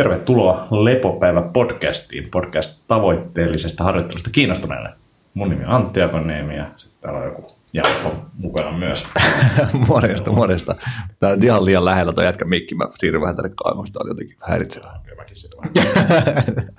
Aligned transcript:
Tervetuloa 0.00 0.68
Lepopäivä 0.70 1.42
podcastiin, 1.42 2.28
podcast 2.30 2.84
tavoitteellisesta 2.88 3.84
harjoittelusta 3.84 4.30
kiinnostuneille. 4.30 4.88
Mun 5.34 5.48
nimi 5.50 5.64
on 5.64 5.70
Antti 5.70 6.02
Akoniemi 6.02 6.56
ja 6.56 6.70
sitten 6.76 7.00
täällä 7.00 7.20
on 7.20 7.26
joku 7.26 7.46
Jaakko 7.72 8.16
mukana 8.34 8.78
myös. 8.78 9.06
morjesta, 9.88 10.32
morjesta. 10.32 10.74
Tää 11.18 11.30
on 11.30 11.44
ihan 11.44 11.64
liian 11.64 11.84
lähellä 11.84 12.12
tuo 12.12 12.24
jätkä 12.24 12.44
mikki. 12.44 12.74
Mä 12.74 12.88
siirryn 12.94 13.22
vähän 13.22 13.36
tänne 13.36 13.50
kaivosta, 13.64 14.00
on 14.02 14.08
jotenkin 14.08 14.36
häiritsevää. 14.48 15.00
Kyllä 15.04 15.16
mäkin 15.16 15.36
sitä 15.36 15.56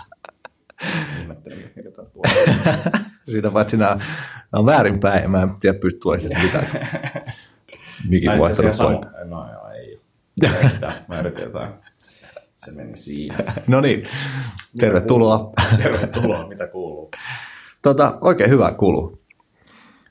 Ihmettelin, 1.22 1.72
mikä 1.76 1.92
taas 1.92 2.12
tuo. 2.12 2.24
Siitä 3.32 3.52
paitsi 3.52 3.78
nämä, 3.78 3.96
nämä 3.96 4.04
on 4.54 4.66
väärinpäin 4.66 5.32
mä 5.32 5.42
en 5.42 5.50
tiedä 5.60 5.80
pysty 5.80 6.00
tuoda 6.00 6.22
mitään. 6.44 6.68
Mikin 8.10 8.40
vaihtanut 8.40 8.78
paikka. 8.78 9.10
No 9.26 9.52
joo, 9.52 9.70
ei. 9.70 10.02
Mä 11.08 11.20
yritin 11.20 11.44
jotain. 11.44 11.74
Se 12.66 12.72
meni 12.72 12.98
siinä. 12.98 13.38
No 13.68 13.82
niin, 13.82 14.08
tervetuloa. 14.80 15.52
Tervetuloa, 15.78 16.48
mitä 16.48 16.68
kuuluu? 16.68 17.12
Tota, 17.82 18.18
oikein 18.22 18.50
hyvä 18.50 18.72
kuuluu. 18.72 19.18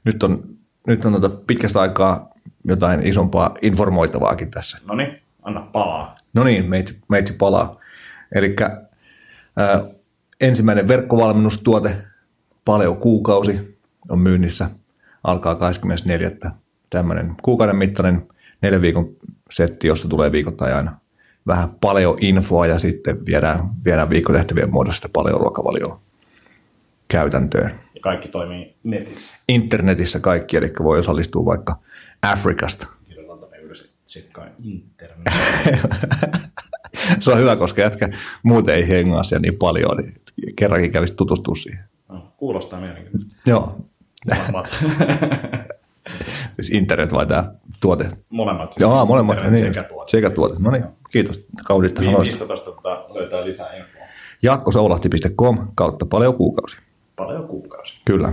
Nyt 0.05 0.23
on, 0.23 0.45
nyt 0.87 1.05
on 1.05 1.13
tota 1.13 1.37
pitkästä 1.47 1.81
aikaa 1.81 2.31
jotain 2.65 3.07
isompaa 3.07 3.57
informoitavaakin 3.63 4.51
tässä. 4.51 4.79
No 4.85 4.95
niin, 4.95 5.23
anna 5.43 5.61
palaa. 5.61 6.15
No 6.35 6.45
niin, 6.45 6.71
meitsi, 6.71 6.99
meitsi 7.09 7.33
palaa. 7.33 7.81
Eli 8.35 8.57
ensimmäinen 10.41 10.89
verkkovalmennustuote, 10.89 11.97
paljon 12.65 12.97
kuukausi, 12.97 13.79
on 14.09 14.19
myynnissä. 14.19 14.71
Alkaa 15.25 15.55
24. 15.55 16.31
Tämmöinen 16.91 17.35
kuukauden 17.43 17.77
mittainen 17.77 18.27
neljän 18.63 18.83
viikon 18.83 19.09
setti, 19.51 19.87
jossa 19.87 20.09
tulee 20.09 20.33
viikoittain 20.33 20.75
aina 20.75 21.00
vähän 21.51 21.71
paljon 21.81 22.17
infoa 22.21 22.67
ja 22.67 22.79
sitten 22.79 23.27
viedään, 23.27 23.71
viedään 23.85 24.11
viikkotehtävien 24.11 24.71
muodossa 24.71 25.09
paljon 25.13 25.41
ruokavalioa 25.41 26.01
käytäntöön. 27.09 27.71
Ja 27.95 28.01
kaikki 28.01 28.29
toimii 28.29 28.75
netissä. 28.83 29.37
Internetissä 29.49 30.21
kaikki, 30.21 30.57
eli 30.57 30.73
voi 30.83 30.99
osallistua 30.99 31.45
vaikka 31.45 31.79
Afrikasta. 32.23 32.87
Ylös, 33.63 33.95
internet. 34.63 35.27
Se 37.21 37.31
on 37.31 37.39
hyvä, 37.39 37.57
koska 37.57 37.83
jätkä 37.83 38.09
muuten 38.43 38.75
ei 38.75 38.89
hengaa 38.89 39.23
siellä 39.23 39.43
niin 39.43 39.59
paljon, 39.59 39.97
niin 39.97 40.15
kerrankin 40.57 40.93
kävisi 40.93 41.15
tutustua 41.15 41.55
siihen. 41.55 41.85
No, 42.09 42.33
kuulostaa 42.37 42.81
mielenkiintoista. 42.81 43.35
Joo. 43.47 43.77
siis 46.61 46.71
internet 46.71 47.13
vai 47.13 47.27
tämä 47.27 47.45
tuote? 47.83 48.11
molemmat. 48.31 48.75
Joo, 48.81 49.07
molemmat. 49.07 49.37
Internet 49.37 49.61
Niin, 49.63 49.75
sekä 49.75 49.89
tuote. 49.89 50.11
sekä 50.11 50.31
tuote. 50.31 50.55
No 50.59 50.71
niin, 50.71 50.85
kiitos 51.11 51.47
kaudista 51.65 52.01
Mi- 52.01 52.07
sanoista. 52.07 52.33
Mistä 52.33 52.47
tuosta 52.47 53.05
löytää 53.15 53.45
lisää 53.45 53.73
infoa? 53.77 54.03
Jakkosoulahti.com 54.43 55.59
kautta 55.75 56.07
paljon 56.07 56.35
kuukausi. 56.35 56.77
Paljon 57.17 57.49
kuukausi. 57.49 58.01
Kyllä. 58.05 58.33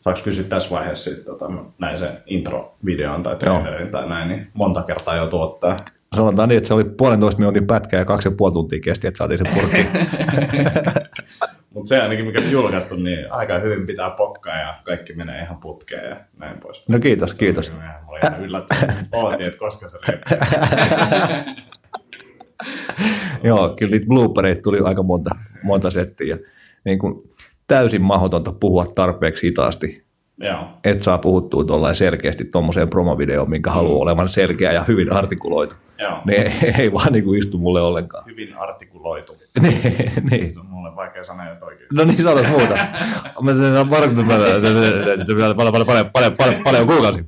Saanko 0.00 0.20
kysyä 0.24 0.44
tässä 0.44 0.70
vaiheessa 0.70 1.10
sitten, 1.10 1.24
tota, 1.38 1.50
näin 1.78 1.98
sen 1.98 2.22
intro-videon 2.26 3.22
tai 3.22 3.36
trailerin 3.36 3.88
tai 3.90 4.08
näin, 4.08 4.28
niin 4.28 4.46
monta 4.54 4.82
kertaa 4.82 5.16
jo 5.16 5.26
tuottaa. 5.26 5.76
Sanotaan 6.16 6.48
niin, 6.48 6.56
että 6.56 6.68
se 6.68 6.74
oli 6.74 6.84
puolentoista 6.84 7.38
minuutin 7.38 7.66
pätkä 7.66 7.98
ja 7.98 8.04
kaksi 8.04 8.28
ja 8.28 8.34
puoli 8.36 8.52
tuntia 8.52 8.80
kesti, 8.80 9.06
että 9.06 9.18
saatiin 9.18 9.38
se 9.38 9.44
purkki. 9.54 9.86
Mutta 11.82 11.88
se 11.88 12.00
ainakin, 12.00 12.26
mikä 12.26 12.42
on 12.42 12.50
julkaistu, 12.50 12.96
niin 12.96 13.32
aika 13.32 13.58
hyvin 13.58 13.86
pitää 13.86 14.10
pokkaa 14.10 14.56
ja 14.56 14.74
kaikki 14.84 15.12
menee 15.12 15.42
ihan 15.42 15.56
putkeen 15.58 16.10
ja 16.10 16.16
näin 16.38 16.60
pois. 16.60 16.88
No 16.88 16.98
kiitos, 16.98 17.34
kiitos. 17.34 17.72
Mä 17.72 18.00
olin 18.08 18.20
ihan 18.26 18.44
yllättynyt. 18.44 18.96
Ootin, 19.12 19.46
että 19.46 19.58
koska 19.58 19.88
se. 19.88 19.98
Joo, 23.48 23.74
kyllä 23.78 23.90
niitä 23.90 24.06
bloopereita 24.06 24.62
tuli 24.62 24.78
aika 24.78 25.02
monta, 25.02 25.30
monta 25.62 25.90
settiä. 25.90 26.38
Niin 26.84 26.98
kuin 26.98 27.30
täysin 27.68 28.02
mahdotonta 28.02 28.52
puhua 28.60 28.84
tarpeeksi 28.84 29.46
hitaasti, 29.46 30.04
Joo. 30.38 30.68
et 30.84 31.02
saa 31.02 31.18
puhuttua 31.18 31.64
tuollain 31.64 31.94
selkeästi 31.94 32.44
tuommoiseen 32.44 32.90
promovideoon, 32.90 33.50
minkä 33.50 33.70
haluaa 33.70 34.02
olevan 34.02 34.28
selkeä 34.28 34.72
ja 34.72 34.84
hyvin 34.88 35.12
artikuloitu. 35.12 35.74
Joo. 36.02 36.18
Ne 36.24 36.34
ei, 36.78 36.92
vaan 36.92 37.12
niin 37.12 37.24
kuin 37.24 37.38
istu 37.38 37.58
mulle 37.58 37.80
ollenkaan. 37.80 38.24
Hyvin 38.26 38.54
artikuloitu. 38.56 39.36
niin, 39.62 39.80
niin. 40.30 40.52
Se 40.52 40.60
on 40.60 40.66
mulle 40.66 40.96
vaikea 40.96 41.24
sanoa 41.24 41.48
jotain 41.48 41.72
oikein. 41.72 41.88
No 41.92 42.04
niin, 42.04 42.22
sanot 42.22 42.48
muuta. 42.48 42.74
Mä 43.42 43.54
sen 43.54 43.76
on 43.76 43.88
paljon, 43.88 44.14
paljon, 44.14 44.26
paljon, 45.56 45.56
paljon, 45.56 46.10
paljon, 46.12 46.36
paljon, 46.36 46.62
paljon 46.64 46.86
kuukausi. 46.86 47.24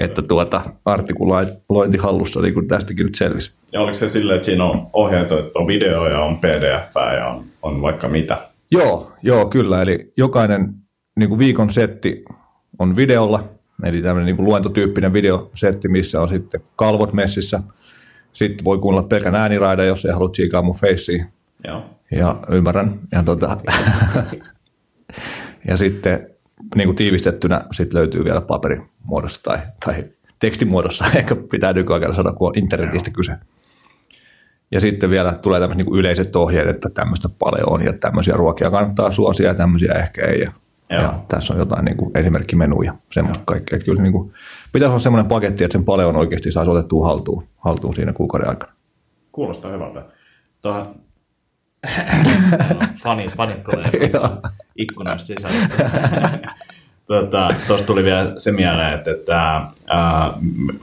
että 0.00 0.22
tuota 0.28 0.62
artikulointi 0.84 1.98
hallussa, 1.98 2.40
niin 2.40 2.54
kuin 2.54 2.68
tästäkin 2.68 3.06
nyt 3.06 3.14
selvisi. 3.14 3.52
Ja 3.72 3.80
oliko 3.80 3.94
se 3.94 4.08
silleen, 4.08 4.36
että 4.36 4.46
siinä 4.46 4.64
on 4.64 4.86
ohjeet, 4.92 5.32
että 5.32 5.58
on 5.58 5.66
video 5.66 6.08
ja 6.08 6.20
on 6.20 6.38
pdf 6.38 6.94
ja 7.16 7.26
on, 7.28 7.44
on 7.62 7.82
vaikka 7.82 8.08
mitä? 8.08 8.38
Joo, 8.70 9.12
joo, 9.22 9.46
kyllä. 9.46 9.82
Eli 9.82 10.12
jokainen 10.16 10.74
niin 11.16 11.28
kuin 11.28 11.38
viikon 11.38 11.72
setti 11.72 12.24
on 12.78 12.96
videolla, 12.96 13.44
eli 13.82 14.02
tämmöinen 14.02 14.26
niin 14.26 14.36
kuin 14.36 14.46
luentotyyppinen 14.46 15.12
videosetti, 15.12 15.88
missä 15.88 16.20
on 16.20 16.28
sitten 16.28 16.60
kalvot 16.76 17.12
messissä. 17.12 17.60
Sitten 18.32 18.64
voi 18.64 18.78
kuunnella 18.78 19.08
pelkän 19.08 19.34
ääniraidan, 19.34 19.86
jos 19.86 20.04
ei 20.04 20.12
halua 20.12 20.28
tsiikaa 20.28 20.62
mun 20.62 20.74
facea. 20.74 21.24
Joo. 21.66 21.84
Ja 22.10 22.36
ymmärrän. 22.50 22.94
Ja, 23.12 23.22
tota, 23.22 23.56
ja 25.68 25.76
sitten 25.76 26.30
niin 26.74 26.88
kuin 26.88 26.96
tiivistettynä 26.96 27.64
sit 27.72 27.94
löytyy 27.94 28.24
vielä 28.24 28.40
paperimuodossa 28.40 29.40
tai, 29.42 29.58
tai 29.84 30.04
tekstimuodossa. 30.38 31.04
Ehkä 31.16 31.36
pitää 31.50 31.72
nykyaikana 31.72 32.14
sanoa, 32.14 32.32
kun 32.32 32.48
on 32.48 32.58
internetistä 32.58 33.10
kyse. 33.10 33.32
Ja 34.70 34.80
sitten 34.80 35.10
vielä 35.10 35.32
tulee 35.32 35.60
tämmöiset 35.60 35.86
niin 35.86 35.98
yleiset 35.98 36.36
ohjeet, 36.36 36.68
että 36.68 36.90
tämmöistä 36.94 37.28
paljon 37.38 37.72
on 37.72 37.84
ja 37.84 37.92
tämmöisiä 37.92 38.34
ruokia 38.34 38.70
kannattaa 38.70 39.10
suosia 39.10 39.48
ja 39.48 39.54
tämmöisiä 39.54 39.92
ehkä 39.92 40.26
ei. 40.26 40.40
Ja, 40.40 40.52
Joo. 40.90 41.02
ja 41.02 41.18
tässä 41.28 41.52
on 41.52 41.58
jotain 41.58 41.84
niin 41.84 41.96
kuin 41.96 42.18
esimerkkimenuja, 42.18 42.94
semmoista 43.12 43.44
kaikkea. 43.46 43.76
Että 43.76 43.84
kyllä 43.84 44.02
niin 44.02 44.12
kuin, 44.12 44.32
pitäisi 44.72 44.90
olla 44.90 44.98
semmoinen 44.98 45.28
paketti, 45.28 45.64
että 45.64 45.72
sen 45.72 45.84
paljon 45.84 46.16
oikeasti 46.16 46.50
saisi 46.50 46.70
otettua 46.70 47.06
haltuun, 47.06 47.44
haltuun 47.58 47.94
siinä 47.94 48.12
kuukauden 48.12 48.48
aikana. 48.48 48.72
Kuulostaa 49.32 49.70
hyvältä. 49.70 50.02
Tuohan... 50.62 50.94
fanit, 53.02 53.36
fanit 53.36 53.64
tulee 53.64 53.90
ikkunasta 54.76 55.26
sisällä. 55.26 55.68
Tota, 57.06 57.54
Tuossa 57.66 57.86
tuli 57.86 58.04
vielä 58.04 58.34
se 58.38 58.52
mieleen, 58.52 58.94
että, 58.94 59.10
että 59.10 59.36
ää, 59.86 60.32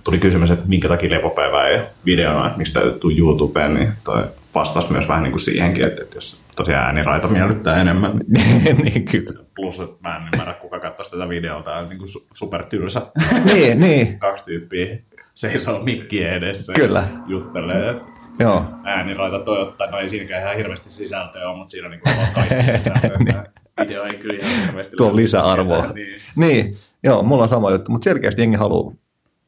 tuli 0.04 0.20
kysymys, 0.20 0.52
että 0.52 0.68
minkä 0.68 0.88
takia 0.88 1.10
lepopäivä 1.10 1.68
ei 1.68 1.80
videona, 2.06 2.46
että 2.46 2.58
miksi 2.58 2.74
täytyy 2.74 3.18
YouTubeen, 3.18 3.74
niin 3.74 3.94
toi 4.04 4.24
vastasi 4.56 4.92
myös 4.92 5.08
vähän 5.08 5.24
niin 5.24 5.32
kuin 5.32 5.42
siihenkin, 5.42 5.86
että, 5.86 6.02
että 6.04 6.18
jos 6.18 6.42
tosiaan 6.56 6.86
ääniraita 6.86 7.28
miellyttää 7.28 7.82
enemmän, 7.82 8.12
niin 8.28 8.78
niin 8.84 9.06
kyllä. 9.06 9.44
plus, 9.56 9.80
että 9.80 10.10
mä 10.10 10.18
en 10.18 10.24
ymmärrä, 10.34 10.54
kuka 10.54 10.80
katsoisi 10.80 11.12
tätä 11.12 11.30
videota, 11.30 11.78
on 11.78 11.90
niin 11.90 12.00
kuin 12.00 12.10
su- 12.10 12.28
supertylsä. 12.34 13.02
niin, 13.46 13.80
niin. 13.80 14.20
Kaksi 14.20 14.46
tyyppiä 14.46 14.98
seisoo 15.34 15.84
mikkien 15.84 16.34
edessä 16.34 16.74
Kyllä. 16.74 17.00
ja 17.00 17.20
juttelee, 17.28 17.90
että 17.90 18.06
Joo. 18.40 18.66
ääniraita 18.84 19.40
toivottaa, 19.40 19.88
no 19.88 19.98
ei 20.00 20.10
siinäkään 20.10 20.42
ihan 20.42 20.56
hirveästi 20.56 20.90
sisältöä 20.90 21.50
ole, 21.50 21.58
mutta 21.58 21.72
siinä 21.72 21.88
on 21.88 21.92
niin 21.92 22.02
kuin 22.02 22.16
kaikki 22.34 22.56
sisältöä. 22.78 23.44
Video 23.82 24.04
ei 24.04 24.14
kyllä 24.18 24.34
ihan 24.34 24.66
hirveästi 24.66 24.96
Tuo 24.96 25.16
lisäarvoa. 25.16 25.88
Niin. 25.88 26.22
Niin, 26.36 26.76
joo, 27.04 27.24
mulla 27.24 27.44
on 27.44 27.50
sama 27.50 27.72
juttu, 27.72 27.92
mutta 27.92 28.04
selkeästi 28.04 28.42
jengi 28.42 28.58
haluaa. 28.58 28.94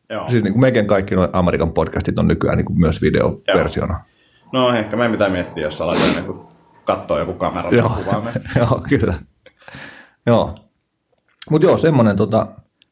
Joo. 0.09 0.30
Siis 0.30 0.44
niin 0.44 0.53
kuin 0.53 0.62
mekin 0.62 0.88
kaikki 0.88 1.16
nuo 1.16 1.30
Amerikan 1.34 1.74
podcastit 1.74 2.19
on 2.19 2.28
nykyään 2.28 2.58
niin 2.58 2.66
kuin 2.66 2.80
myös 2.80 3.02
videoversiona. 3.02 4.00
No 4.53 4.74
ehkä 4.75 4.96
meidän 4.96 5.12
pitää 5.12 5.30
miettiä, 5.30 5.64
jos 5.64 5.81
aletaan 5.81 6.09
niin 6.16 6.40
katsoa 6.86 7.19
joku 7.19 7.34
kamera 7.34 7.69
Joo, 7.69 7.90
kuvaamme. 7.90 8.31
joo, 8.59 8.84
kyllä. 8.90 9.14
Joo. 10.25 10.56
Mutta 11.50 11.68
joo, 11.68 11.78
semmoinen 11.78 12.18
tota, 12.18 12.47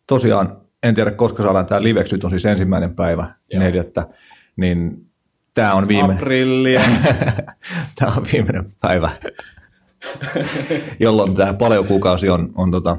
tosiaan, 0.07 0.57
en 0.83 0.95
tiedä 0.95 1.11
koska 1.11 1.43
saadaan 1.43 1.65
tämä 1.65 1.83
liveksi, 1.83 2.15
nyt 2.15 2.23
on 2.23 2.29
siis 2.29 2.45
ensimmäinen 2.45 2.95
päivä 2.95 3.33
Joo. 3.53 3.63
neljättä, 3.63 4.07
niin 4.55 5.05
tämä 5.53 5.73
on 5.73 5.87
viimeinen, 5.87 6.17
Aprillia. 6.17 6.81
tämä 7.99 8.11
on 8.17 8.25
viimeinen 8.33 8.73
päivä, 8.81 9.09
jolloin 10.99 11.35
tämä 11.35 11.53
paljon 11.53 11.85
kuukausi 11.85 12.29
on, 12.29 12.49
on 12.55 12.71
tota, 12.71 12.97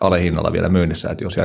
alehinnalla 0.00 0.52
vielä 0.52 0.68
myynnissä, 0.68 1.10
että 1.10 1.24
jos 1.24 1.36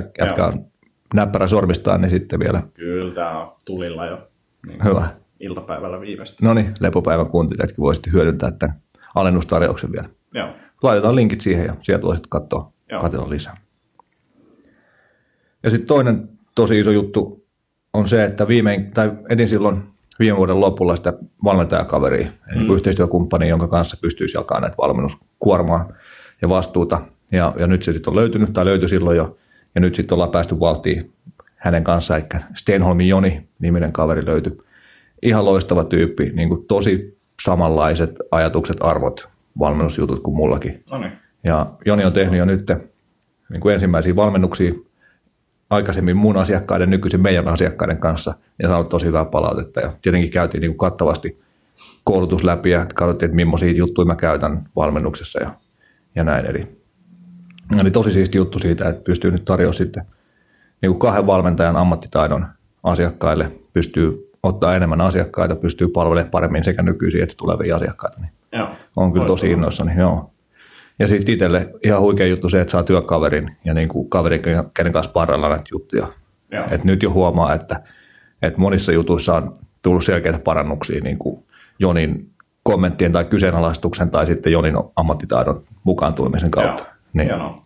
on 0.47 0.65
näppärä 1.13 1.47
sormistaan, 1.47 2.01
niin 2.01 2.11
sitten 2.11 2.39
vielä 2.39 2.63
Kyllä 2.73 3.13
tämä 3.13 3.41
on 3.41 3.55
tulilla 3.65 4.05
jo 4.05 4.27
niin 4.67 4.83
hyvä. 4.83 5.07
Iltapäivällä 5.39 6.01
viimeistä. 6.01 6.45
No 6.45 6.53
niin, 6.53 6.73
lepopäivän 6.79 7.29
kuuntelijatkin 7.29 7.77
voi 7.83 7.95
sitten 7.95 8.13
hyödyntää 8.13 8.51
tämän 8.51 8.81
alennustarjouksen 9.15 9.91
vielä. 9.91 10.09
Joo. 10.33 10.49
Laitetaan 10.83 11.15
linkit 11.15 11.41
siihen 11.41 11.65
ja 11.65 11.75
sieltä 11.81 12.07
voi 12.07 12.15
sitten 12.15 12.29
katsoa, 12.29 12.71
Joo. 12.91 13.01
katsella 13.01 13.29
lisää. 13.29 13.57
Ja 15.63 15.69
sitten 15.69 15.87
toinen 15.87 16.29
tosi 16.55 16.79
iso 16.79 16.91
juttu 16.91 17.45
on 17.93 18.07
se, 18.07 18.23
että 18.23 18.47
viimein, 18.47 18.91
tai 18.91 19.11
etin 19.29 19.47
silloin 19.47 19.81
viime 20.19 20.37
vuoden 20.37 20.59
lopulla 20.59 20.95
sitä 20.95 21.13
valmentajakaveria, 21.43 22.31
eli 22.51 22.63
mm. 22.63 22.75
yhteistyökumppania, 22.75 23.49
jonka 23.49 23.67
kanssa 23.67 23.97
pystyisi 24.01 24.37
jakamaan 24.37 24.61
näitä 24.61 24.77
valmennuskuormaa 24.77 25.89
ja 26.41 26.49
vastuuta. 26.49 27.01
Ja, 27.31 27.53
ja 27.59 27.67
nyt 27.67 27.83
se 27.83 27.93
sitten 27.93 28.11
on 28.11 28.15
löytynyt, 28.15 28.53
tai 28.53 28.65
löytyi 28.65 28.89
silloin 28.89 29.17
jo, 29.17 29.37
ja 29.75 29.81
nyt 29.81 29.95
sitten 29.95 30.15
ollaan 30.15 30.31
päästy 30.31 30.59
vauhtiin 30.59 31.13
hänen 31.55 31.83
kanssaan, 31.83 32.19
eli 32.19 32.41
Stenholmin 32.55 33.07
Joni 33.07 33.47
niminen 33.59 33.91
kaveri 33.91 34.25
löytyi. 34.25 34.57
Ihan 35.21 35.45
loistava 35.45 35.83
tyyppi, 35.83 36.31
niin 36.33 36.49
kuin 36.49 36.65
tosi 36.67 37.19
samanlaiset 37.43 38.15
ajatukset, 38.31 38.77
arvot, 38.79 39.29
valmennusjutut 39.59 40.23
kuin 40.23 40.37
mullakin. 40.37 40.83
No 40.91 40.97
niin. 40.97 41.11
Ja 41.43 41.71
Joni 41.85 42.05
on 42.05 42.13
tehnyt 42.13 42.39
jo 42.39 42.45
nyt 42.45 42.67
niin 43.49 43.61
kuin 43.61 43.73
ensimmäisiä 43.73 44.15
valmennuksia 44.15 44.73
aikaisemmin 45.69 46.17
mun 46.17 46.37
asiakkaiden, 46.37 46.89
nykyisin 46.89 47.21
meidän 47.21 47.47
asiakkaiden 47.47 47.97
kanssa 47.97 48.33
ja 48.61 48.67
saanut 48.67 48.89
tosi 48.89 49.05
hyvää 49.05 49.25
palautetta. 49.25 49.79
Ja 49.79 49.93
tietenkin 50.01 50.31
käytiin 50.31 50.61
niin 50.61 50.71
kuin 50.71 50.89
kattavasti 50.89 51.39
koulutus 52.03 52.43
läpi 52.43 52.69
ja 52.69 52.85
katsottiin, 52.95 53.27
että 53.27 53.35
millaisia 53.35 53.71
juttuja 53.71 54.05
mä 54.05 54.15
käytän 54.15 54.69
valmennuksessa 54.75 55.39
ja, 55.39 55.51
ja 56.15 56.23
näin. 56.23 56.45
Eli, 56.45 56.67
eli 57.81 57.91
tosi 57.91 58.11
siisti 58.11 58.37
juttu 58.37 58.59
siitä, 58.59 58.89
että 58.89 59.03
pystyy 59.03 59.31
nyt 59.31 59.45
tarjoamaan 59.45 59.73
sitten 59.73 60.05
niin 60.81 60.91
kuin 60.91 60.99
kahden 60.99 61.27
valmentajan 61.27 61.77
ammattitaidon 61.77 62.45
asiakkaille, 62.83 63.51
pystyy 63.73 64.28
ottaa 64.43 64.75
enemmän 64.75 65.01
asiakkaita, 65.01 65.55
pystyy 65.55 65.87
palvelemaan 65.87 66.31
paremmin 66.31 66.63
sekä 66.63 66.83
nykyisiä 66.83 67.23
että 67.23 67.35
tulevia 67.37 67.75
asiakkaita. 67.75 68.19
Niin 68.21 68.31
Joo. 68.51 68.69
on 68.95 69.13
kyllä 69.13 69.25
tosi 69.25 69.51
innoissani, 69.51 69.91
joo. 69.97 70.31
Ja 70.99 71.07
sitten 71.07 71.33
itselle 71.33 71.69
ihan 71.83 72.01
huikea 72.01 72.27
juttu 72.27 72.49
se, 72.49 72.61
että 72.61 72.71
saa 72.71 72.83
työkaverin 72.83 73.57
ja 73.65 73.73
niin 73.73 73.89
kuin 73.89 74.09
kaverin, 74.09 74.41
kenen 74.73 74.93
kanssa 74.93 75.11
parhaillaan 75.11 75.51
näitä 75.51 75.69
juttuja. 75.71 76.07
Joo. 76.51 76.65
Et 76.71 76.83
nyt 76.83 77.03
jo 77.03 77.11
huomaa, 77.11 77.53
että, 77.53 77.83
että 78.41 78.61
monissa 78.61 78.91
jutuissa 78.91 79.35
on 79.35 79.57
tullut 79.81 80.03
selkeitä 80.03 80.39
parannuksia 80.39 81.01
niin 81.03 81.17
kuin 81.17 81.43
Jonin 81.79 82.29
kommenttien 82.63 83.11
tai 83.11 83.25
kyseenalaistuksen 83.25 84.09
tai 84.09 84.25
sitten 84.25 84.53
Jonin 84.53 84.75
ammattitaidon 84.95 85.57
mukaan 85.83 86.13
tulemisen 86.13 86.51
kautta. 86.51 86.83
Joo. 86.83 86.93
Niin, 87.13 87.27
Hienoa. 87.27 87.65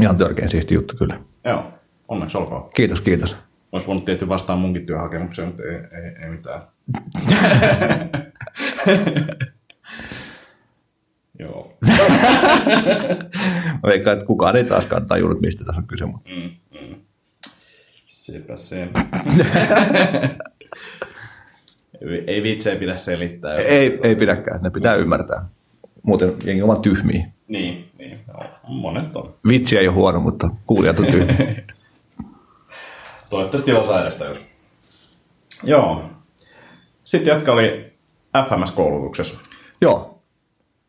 ihan 0.00 0.16
törkeän 0.16 0.48
siisti 0.48 0.74
juttu 0.74 0.96
kyllä. 0.96 1.20
Joo. 1.44 1.64
Onneksi 2.08 2.38
olkoon. 2.38 2.70
Kiitos, 2.74 3.00
kiitos. 3.00 3.36
Olisi 3.72 3.86
voinut 3.86 4.04
tietysti 4.04 4.28
vastaan 4.28 4.58
munkin 4.58 4.86
työhakemukseen, 4.86 5.48
mutta 5.48 5.62
ei, 5.62 5.74
ei, 5.74 6.24
ei 6.24 6.30
mitään. 6.30 6.62
Joo. 11.38 11.78
Mä 13.82 13.88
veikkaan, 13.88 14.16
että 14.16 14.26
kukaan 14.26 14.56
ei 14.56 14.64
taaskaan 14.64 15.06
tajunnut, 15.06 15.40
mistä 15.40 15.64
tässä 15.64 15.80
on 15.80 15.86
kyse. 15.86 16.04
Mutta 16.06 16.30
Mm, 16.30 16.50
mm. 16.80 16.94
Sepä 18.06 18.56
se. 18.56 18.88
ei, 22.00 22.24
ei 22.34 22.42
vitsejä 22.42 22.76
pidä 22.76 22.96
selittää. 22.96 23.54
ei, 23.56 23.98
ei 24.02 24.16
pidäkään, 24.16 24.60
ne 24.62 24.70
pitää 24.70 24.94
ymmärtää. 24.94 25.44
Muuten 26.02 26.32
jengi 26.44 26.62
on 26.62 26.82
tyhmiä. 26.82 27.26
Niin, 27.48 27.90
niin. 27.98 28.18
Joo. 28.28 28.44
Monet 28.68 29.16
on. 29.16 29.34
Vitsi 29.48 29.78
ei 29.78 29.88
ole 29.88 29.94
huono, 29.94 30.20
mutta 30.20 30.50
kuulijat 30.66 30.98
on 30.98 31.06
tyhmiä. 31.06 31.62
Toivottavasti 33.30 33.72
osa 33.72 34.02
edestä 34.02 34.24
jos. 34.24 34.38
Joo. 35.62 36.02
Sitten 37.04 37.32
jatka 37.32 37.52
oli 37.52 37.92
FMS-koulutuksessa. 38.48 39.38
Joo. 39.80 40.22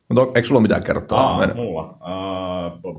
Mutta 0.10 0.32
eikö 0.36 0.48
sulla 0.48 0.62
mitään 0.62 0.84
kerrottavaa? 0.84 1.38
Aa, 1.38 1.54
mulla. 1.54 1.98
Bl. 2.82 2.90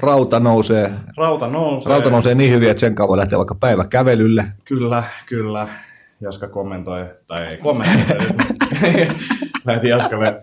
Rauta 0.00 0.40
nousee. 0.40 0.92
Rauta 1.16 1.46
nousee. 1.48 1.92
Rauta 1.92 2.10
nousee 2.10 2.34
niin 2.34 2.52
hyvin, 2.52 2.70
että 2.70 2.80
sen 2.80 2.94
kauan 2.94 3.08
voi 3.08 3.18
lähteä 3.18 3.38
vaikka 3.38 3.54
päivä 3.54 3.84
kävelylle. 3.84 4.44
Kyllä, 4.64 5.02
kyllä. 5.26 5.68
Jaska 6.20 6.48
kommentoi, 6.48 7.06
tai 7.26 7.46
ei 7.46 7.56
kommentoi. 7.56 8.18
Lähetin 9.64 9.90
Jaskalle 9.90 10.42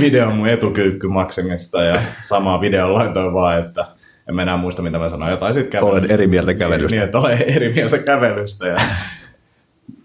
videon 0.00 0.36
mun 0.36 0.48
etukyykky 0.48 1.08
maksimista 1.08 1.82
ja 1.82 2.02
samaa 2.22 2.60
videon 2.60 2.94
laitoin 2.94 3.34
vaan, 3.34 3.58
että 3.58 3.86
en 4.30 4.36
mä 4.36 4.42
enää 4.42 4.56
muista 4.56 4.82
mitä 4.82 4.98
mä 4.98 5.08
sanoin. 5.08 5.30
Jotain 5.30 5.54
sit 5.54 5.68
kävelystä. 5.68 5.98
Olen 5.98 6.12
eri 6.12 6.26
mieltä 6.26 6.54
kävelystä. 6.54 6.96
Niin, 6.96 7.04
että 7.04 7.18
olen 7.18 7.42
eri 7.42 7.72
mieltä 7.72 7.98
kävelystä. 7.98 8.66
Ja 8.66 8.80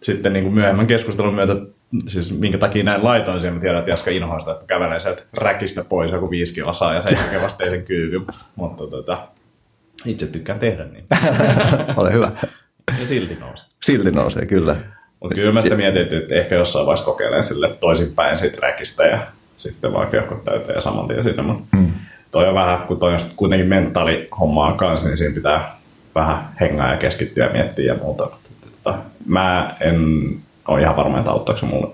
sitten 0.04 0.34
niin 0.34 0.44
kuin 0.44 0.54
myöhemmän 0.54 0.88
keskustelun 0.88 1.34
myötä, 1.34 1.56
siis 2.08 2.40
minkä 2.40 2.58
takia 2.58 2.84
näin 2.84 3.04
laitoin 3.04 3.40
siihen, 3.40 3.54
mä 3.54 3.60
tiedän, 3.60 3.80
että 3.80 3.92
Jaska 3.92 4.12
inhoaa 4.12 4.40
sitä, 4.40 4.52
että 4.52 4.66
kävelee 4.68 5.00
sieltä 5.00 5.24
räkistä 5.34 5.84
pois 5.84 6.12
joku 6.12 6.30
viisi 6.30 6.54
kilosaa 6.54 6.94
ja 6.94 7.02
sen 7.02 7.18
jälkeen 7.18 7.42
vasta 7.42 7.66
sen 7.66 7.84
kyykyn. 7.84 8.26
Mutta 8.56 8.88
tota, 8.88 9.28
itse 10.06 10.28
tykkään 10.28 10.60
tehdä 10.60 10.86
niin. 10.86 11.06
Ole 11.98 12.14
hyvä. 12.14 12.32
Ja 13.00 13.08
silti 13.08 13.38
nousi. 13.40 13.64
Silti 13.84 14.12
nousee, 14.12 14.46
kyllä. 14.46 14.76
Mutta 15.20 15.36
kyllä 15.36 15.52
mä 15.52 15.62
sitä 15.62 15.76
mietin, 15.76 16.02
että 16.02 16.36
ehkä 16.36 16.56
jossain 16.56 16.86
vaiheessa 16.86 17.06
kokeilen 17.06 17.44
sille 17.44 17.70
toisinpäin 17.80 18.38
siitä 18.38 18.58
räkistä 18.62 19.04
ja 19.04 19.20
sitten 19.58 19.94
vaan 19.94 20.08
keuhkot 20.08 20.44
täyteen 20.44 20.76
ja 20.76 20.82
saman 20.82 21.08
tien 21.08 21.24
sinne. 21.24 21.44
Mutta 21.44 21.78
Hmm. 21.78 21.85
Toi 22.36 22.48
on 22.48 22.54
vähän, 22.54 22.80
kun 22.80 23.00
toi 23.00 23.14
on 23.14 23.20
kuitenkin 23.36 23.68
mentaalihommaa 23.68 24.74
kanssa, 24.74 25.08
niin 25.08 25.18
siinä 25.18 25.36
pitää 25.36 25.76
vähän 26.16 26.50
hengaa 26.60 26.92
ja 26.92 26.98
keskittyä 26.98 27.46
ja 27.46 27.52
miettiä 27.52 27.94
ja 27.94 28.00
muuta. 28.02 28.30
Mä 29.26 29.76
en 29.80 30.30
ole 30.68 30.82
ihan 30.82 30.96
varma, 30.96 31.20
että 31.20 31.32
auttaako 31.32 31.60
se 31.60 31.66
mulle. 31.66 31.94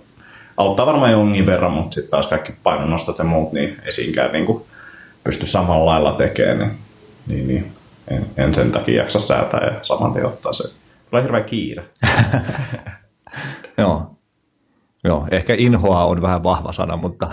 Auttaa 0.58 0.86
varmaan 0.86 1.12
jonkin 1.12 1.46
verran, 1.46 1.72
mutta 1.72 1.94
sitten 1.94 2.12
taas 2.12 2.28
kaikki 2.28 2.54
painonnostot 2.64 3.18
ja 3.18 3.24
muut, 3.24 3.54
niin 3.54 3.78
esiinkään 3.86 4.32
niin 4.32 4.46
kuin 4.46 4.64
pysty 5.24 5.46
samalla 5.46 5.86
lailla 5.86 6.12
tekemään, 6.12 6.60
niin, 6.60 6.78
niin, 7.28 7.48
niin 7.48 7.72
en, 8.08 8.26
en, 8.38 8.54
sen 8.54 8.72
takia 8.72 9.02
jaksa 9.02 9.20
säätää 9.20 9.66
ja 9.66 9.80
saman 9.82 10.14
tien 10.14 10.26
ottaa 10.26 10.54
se. 10.54 10.64
Tulee 11.10 11.24
hirveä 11.24 11.42
kiire. 11.42 11.84
Joo. 13.78 14.16
Joo, 15.03 15.27
ehkä 15.31 15.56
inhoa 15.57 16.06
on 16.06 16.21
vähän 16.21 16.44
vahva 16.44 16.71
sana, 16.74 16.98
mutta 16.98 17.27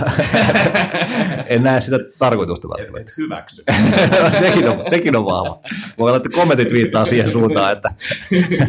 en 1.47 1.63
näe 1.63 1.81
sitä 1.81 1.99
tarkoitusta 2.19 2.69
välttämättä. 2.69 3.11
Et 3.11 3.17
hyväksy. 3.17 3.63
sekin, 4.41 4.69
on, 4.69 4.85
sekin 4.91 5.17
on 5.17 5.25
vahva. 5.25 5.59
Voi 5.99 6.09
olla, 6.11 6.17
että 6.17 6.29
kommentit 6.29 6.73
viittaa 6.73 7.05
siihen 7.07 7.31
suuntaan, 7.33 7.73
että, 7.73 7.91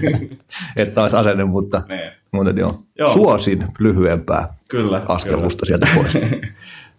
että 0.75 1.01
olisi 1.01 1.17
asenne, 1.17 1.43
mutta, 1.43 1.81
Niin. 1.89 2.11
mutta 2.31 2.59
joo. 2.59 2.83
Joo. 2.97 3.13
suosin 3.13 3.65
lyhyempää 3.79 4.53
Kyllä. 4.67 5.01
askellusta 5.07 5.65
sieltä 5.65 5.87
pois. 5.95 6.11
kyllä. 6.11 6.47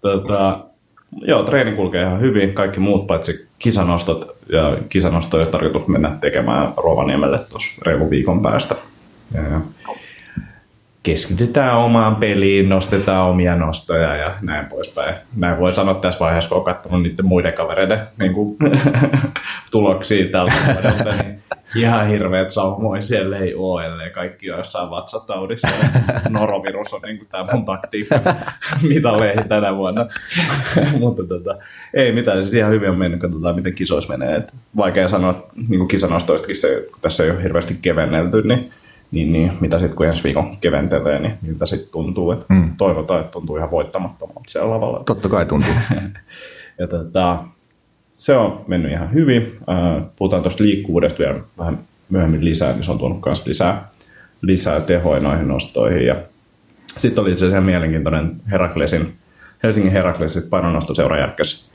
tota, 0.01 0.65
joo, 1.23 1.43
treeni 1.43 1.73
kulkee 1.73 2.03
ihan 2.03 2.21
hyvin. 2.21 2.55
Kaikki 2.55 2.81
muut 2.81 3.07
paitsi 3.07 3.49
kisanostot. 3.59 4.37
Ja 4.53 4.77
kisanosto 4.89 5.37
olisi 5.37 5.53
tarkoitus 5.53 5.89
mennä 5.89 6.17
tekemään 6.21 6.69
Rovaniemelle 6.77 7.39
tuossa 7.39 7.83
reilun 7.87 8.11
viikon 8.11 8.43
päästä. 8.43 8.75
Ja, 9.35 9.43
ja 9.43 9.61
keskitytään 11.03 11.77
omaan 11.77 12.17
peliin, 12.17 12.69
nostetaan 12.69 13.31
omia 13.31 13.57
nostoja 13.57 14.17
ja 14.17 14.35
näin 14.43 14.67
poispäin. 14.67 15.15
Näin 15.37 15.59
voi 15.61 15.73
sanoa 15.73 15.95
tässä 15.95 16.21
vaiheessa, 16.21 16.49
kun 16.49 16.59
on 16.59 16.65
katsonut 16.65 17.03
niiden 17.03 17.27
muiden 17.27 17.53
kavereiden 17.53 18.01
niin 18.19 18.35
kuin, 18.35 18.57
tuloksia 19.71 20.29
tältä 20.33 20.55
vuodelta, 20.67 21.23
niin 21.23 21.41
ihan 21.77 22.09
hirveät 22.09 22.51
saumoja 22.51 23.01
siellä 23.01 23.39
ei 23.39 23.55
ole, 23.55 23.87
ellei 23.87 24.11
kaikki 24.11 24.51
on 24.51 24.59
jossain 24.59 24.91
vatsataudissa. 24.91 25.69
Norovirus 26.29 26.95
on 26.95 27.01
niin 27.03 27.21
tämä 27.31 27.47
mun 27.53 27.65
taktiikka, 27.65 28.21
mitä 28.89 29.21
leihin 29.21 29.49
tänä 29.49 29.77
vuonna. 29.77 30.07
Mutta 31.01 31.25
tota, 31.25 31.57
ei 31.95 32.13
mitään, 32.13 32.43
siis 32.43 32.55
ihan 32.55 32.73
hyvin 32.73 32.91
on 32.91 32.99
mennyt, 32.99 33.21
katsotaan 33.21 33.55
miten 33.55 33.75
kisoissa 33.75 34.17
menee. 34.17 34.37
Et 34.37 34.53
vaikea 34.77 35.09
sanoa 35.09 35.47
niin 35.69 35.79
kuin 35.79 35.89
kisanostoistakin 35.89 36.57
se, 36.57 36.87
kun 36.91 36.99
tässä 37.01 37.25
ei 37.25 37.31
ole 37.31 37.43
hirveästi 37.43 37.77
kevennelty, 37.83 38.43
niin 38.43 38.71
niin, 39.11 39.33
niin 39.33 39.53
mitä 39.61 39.79
sitten 39.79 39.97
kun 39.97 40.07
ensi 40.07 40.25
viikon 40.25 40.57
keventelee, 40.57 41.19
niin 41.19 41.33
miltä 41.43 41.67
sitten 41.67 41.93
tuntuu. 41.93 42.33
Et 42.33 42.47
Mm. 42.49 42.77
Toivotaan, 42.77 43.21
että 43.21 43.33
tuntuu 43.33 43.57
ihan 43.57 43.71
voittamattomalta 43.71 44.41
siellä 44.49 44.71
lavalla. 44.71 45.03
Totta 45.07 45.29
kai 45.29 45.47
tuntuu. 45.47 45.73
Ja 46.79 46.87
tota, 46.87 47.45
se 48.17 48.37
on 48.37 48.65
mennyt 48.67 48.93
ihan 48.93 49.13
hyvin. 49.13 49.43
Äh, 49.43 50.03
Puhutaan 50.17 50.43
tuosta 50.43 50.65
liikkuvuudesta 50.65 51.19
vielä 51.19 51.35
vähän 51.59 51.79
myöhemmin 52.11 52.45
lisää, 52.45 52.73
niin 52.73 52.85
se 52.85 52.91
on 52.91 52.99
tuonut 52.99 53.21
myös 53.27 53.47
lisää, 53.47 53.89
lisää 54.43 54.81
tehoja 54.81 55.21
noihin 55.21 55.49
nostoihin. 55.49 56.07
Ja 56.07 56.17
sitten 56.99 57.23
oli 57.23 57.31
itse 57.31 57.45
asiassa 57.45 57.57
ihan 57.57 57.67
mielenkiintoinen 57.67 58.37
Heraklesin, 58.51 59.15
Helsingin 59.63 59.93
Heraklesin 59.93 60.43
painonnostoseura 60.51 61.19
järkkäsi 61.19 61.71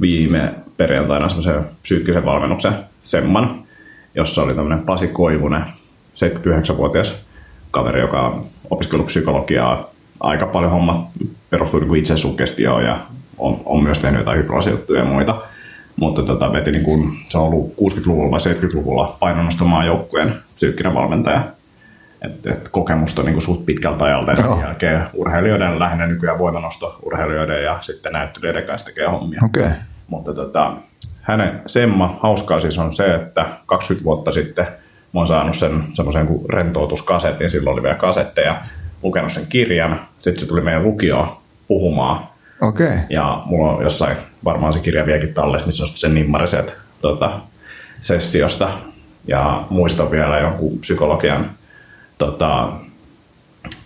viime 0.00 0.54
perjantaina 0.76 1.28
semmoisen 1.28 1.64
psyykkisen 1.82 2.24
valmennuksen 2.24 2.72
semman, 3.02 3.62
jossa 4.14 4.42
oli 4.42 4.54
tämmöinen 4.54 4.86
Pasi 4.86 5.08
Koivunen, 5.08 5.62
79-vuotias 6.18 7.26
kaveri, 7.70 8.00
joka 8.00 8.20
on 8.20 8.46
opiskellut 8.70 9.06
psykologiaa. 9.06 9.90
Aika 10.20 10.46
paljon 10.46 10.72
hommat 10.72 11.00
perustuu 11.50 11.80
niin 11.80 11.96
itsesugestioon 11.96 12.84
ja 12.84 12.98
on, 13.38 13.60
on 13.64 13.82
myös 13.82 13.98
tehnyt 13.98 14.18
jotain 14.18 14.38
hypnoosijuttuja 14.38 15.00
ja 15.00 15.06
muita. 15.06 15.34
Mutta 15.96 16.22
tota, 16.22 16.52
veti 16.52 16.70
niin 16.70 16.84
kuin, 16.84 17.12
se 17.28 17.38
on 17.38 17.44
ollut 17.44 17.74
60-luvulla 17.80 18.30
vai 18.30 18.40
70-luvulla 18.40 19.16
painonnostomaan 19.20 19.86
joukkueen 19.86 20.34
psyykkinen 20.54 20.94
valmentaja. 20.94 21.40
Et, 22.22 22.46
et 22.46 22.68
kokemusta 22.68 23.22
niin 23.22 23.32
kuin 23.32 23.42
suht 23.42 23.66
pitkältä 23.66 24.04
ajalta 24.04 24.32
ja 24.32 24.42
sen 24.42 24.60
jälkeen 24.60 25.06
urheilijoiden 25.14 25.78
lähinnä 25.78 26.06
nykyään 26.06 26.38
voimanosto 26.38 26.98
urheilijoiden 27.02 27.64
ja 27.64 27.78
sitten 27.80 28.12
näyttelijöiden 28.12 28.66
kanssa 28.66 28.86
tekee 28.86 29.06
hommia. 29.06 29.40
Okay. 29.44 29.70
Mutta 30.06 30.34
tota, 30.34 30.72
hänen 31.22 31.62
semma, 31.66 32.18
hauskaa 32.22 32.60
siis 32.60 32.78
on 32.78 32.96
se, 32.96 33.14
että 33.14 33.46
20 33.66 34.04
vuotta 34.04 34.30
sitten 34.30 34.66
mä 35.14 35.20
oon 35.20 35.28
saanut 35.28 35.56
sen 35.56 35.84
semmoisen 35.92 36.26
kuin 36.26 36.50
rentoutuskasetin, 36.50 37.50
silloin 37.50 37.74
oli 37.74 37.82
vielä 37.82 37.96
kasetteja, 37.96 38.62
lukenut 39.02 39.32
sen 39.32 39.46
kirjan, 39.48 40.00
sitten 40.18 40.40
se 40.40 40.46
tuli 40.46 40.60
meidän 40.60 40.82
lukioon 40.82 41.36
puhumaan, 41.68 42.28
Okei. 42.60 42.86
Okay. 42.86 42.98
ja 43.10 43.42
mulla 43.44 43.72
on 43.72 43.82
jossain 43.82 44.16
varmaan 44.44 44.72
se 44.72 44.78
kirja 44.78 45.06
vieläkin 45.06 45.34
tallessa, 45.34 45.66
missä 45.66 45.82
on 45.82 45.88
sitten 45.88 46.10
se 46.10 46.14
nimmari 46.14 46.48
sieltä 46.48 46.72
tota, 47.02 47.40
sessiosta, 48.00 48.68
ja 49.26 49.66
muistan 49.70 50.10
vielä 50.10 50.38
jonkun 50.38 50.78
psykologian 50.78 51.50
tota, 52.18 52.72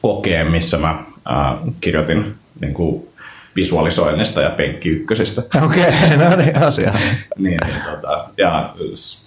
kokeen, 0.03 0.51
missä 0.51 0.79
mä 0.79 1.05
ää, 1.25 1.57
kirjoitin 1.81 2.35
niin 2.61 2.75
kuin 2.75 3.09
visualisoinnista 3.57 4.43
ja 4.43 4.51
penkki 4.51 4.89
ykkösestä. 4.89 5.43
Okei, 5.65 5.83
okay, 5.83 6.17
no 6.17 6.37
niin, 6.37 6.63
asia. 6.63 6.95
niin, 7.39 7.59
niin, 7.67 7.83
tota, 7.91 8.29
ja 8.37 8.75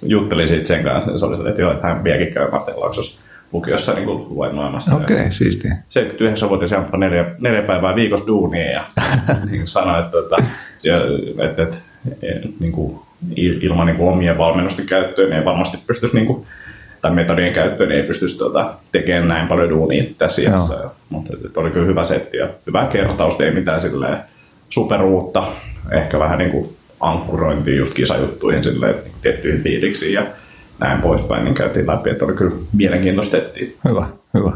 juttelin 0.03 0.47
siitä 0.47 0.67
sen 0.67 0.83
kanssa, 0.83 1.17
se 1.17 1.25
oli 1.25 1.49
että 1.49 1.61
joo, 1.61 1.71
että 1.71 1.87
hän 1.87 2.03
vieläkin 2.03 2.33
käy 2.33 2.51
Martin 2.51 2.79
Laaksossa 2.79 3.25
lukiossa 3.51 3.93
niin 3.93 4.05
kuin 4.05 4.29
luennoimassa. 4.29 4.95
Okei, 4.95 5.15
okay, 5.15 5.31
siistiä. 5.31 5.75
79-vuotias 5.75 6.71
Jamppa 6.71 6.97
neljä, 6.97 7.25
neljä 7.39 7.61
päivää 7.61 7.95
viikossa 7.95 8.27
duunia 8.27 8.71
ja 8.71 8.83
niin 9.51 9.67
sanoi, 9.67 9.99
että, 9.99 10.17
että, 10.19 10.51
että, 11.43 11.63
että 11.63 11.77
niin 12.59 12.71
kuin, 12.71 12.99
ilman 13.35 13.87
niin 13.87 13.97
kuin 13.97 14.09
omien 14.09 14.37
valmennusten 14.37 14.85
käyttöön 14.85 15.29
niin 15.29 15.39
ei 15.39 15.45
varmasti 15.45 15.77
pystyisi 15.87 16.15
niin 16.15 16.27
kuin, 16.27 16.45
tai 17.01 17.11
metodien 17.11 17.53
käyttöön 17.53 17.89
niin 17.89 18.01
ei 18.01 18.07
pystyisi 18.07 18.37
tuota, 18.37 18.73
tekemään 18.91 19.27
näin 19.27 19.47
paljon 19.47 19.69
duunia 19.69 20.03
tässä 20.17 20.41
iässä. 20.41 20.73
Mutta 21.09 21.33
että 21.45 21.59
oli 21.59 21.71
kyllä 21.71 21.85
hyvä 21.85 22.05
setti 22.05 22.37
ja 22.37 22.49
hyvä 22.67 22.87
kertaus, 22.87 23.41
ei 23.41 23.51
mitään 23.51 23.81
silleen 23.81 24.17
superuutta, 24.69 25.47
ehkä 25.91 26.19
vähän 26.19 26.37
niin 26.37 26.51
kuin 26.51 26.69
ankkurointia 26.99 27.75
just 27.75 27.93
kisajuttuihin 27.93 28.63
silleen, 28.63 28.95
niin 28.95 29.13
tiettyihin 29.21 29.63
fiiliksiin 29.63 30.13
ja 30.13 30.25
näin 30.79 31.01
poispäin, 31.01 31.43
niin 31.43 31.55
käytiin 31.55 31.87
läpi, 31.87 32.09
että 32.09 32.25
oli 32.25 32.33
kyllä 32.33 32.55
mielenkiintoista 32.73 33.37
Hyvä, 33.89 34.07
hyvä. 34.33 34.51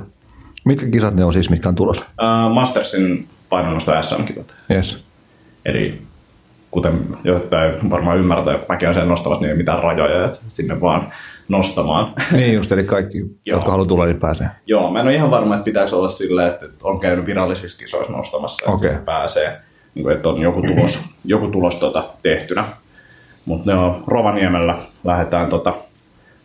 Mitkä 0.65 0.85
kisat 0.85 1.15
ne 1.15 1.23
on 1.23 1.33
siis, 1.33 1.49
mitkä 1.49 1.69
on 1.69 1.75
tulossa? 1.75 2.05
Uh, 2.05 2.53
Mastersin 2.53 3.27
painonnosto 3.49 4.03
SM-kisat. 4.03 4.55
Yes. 4.71 5.05
Eli 5.65 6.01
kuten 6.71 7.07
jotain 7.23 7.89
varmaan 7.89 8.17
ymmärtää, 8.17 8.57
kun 8.57 8.65
mäkin 8.69 8.87
olen 8.87 8.99
sen 8.99 9.07
nostamassa, 9.07 9.41
niin 9.41 9.51
ei 9.51 9.57
mitään 9.57 9.83
rajoja, 9.83 10.25
että 10.25 10.39
sinne 10.47 10.81
vaan 10.81 11.13
nostamaan. 11.47 12.13
Niin 12.31 12.53
just, 12.53 12.71
eli 12.71 12.83
kaikki, 12.83 13.17
jotka 13.45 13.71
haluaa 13.71 13.87
tulla, 13.87 14.05
niin 14.05 14.19
pääsee. 14.19 14.47
Joo, 14.65 14.91
mä 14.91 14.99
en 14.99 15.05
ole 15.05 15.15
ihan 15.15 15.31
varma, 15.31 15.55
että 15.55 15.65
pitäisi 15.65 15.95
olla 15.95 16.09
silleen, 16.09 16.47
että 16.47 16.65
on 16.83 16.99
käynyt 16.99 17.25
virallisissa 17.25 17.83
kisoissa 17.83 18.13
nostamassa, 18.13 18.71
okay. 18.71 18.89
että 18.89 19.01
pääsee, 19.05 19.57
niin 19.95 20.03
kuin, 20.03 20.15
että 20.15 20.29
on 20.29 20.41
joku 20.41 20.61
tulos, 20.61 20.99
joku 21.25 21.47
tulos 21.47 21.75
tota, 21.75 22.03
tehtynä. 22.21 22.63
Mutta 23.45 23.71
ne 23.71 23.77
on 23.77 24.03
Rovaniemellä, 24.07 24.75
lähdetään 25.03 25.49
tota, 25.49 25.73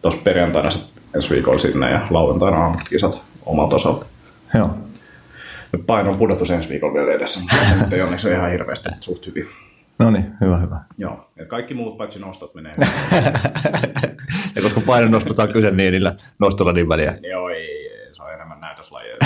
tuossa 0.03 0.21
perjantaina 0.25 0.69
ensi 1.15 1.31
viikolla 1.31 1.59
sinne 1.59 1.91
ja 1.91 2.01
lauantaina 2.11 2.59
aamut 2.59 2.81
kisat 2.89 3.21
omalta 3.47 3.75
osalta. 3.75 4.07
Joo. 4.55 4.71
Painon 5.87 6.17
pudotus 6.17 6.51
ensi 6.51 6.69
viikolla 6.69 6.95
vielä 6.95 7.13
edessä, 7.13 7.41
mutta 7.79 7.97
ei 7.97 8.03
onneksi 8.03 8.29
ole 8.29 8.37
ihan 8.37 8.51
hirveästi 8.51 8.89
suht 9.01 9.27
hyvin. 9.27 9.47
No 9.99 10.11
niin, 10.11 10.33
hyvä, 10.41 10.59
hyvä. 10.59 10.81
Joo, 10.99 11.31
ja 11.37 11.47
kaikki 11.47 11.75
muut 11.75 11.99
paitsi 11.99 12.19
nostot 12.21 12.55
menee. 12.55 12.73
ja 14.57 14.63
koska 14.63 14.81
painon 14.87 15.11
nostotaan 15.11 15.53
kyse 15.53 15.71
niin 15.71 15.93
niillä 15.93 16.15
nostolla 16.39 16.73
niin 16.73 16.89
väliä. 16.89 17.19
Joo, 17.23 17.49
ei, 17.49 17.89
ei, 17.89 18.15
se 18.15 18.23
on 18.23 18.33
enemmän 18.33 18.61
näytöslajeja. 18.61 19.17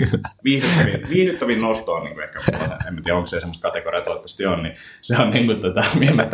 viihdyttävin, 0.44 1.08
viihdyttävin 1.08 1.60
nosto 1.60 1.94
on 1.94 2.04
niin 2.04 2.14
kuin 2.14 2.24
ehkä, 2.24 2.40
en 2.88 3.02
tiedä 3.02 3.16
onko 3.16 3.26
se 3.26 3.40
semmoista 3.40 3.68
kategoriaa, 3.68 4.04
toivottavasti 4.04 4.46
on, 4.46 4.62
niin 4.62 4.76
se 5.00 5.16
on 5.18 5.30
niin 5.30 5.46
kuin 5.46 5.62
tätä, 5.62 5.84
mihin 5.98 6.16
mä 6.16 6.26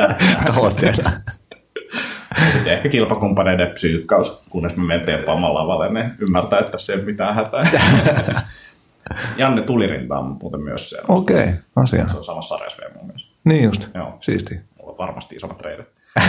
Tavoitteena. 0.47 1.13
Ja 2.47 2.53
sitten 2.53 2.73
ehkä 2.73 2.89
kilpakumppaneiden 2.89 3.71
psyykkaus, 3.71 4.43
kunnes 4.51 4.77
me 4.77 4.85
menen 4.85 5.07
teempaamaan 5.07 5.55
lavalle, 5.55 5.93
ne 5.93 6.11
ymmärtää, 6.19 6.59
että 6.59 6.79
se 6.79 6.93
ei 6.93 6.99
ole 6.99 7.07
mitään 7.07 7.35
hätää. 7.35 7.65
Janne 9.37 9.63
Tulirinta 9.63 10.19
on 10.19 10.37
muuten 10.43 10.61
myös 10.61 10.91
se. 10.91 10.99
Okei, 11.09 11.37
okay, 11.37 11.55
asia. 11.77 12.09
Se 12.09 12.17
on 12.17 12.25
samassa 12.25 12.55
sarjassa 12.55 12.83
vielä 12.83 12.95
mun 12.95 13.07
mielestä. 13.07 13.24
Niin 13.45 13.65
just, 13.65 13.89
Joo. 13.95 14.19
siisti. 14.21 14.55
Mulla 14.79 14.93
on 14.93 14.99
varmasti 14.99 15.37
isommat 15.37 15.61
reidet. 15.61 15.89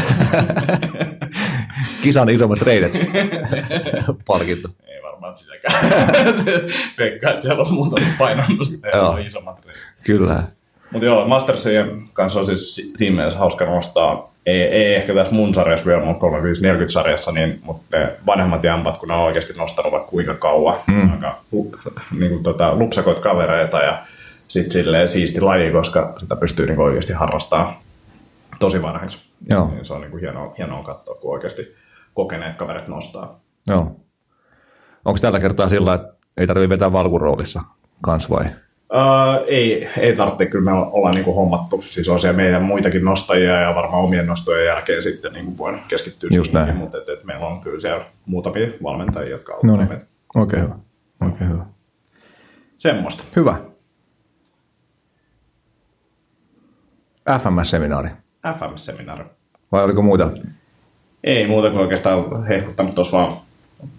Kisan 2.04 2.30
isommat 2.30 2.62
reidet. 2.62 2.94
Palkinto. 4.28 4.70
Ei 4.88 5.04
varmaan 5.04 5.36
sitäkään. 5.36 5.86
Pekka, 6.98 7.30
että 7.30 7.42
siellä 7.42 7.64
on 7.64 7.74
muutama 7.74 8.06
painonnusta 8.18 8.88
ja 8.88 9.02
on 9.02 9.22
isommat 9.22 9.66
reidet. 9.66 9.84
Kyllä. 10.04 10.44
Mutta 10.92 11.06
joo, 11.06 11.28
Mastersien 11.28 12.04
kanssa 12.14 12.40
on 12.40 12.46
siis 12.46 12.92
siinä 12.96 13.16
mielessä 13.16 13.40
hauska 13.40 13.66
nostaa. 13.66 14.32
Ei, 14.46 14.62
ei 14.62 14.96
ehkä 14.96 15.14
tässä 15.14 15.34
mun 15.34 15.54
sarjassa 15.54 15.86
vielä, 15.86 16.06
mutta 16.06 16.20
3540 16.20 16.94
sarjassa, 16.94 17.32
niin, 17.32 17.60
mutta 17.64 17.98
ne 17.98 18.12
vanhemmat 18.26 18.64
jampat, 18.64 18.98
kun 18.98 19.08
ne 19.08 19.14
on 19.14 19.24
oikeasti 19.24 19.54
nostanut 19.54 19.92
vaikka 19.92 20.10
kuinka 20.10 20.36
kauan, 20.36 20.76
mm. 20.88 21.12
aika 21.12 21.38
niin 22.20 22.32
kuin, 22.32 22.44
tota, 22.44 22.76
lupsakoit 22.76 23.20
kavereita 23.20 23.80
ja 23.80 23.98
sitten 24.48 24.72
silleen 24.72 25.08
siisti 25.08 25.42
laji, 25.42 25.72
koska 25.72 26.14
sitä 26.18 26.36
pystyy 26.36 26.66
niin 26.66 26.80
oikeasti 26.80 27.14
harrastamaan 27.14 27.74
tosi 28.60 28.82
vanhaksi. 28.82 29.18
Joo. 29.50 29.68
Niin 29.68 29.86
se 29.86 29.94
on 29.94 30.02
niin 30.02 30.12
kuin 30.12 30.22
hienoa, 30.22 30.54
hienoa 30.58 30.84
katsoa, 30.84 31.16
kun 31.16 31.34
oikeasti 31.34 31.76
kokeneet 32.14 32.56
kaverit 32.56 32.88
nostaa. 32.88 33.40
Joo. 33.68 33.96
Onko 35.06 35.20
tällä 35.22 35.40
kertaa 35.40 35.70
sillä, 35.70 35.94
että 35.94 36.14
ei 36.38 36.48
tarvitse 36.48 36.70
vetää 36.70 36.92
valkuroolissa 36.92 37.62
kans 38.02 38.30
vai? 38.30 38.46
Uh, 38.94 39.46
ei, 39.48 39.90
ei 40.00 40.16
tarvitse, 40.16 40.46
kyllä 40.46 40.72
me 40.72 40.78
ollaan 40.78 41.16
niin 41.16 41.24
kuin 41.26 41.36
hommattu. 41.36 41.84
Siis 41.90 42.10
on 42.10 42.20
siellä 42.20 42.38
meidän 42.38 42.64
muitakin 42.64 43.06
nostajia 43.06 43.62
ja 43.62 43.76
varmaan 43.76 44.04
omien 44.04 44.28
nostojen 44.28 44.66
jälkeen 44.66 45.04
sitten 45.04 45.34
niin 45.34 45.46
kuin 45.46 45.58
voin 45.58 45.80
keskittyä 45.88 46.30
Just 46.34 46.54
niihin, 46.54 46.68
näin. 46.68 46.78
mutta 46.78 46.98
et, 46.98 47.10
et 47.10 47.24
meillä 47.24 47.46
on 47.46 47.62
kyllä 47.62 47.80
siellä 47.80 48.06
muutamia 48.26 48.68
valmentajia, 48.84 49.30
jotka 49.30 49.54
auttavat 49.54 49.76
no 49.76 49.82
niin. 49.82 49.90
meitä. 49.90 50.06
Okei, 50.36 50.60
okay, 50.60 50.76
hyvä. 51.22 51.34
Okay, 51.34 51.48
hyvä. 51.48 51.66
Semmoista. 52.78 53.24
Hyvä. 53.36 53.56
FMS-seminaari. 57.30 58.10
FMS-seminaari. 58.54 59.26
Vai 59.72 59.84
oliko 59.84 60.02
muuta? 60.02 60.30
Ei 61.24 61.48
muuta 61.48 61.70
kuin 61.70 61.82
oikeastaan 61.82 62.46
hehkuttanut 62.48 62.96
tuossa 62.96 63.18
vaan 63.18 63.34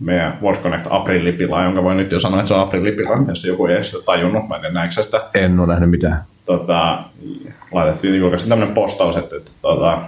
meidän 0.01 0.39
World 0.43 0.63
Connect 0.63 0.87
April-lipillä, 0.91 1.65
jonka 1.65 1.83
voi 1.83 1.95
nyt 1.95 2.13
jo 2.13 2.19
sanoa, 2.19 2.41
että 2.41 2.49
se 2.49 2.55
on 2.55 2.61
April-lipillä, 2.61 3.29
jos 3.29 3.45
joku 3.45 3.67
ei 3.67 3.85
sitä 3.85 4.05
tajunnut, 4.05 4.49
mä 4.49 4.57
en 4.57 4.75
näikö 4.75 5.03
sitä. 5.03 5.21
En 5.35 5.61
ole 5.61 5.67
nähnyt 5.67 5.91
mitään. 5.91 6.23
Tota, 6.47 7.03
laitettiin 7.73 8.19
julkaisesti 8.19 8.49
tämmöinen 8.49 8.75
postaus, 8.75 9.17
että, 9.17 9.37
että 9.37 9.51
tota, 9.63 9.99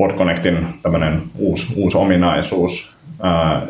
World 0.00 0.18
Connectin 0.18 0.66
tämmöinen 0.82 1.22
uusi, 1.38 1.74
uusi 1.76 1.98
ominaisuus, 1.98 2.94
ää, 3.22 3.62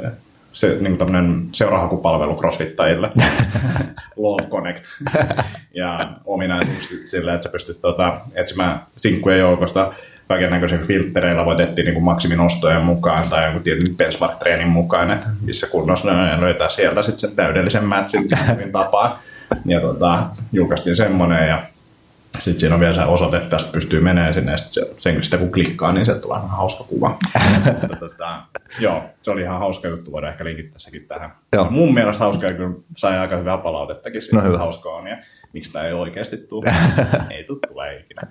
se, 0.55 0.77
niin 0.81 0.99
tämmöinen 0.99 1.49
seurahakupalvelu 1.53 2.37
crossfittajille, 2.37 3.11
Love 4.17 4.43
Connect, 4.43 4.85
ja 5.75 6.01
ominaisuus 6.25 7.11
sillä, 7.11 7.35
että 7.35 7.43
sä 7.43 7.53
pystyt 7.53 7.81
tota, 7.81 8.21
etsimään 8.35 8.83
sinkkujen 8.97 9.39
joukosta. 9.39 9.93
Näköisen 10.51 10.81
filttereillä 10.81 11.45
voitettiin 11.45 11.87
niin 11.87 12.03
maksiminostojen 12.03 12.83
mukaan 12.83 13.29
tai 13.29 13.47
joku 13.47 13.61
tietyn 13.61 13.97
benchmark-treenin 13.97 14.69
mukaan, 14.69 15.11
että 15.11 15.27
missä 15.43 15.67
kunnossa 15.67 16.13
ne 16.13 16.41
löytää 16.41 16.69
sieltä 16.69 17.03
sitten 17.03 17.21
sen 17.21 17.37
täydellisen 17.37 17.85
matchin 17.85 18.29
tapaan. 18.73 19.19
Ja 19.65 19.81
tota, 19.81 20.27
julkaistiin 20.53 20.97
semmoinen 20.97 21.49
ja 21.49 21.63
sitten 22.39 22.61
siinä 22.61 22.75
on 22.75 22.81
vielä 22.81 22.95
se 22.95 23.03
osoite, 23.03 23.37
että 23.37 23.49
tästä 23.49 23.73
pystyy 23.73 24.01
menemään 24.01 24.35
sinne, 24.35 24.53
ja 24.53 24.59
sitten 24.59 24.85
sen 24.99 25.23
sitä 25.23 25.39
kun 25.39 25.53
klikkaa, 25.53 25.93
niin 25.93 26.07
se 26.07 26.15
tulee 26.15 26.39
ihan 26.39 26.51
hauska 26.51 26.85
kuva. 26.85 27.09
Mutta, 27.65 27.97
tota, 27.97 28.43
joo, 28.81 29.03
se 29.23 29.31
oli 29.31 29.41
ihan 29.41 29.59
hauska 29.59 29.89
juttu, 29.89 30.13
voidaan 30.13 30.33
ehkä 30.33 30.45
linkittää 30.45 30.79
sekin 30.79 31.07
tähän. 31.09 31.31
Joo. 31.53 31.71
Mun 31.71 31.95
mielestä 31.95 32.25
hauska, 32.25 32.53
kyllä 32.53 32.75
sai 32.97 33.19
aika 33.19 33.37
hyvää 33.37 33.59
palautettakin 33.59 34.23
siitä, 34.23 34.37
no 34.37 34.43
hyvä. 34.43 34.59
hauska 34.59 34.91
on, 34.91 35.07
ja 35.07 35.17
miksi 35.53 35.73
tämä 35.73 35.85
ei 35.85 35.93
oikeasti 35.93 36.37
tule. 36.37 36.75
ei 37.37 37.45
tule, 37.45 37.59
tulee 37.69 38.01
ikinä. 38.01 38.23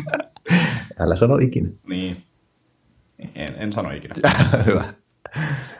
Älä 1.00 1.16
sano 1.16 1.36
ikinä. 1.36 1.68
Niin, 1.88 2.16
en, 3.34 3.54
en 3.58 3.72
sano 3.72 3.90
ikinä. 3.90 4.14
hyvä. 4.66 4.94
Se 5.62 5.76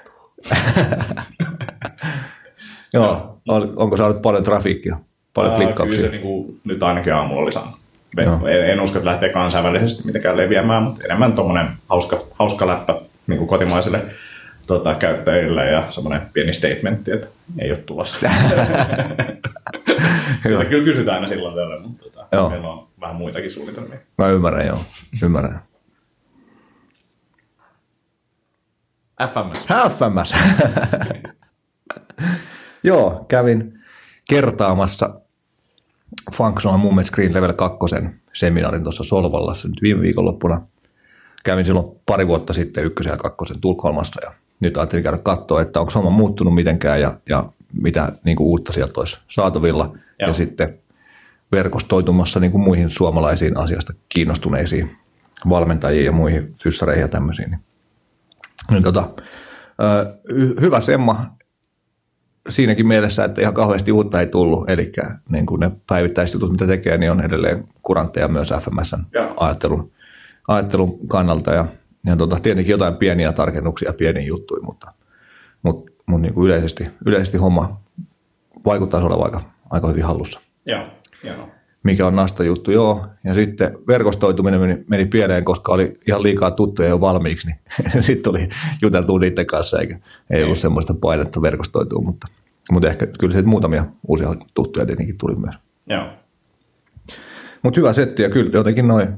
Joo, 2.93 3.41
onko 3.77 3.97
saanut 3.97 4.23
paljon 4.23 4.45
trafiikkia? 4.45 4.99
Paljon 5.35 5.55
klikkauksia. 5.55 5.97
Kyllä 5.97 6.11
se 6.11 6.17
niin 6.17 6.23
kuin, 6.23 6.61
nyt 6.65 6.83
ainakin 6.83 7.15
aamulla 7.15 7.43
oli 7.43 7.53
saanut. 7.53 7.75
No. 8.17 8.47
En, 8.47 8.71
en 8.71 8.81
usko, 8.81 8.99
että 8.99 9.11
lähtee 9.11 9.29
kansainvälisesti 9.29 10.07
mitenkään 10.07 10.37
leviämään, 10.37 10.83
mutta 10.83 11.05
enemmän 11.05 11.33
tuommoinen 11.33 11.69
hauska, 11.89 12.23
hauska 12.33 12.67
läppä 12.67 13.01
niin 13.27 13.39
kuin 13.39 13.49
kotimaisille 13.49 14.05
tota, 14.67 14.95
käyttäjille 14.95 15.71
ja 15.71 15.87
semmoinen 15.91 16.23
pieni 16.33 16.53
statementti, 16.53 17.13
että 17.13 17.29
ei 17.59 17.71
ole 17.71 17.79
tulossa. 17.79 18.17
Sitä 20.49 20.65
kyllä 20.65 20.85
kysytään 20.85 21.15
aina 21.15 21.29
silloin 21.29 21.55
tällöin, 21.55 21.83
mutta 21.83 22.05
tota, 22.05 22.27
joo. 22.33 22.51
meillä 22.51 22.69
on 22.69 22.89
vähän 23.01 23.17
muitakin 23.17 23.51
suunnitelmia. 23.51 23.99
Mä 24.19 24.29
ymmärrän, 24.29 24.67
joo. 24.67 24.79
Ymmärrän. 25.23 25.63
FMS. 29.23 29.67
FMS. 29.99 30.35
joo, 32.85 33.25
kävin 33.29 33.79
kertaamassa 34.29 35.21
Functional 36.33 36.79
Movement 36.79 37.07
Screen 37.07 37.35
Level 37.35 37.53
2 37.53 37.79
seminaarin 38.35 38.83
tuossa 38.83 39.05
Solvallassa 39.05 39.69
nyt 39.69 39.83
viime 39.83 40.01
viikonloppuna. 40.03 40.61
Kävin 41.45 41.65
silloin 41.65 41.87
pari 42.07 42.27
vuotta 42.27 42.53
sitten 42.53 42.85
ykkösen 42.85 43.11
ja 43.11 43.17
kakkosen 43.17 43.61
Tukholmassa 43.61 44.21
ja 44.25 44.33
nyt 44.61 44.77
ajattelin 44.77 45.03
käydä 45.03 45.19
katsoa, 45.23 45.63
että 45.63 45.81
onko 45.81 45.93
homma 45.95 46.11
muuttunut 46.11 46.55
mitenkään 46.55 47.01
ja, 47.01 47.15
ja 47.29 47.45
mitä 47.73 48.13
niin 48.25 48.37
kuin 48.37 48.47
uutta 48.47 48.73
sieltä 48.73 49.01
olisi 49.01 49.19
saatavilla. 49.29 49.85
Joo. 49.85 50.29
Ja 50.29 50.33
sitten 50.33 50.79
verkostoitumassa 51.53 52.41
niin 52.41 52.53
kuin 52.53 52.65
muihin 52.65 52.91
suomalaisiin 52.91 53.57
asiasta 53.57 53.93
kiinnostuneisiin 54.09 54.91
valmentajiin 55.49 56.05
ja 56.05 56.13
muihin 56.13 56.55
fyssareihin 56.63 57.03
ja 57.03 57.09
tämmöisiin. 57.09 57.59
Niin, 58.71 58.83
tota, 58.83 59.09
hyvä 60.61 60.81
semma. 60.81 61.37
Siinäkin 62.49 62.87
mielessä, 62.87 63.25
että 63.25 63.41
ihan 63.41 63.55
kauheasti 63.55 63.93
uutta 63.93 64.21
ei 64.21 64.27
tullut, 64.27 64.71
eli 64.71 64.93
niin 65.29 65.47
kuin 65.47 65.61
ne 65.61 65.71
päivittäiset 65.87 66.35
jutut, 66.35 66.51
mitä 66.51 66.67
tekee, 66.67 66.99
niin 66.99 67.11
on 67.11 67.21
edelleen 67.21 67.65
kurantteja 67.83 68.29
myös 68.29 68.53
FMSn 68.61 69.05
ajattelun, 69.37 69.91
ajattelun 70.49 71.09
kannalta. 71.09 71.53
Ja, 71.53 71.65
ja 72.07 72.17
tota, 72.17 72.41
tietenkin 72.41 72.73
jotain 72.73 72.97
pieniä 72.97 73.33
tarkennuksia, 73.33 73.93
pieniä 73.93 74.23
juttuja, 74.23 74.63
mutta, 74.63 74.93
mutta, 75.63 75.93
mutta 76.07 76.23
niin 76.23 76.35
kuin 76.35 76.47
yleisesti, 76.47 76.87
yleisesti 77.07 77.39
homma 77.39 77.81
vaikuttaa 78.65 79.05
olevan 79.05 79.25
aika, 79.25 79.41
aika 79.71 79.89
hyvin 79.89 80.05
hallussa. 80.05 80.41
Joo, 80.67 80.87
hienoa. 81.23 81.49
Mikä 81.85 82.07
on 82.07 82.17
nasta 82.17 82.45
juttu, 82.45 82.71
joo. 82.71 83.07
Ja 83.25 83.35
sitten 83.35 83.79
verkostoituminen 83.89 84.61
meni, 84.61 84.85
meni 84.91 85.07
pieleen, 85.07 85.45
koska 85.45 85.73
oli 85.73 85.93
ihan 86.07 86.23
liikaa 86.23 86.51
tuttuja 86.51 86.89
jo 86.89 87.01
valmiiksi, 87.01 87.47
niin 87.47 88.03
sitten 88.05 88.25
tuli 88.25 88.49
juteltua 88.83 89.19
niiden 89.19 89.47
kanssa, 89.47 89.81
eikä 89.81 89.99
ei 90.31 90.45
ollut 90.45 90.59
semmoista 90.59 90.95
painetta 90.95 91.43
verkostoitua, 91.43 92.03
mutta, 92.03 92.27
mutta 92.73 92.89
ehkä 92.89 93.07
kyllä 93.07 93.35
se 93.35 93.43
muutamia 93.43 93.87
uusia 94.09 94.35
tuttuja 94.55 94.87
tietenkin 94.87 95.19
tuli 95.19 95.35
myös. 95.35 95.55
Joo. 95.89 96.07
Mutta 97.63 97.81
hyvä 97.81 97.93
setti 97.93 98.23
ja 98.23 98.31
kyllä 98.31 98.51
jotenkin 98.53 98.89
noin 98.89 99.09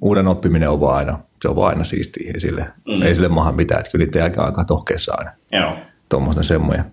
uuden 0.00 0.28
oppiminen 0.28 0.70
on 0.70 0.80
vaan 0.80 0.96
aina, 0.96 1.18
se 1.42 1.48
on 1.48 1.56
vaan 1.56 1.68
aina 1.68 1.84
siistiä, 1.84 2.30
ei 2.34 2.40
sille, 2.40 2.66
mm. 2.88 3.02
ei 3.02 3.14
sille 3.14 3.28
maha 3.28 3.52
mitään, 3.52 3.80
että 3.80 3.92
kyllä 3.92 4.04
niitä 4.04 4.24
aika, 4.24 4.44
aika 4.44 4.64
tohkeessa 4.64 5.14
aina, 5.18 5.30
Joo. 5.52 5.76
tuommoista 6.08 6.42
semmoja. 6.42 6.84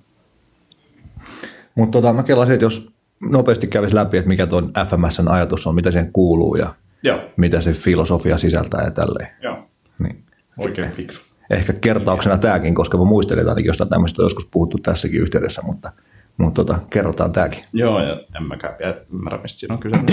Mutta 1.76 2.02
tota, 2.02 2.14
mä 2.14 2.24
kelasin, 2.24 2.54
että 2.54 2.66
jos 2.66 2.99
nopeasti 3.22 3.68
kävisi 3.68 3.96
läpi, 3.96 4.18
että 4.18 4.28
mikä 4.28 4.48
tuon 4.48 4.72
FMSn 4.88 5.28
ajatus 5.28 5.68
on, 5.68 5.76
mitä 5.76 5.92
siihen 5.92 6.14
kuuluu 6.14 6.56
ja 6.56 6.74
Joo. 7.04 7.20
mitä 7.38 7.62
se 7.62 7.74
filosofia 7.74 8.38
sisältää 8.38 8.84
ja 8.84 8.92
tälleen. 8.92 9.30
Joo. 9.42 9.58
Niin. 10.00 10.24
Oikein 10.58 10.92
fiksu. 10.92 11.30
Ehkä 11.50 11.74
kertauksena 11.74 12.38
tämäkin, 12.38 12.76
koska 12.76 12.98
mä 12.98 13.04
muistelen, 13.04 13.42
että 13.42 13.52
ainakin 13.52 13.70
jostain 13.70 13.90
tämmöistä 13.90 14.22
on 14.22 14.26
joskus 14.26 14.50
puhuttu 14.52 14.78
tässäkin 14.78 15.22
yhteydessä, 15.22 15.62
mutta, 15.62 15.92
mutta 16.38 16.66
tota, 16.66 16.80
kerrotaan 16.90 17.32
tämäkin. 17.32 17.64
Joo, 17.74 18.04
ja 18.04 18.22
en 18.36 18.44
mäkään 18.44 18.76
vielä 18.80 18.96
ymmärrä, 19.14 19.40
mistä 19.42 19.60
siinä 19.60 19.74
on 19.74 19.80
kyse. 19.80 19.98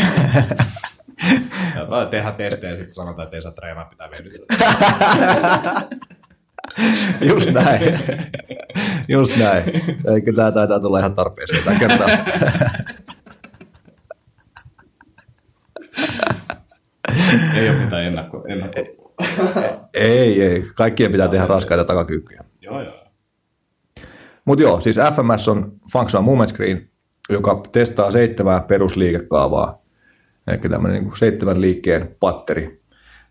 ja 1.76 2.06
tehdään 2.10 2.34
testejä 2.34 2.72
ja 2.72 2.76
sitten 2.76 2.94
sanotaan, 2.94 3.24
että 3.24 3.36
ei 3.36 3.42
saa 3.42 3.52
treenaa, 3.52 3.84
pitää 3.84 4.10
venytellä. 4.10 4.46
Just 7.30 7.50
näin. 7.50 7.98
Just 9.08 9.36
näin. 9.36 9.64
Eikö 10.14 10.32
tämä 10.32 10.52
taitaa 10.52 10.80
tulla 10.80 10.98
ihan 10.98 11.14
tarpeeseen 11.14 11.64
tämä 11.64 11.78
kertaa. 11.78 12.08
ei 17.56 17.70
ole 17.70 17.78
mitään 17.78 18.04
ennakko. 18.04 18.44
ennakko. 18.48 19.14
ei, 19.94 20.42
ei. 20.42 20.64
Kaikkien 20.74 21.12
pitää 21.12 21.28
tehdä 21.28 21.46
raskaita 21.46 21.84
takakyykkyjä. 21.84 22.44
joo, 22.60 22.82
joo. 22.82 23.06
Mutta 24.44 24.62
joo, 24.62 24.80
siis 24.80 24.96
FMS 24.96 25.48
on 25.48 25.72
Functional 25.92 26.24
Movement 26.24 26.50
Screen, 26.50 26.88
joka 27.28 27.62
testaa 27.72 28.10
seitsemää 28.10 28.60
perusliikekaavaa, 28.60 29.82
eli 30.46 30.58
tämmöinen 30.58 31.02
niin 31.02 31.16
seitsemän 31.16 31.60
liikkeen 31.60 32.16
patteri, 32.20 32.80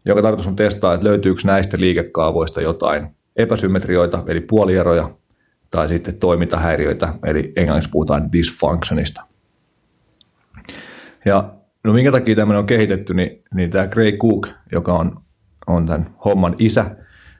joka 0.05 0.21
tarkoitus 0.21 0.47
on 0.47 0.55
testaa, 0.55 0.93
että 0.93 1.07
löytyykö 1.07 1.41
näistä 1.45 1.77
liikekaavoista 1.79 2.61
jotain 2.61 3.07
epäsymmetrioita, 3.35 4.23
eli 4.27 4.41
puolieroja, 4.41 5.09
tai 5.71 5.87
sitten 5.87 6.19
toimintahäiriöitä, 6.19 7.13
eli 7.25 7.53
englanniksi 7.55 7.89
puhutaan 7.89 8.31
dysfunctionista. 8.33 9.21
Ja 11.25 11.54
no 11.85 11.93
minkä 11.93 12.11
takia 12.11 12.35
tämmöinen 12.35 12.59
on 12.59 12.65
kehitetty, 12.67 13.13
niin, 13.13 13.43
niin 13.53 13.69
tämä 13.69 13.87
Gray 13.87 14.11
Cook, 14.11 14.47
joka 14.71 14.93
on, 14.93 15.21
on 15.67 15.85
tämän 15.85 16.15
homman 16.25 16.55
isä, 16.59 16.95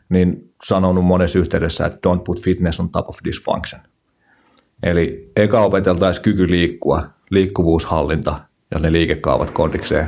niin 0.10 0.54
sanonut 0.66 1.06
monessa 1.06 1.40
yhteydessä, 1.40 1.86
että 1.86 2.10
don't 2.10 2.22
put 2.25 2.42
fitness 2.42 2.80
on 2.80 2.90
top 2.90 3.10
of 3.10 3.18
dysfunction. 3.25 3.82
Eli 4.84 5.32
eka 5.36 5.62
opeteltaisiin 5.62 6.24
kyky 6.24 6.50
liikkua, 6.50 7.04
liikkuvuushallinta 7.30 8.39
ja 8.72 8.80
ne 8.80 8.91
liikekaavat 8.91 9.52
kondikseen. 9.52 10.08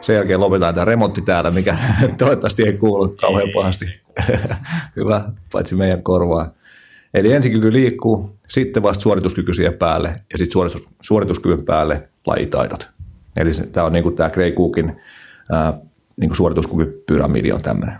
Sen 0.00 0.16
jälkeen 0.16 0.40
lopetetaan 0.40 0.74
tämä 0.74 0.84
remontti 0.84 1.22
täällä, 1.22 1.50
mikä 1.50 1.76
toivottavasti 2.18 2.62
ei 2.62 2.72
kuulu 2.72 3.14
kauhean 3.20 3.48
pahasti. 3.54 4.00
Hyvä, 4.96 5.24
paitsi 5.52 5.74
meidän 5.74 6.02
korvaa. 6.02 6.50
Eli 7.14 7.32
ensin 7.32 7.52
kyky 7.52 7.72
liikkuu, 7.72 8.38
sitten 8.48 8.82
vasta 8.82 9.02
suorituskyky 9.02 9.52
siihen 9.52 9.74
päälle 9.74 10.08
ja 10.32 10.38
sitten 10.38 10.52
suoritus, 10.52 10.88
suorituskyvyn 11.00 11.64
päälle 11.64 12.08
lajitaidot. 12.26 12.92
Eli 13.36 13.50
tämä 13.72 13.86
on 13.86 13.92
niin 13.92 14.02
kuin 14.02 14.16
tämä 14.16 14.30
Gray 14.30 14.52
Cookin 14.52 14.96
niin 16.16 16.30
kuin 16.30 17.54
on 17.54 17.62
tämmöinen. 17.62 17.96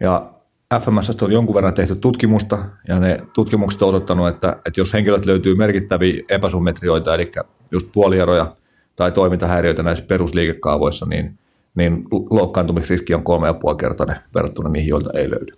Ja 0.00 0.30
FMS 0.78 1.22
on 1.22 1.32
jonkun 1.32 1.54
verran 1.54 1.74
tehty 1.74 1.96
tutkimusta, 1.96 2.58
ja 2.88 3.00
ne 3.00 3.20
tutkimukset 3.32 3.82
on 3.82 3.88
osoittanut, 3.88 4.28
että, 4.28 4.56
että 4.66 4.80
jos 4.80 4.92
henkilöt 4.92 5.26
löytyy 5.26 5.54
merkittäviä 5.54 6.22
epäsymmetrioita, 6.28 7.14
eli 7.14 7.32
just 7.70 7.88
puolieroja 7.92 8.56
tai 8.96 9.12
toimintahäiriöitä 9.12 9.82
näissä 9.82 10.04
perusliikekaavoissa, 10.08 11.06
niin, 11.06 11.38
niin 11.74 12.04
loukkaantumisriski 12.30 13.14
on 13.14 13.22
kolme 13.22 13.46
ja 13.46 13.54
puoli 13.54 13.76
kertainen 13.76 14.16
verrattuna 14.34 14.68
niihin, 14.68 14.88
joilta 14.88 15.10
ei 15.18 15.30
löydy. 15.30 15.52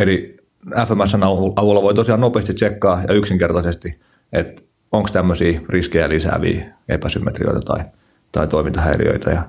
Eli 0.00 0.36
FMSn 0.88 1.22
avulla 1.56 1.82
voi 1.82 1.94
tosiaan 1.94 2.20
nopeasti 2.20 2.54
tsekkaa 2.54 3.02
ja 3.08 3.14
yksinkertaisesti, 3.14 4.00
että 4.32 4.62
onko 4.94 5.08
tämmöisiä 5.12 5.60
riskejä 5.68 6.08
lisääviä 6.08 6.64
epäsymmetrioita 6.88 7.60
tai, 7.60 7.84
tai 8.32 8.48
toimintahäiriöitä, 8.48 9.30
ja, 9.30 9.42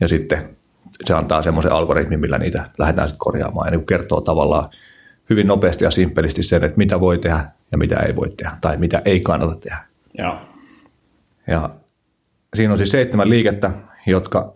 ja 0.00 0.08
sitten 0.08 0.56
se 1.04 1.14
antaa 1.14 1.42
semmoisen 1.42 1.72
algoritmin, 1.72 2.20
millä 2.20 2.38
niitä 2.38 2.64
lähdetään 2.78 3.08
sitten 3.08 3.24
korjaamaan 3.24 3.66
ja 3.66 3.70
niin 3.70 3.86
kertoo 3.86 4.20
tavallaan 4.20 4.70
hyvin 5.30 5.46
nopeasti 5.46 5.84
ja 5.84 5.90
simppelisti 5.90 6.42
sen, 6.42 6.64
että 6.64 6.78
mitä 6.78 7.00
voi 7.00 7.18
tehdä 7.18 7.44
ja 7.72 7.78
mitä 7.78 7.96
ei 7.96 8.16
voi 8.16 8.30
tehdä 8.30 8.52
tai 8.60 8.76
mitä 8.76 9.02
ei 9.04 9.20
kannata 9.20 9.54
tehdä. 9.54 9.78
Joo. 10.18 10.38
Ja 11.46 11.70
siinä 12.54 12.72
on 12.72 12.78
siis 12.78 12.90
seitsemän 12.90 13.28
liikettä, 13.28 13.70
jotka 14.06 14.52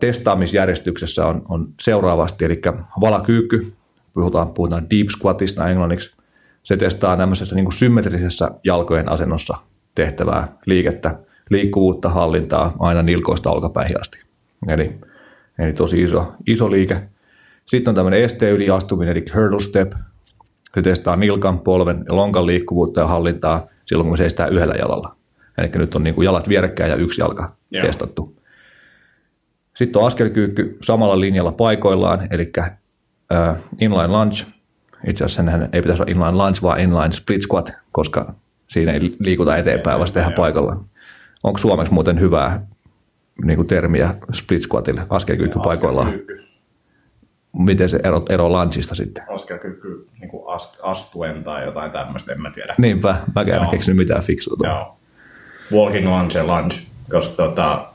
testaamisjärjestyksessä 0.00 1.26
on, 1.26 1.42
on 1.48 1.68
seuraavasti, 1.80 2.44
eli 2.44 2.60
valakyykky, 3.00 3.72
puhutaan, 4.14 4.48
puhutaan 4.48 4.90
deep 4.90 5.06
squatista 5.18 5.68
englanniksi, 5.68 6.19
se 6.62 6.76
testaa 6.76 7.16
tämmöisessä 7.16 7.54
niin 7.54 7.64
kuin 7.64 7.72
symmetrisessä 7.72 8.50
jalkojen 8.64 9.08
asennossa 9.08 9.56
tehtävää 9.94 10.48
liikettä, 10.66 11.18
liikkuvuutta, 11.50 12.08
hallintaa 12.08 12.76
aina 12.78 13.02
nilkoista 13.02 13.50
olkapäihin 13.50 14.00
asti. 14.00 14.18
Eli 14.68 14.98
Eli 15.60 15.72
tosi 15.72 16.02
iso, 16.02 16.32
iso 16.46 16.70
liike. 16.70 17.02
Sitten 17.66 17.90
on 17.90 17.94
tämmöinen 17.94 18.22
esteen 18.22 18.52
yliastuminen, 18.52 19.16
eli 19.16 19.24
hurdle 19.34 19.60
step. 19.60 19.92
Se 20.74 20.82
testaa 20.82 21.16
nilkan, 21.16 21.58
polven 21.58 22.04
ja 22.08 22.16
lonkan 22.16 22.46
liikkuvuutta 22.46 23.00
ja 23.00 23.06
hallintaa 23.06 23.66
silloin, 23.86 24.08
kun 24.08 24.18
seistää 24.18 24.46
yhdellä 24.46 24.74
jalalla. 24.74 25.16
Eli 25.58 25.68
nyt 25.74 25.94
on 25.94 26.04
niin 26.04 26.14
kuin 26.14 26.24
jalat 26.24 26.48
vierekkäin 26.48 26.90
ja 26.90 26.96
yksi 26.96 27.20
jalka 27.20 27.52
Joo. 27.70 27.86
testattu. 27.86 28.36
Sitten 29.76 30.00
on 30.00 30.06
askelkyykky 30.06 30.78
samalla 30.82 31.20
linjalla 31.20 31.52
paikoillaan, 31.52 32.28
eli 32.30 32.52
inline 33.80 34.08
lunge. 34.08 34.36
Itse 35.06 35.24
asiassa 35.24 35.42
senhän 35.42 35.68
ei 35.72 35.82
pitäisi 35.82 36.02
olla 36.02 36.10
inline 36.10 36.44
lunge, 36.44 36.58
vaan 36.62 36.80
inline 36.80 37.12
split 37.12 37.42
squat, 37.42 37.72
koska 37.92 38.34
siinä 38.68 38.92
ei 38.92 39.00
liikuta 39.18 39.56
eteenpäin, 39.56 39.98
vaan 39.98 40.12
tehdään 40.12 40.32
paikallaan. 40.32 40.84
Onko 41.42 41.58
suomeksi 41.58 41.92
muuten 41.92 42.20
hyvää 42.20 42.66
niin 43.44 43.56
kuin 43.56 43.68
termiä 43.68 44.14
split 44.32 44.62
squatille, 44.62 45.06
askelkyykky 45.10 45.58
paikoillaan? 45.64 46.12
Miten 47.52 47.88
se 47.88 48.00
ero, 48.04 48.22
ero 48.28 48.48
lungeista 48.48 48.94
sitten? 48.94 49.24
Askelkyky 49.34 50.08
niin 50.20 50.30
kuin 50.30 50.54
as, 50.54 50.78
astuen 50.82 51.44
tai 51.44 51.64
jotain 51.64 51.90
tämmöistä, 51.90 52.32
en 52.32 52.42
mä 52.42 52.50
tiedä. 52.50 52.74
Niinpä, 52.78 53.16
mäkään 53.34 53.62
en 53.62 53.70
keksinyt 53.70 53.96
mitään 53.96 54.22
fiksua. 54.22 54.56
Joo. 54.62 54.96
Walking 55.72 56.08
lunge 56.08 56.38
ja 56.38 56.46
lunge, 56.46 56.74
koska 57.10 57.42
tota, 57.42 57.86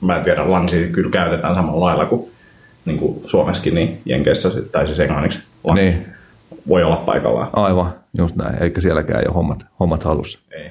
mä 0.00 0.16
en 0.16 0.24
tiedä, 0.24 0.44
lunge 0.44 0.88
kyllä 0.92 1.10
käytetään 1.10 1.54
samalla 1.54 1.86
lailla 1.86 2.04
kuin, 2.04 2.30
niin 2.84 2.98
kuin 2.98 3.22
Suomessakin, 3.26 3.74
niin 3.74 4.00
Jenkeissä, 4.04 4.50
tai 4.72 4.86
siis 4.86 5.00
englanniksi 5.00 5.51
lunge 5.64 5.82
Niin, 5.82 6.06
voi 6.68 6.82
olla 6.84 6.96
paikallaan. 6.96 7.48
aivan, 7.52 7.92
just 8.18 8.36
näin. 8.36 8.62
Eikä 8.62 8.80
sielläkään 8.80 9.20
ei 9.20 9.26
ole 9.26 9.34
hommat, 9.34 9.66
hommat 9.80 10.02
halussa. 10.04 10.38
Ei. 10.50 10.70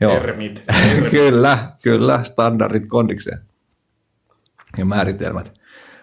Joo. 0.00 0.12
Termit. 0.12 0.62
kyllä, 1.10 1.58
kyllä, 1.82 2.24
standardit 2.24 2.86
kondikseen 2.86 3.38
ja 4.78 4.84
määritelmät. 4.84 5.52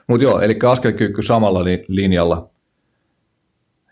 Mutta 0.08 0.24
joo, 0.24 0.40
eli 0.40 0.60
askelkyykky 0.72 1.22
samalla 1.22 1.64
li- 1.64 1.86
linjalla, 1.88 2.50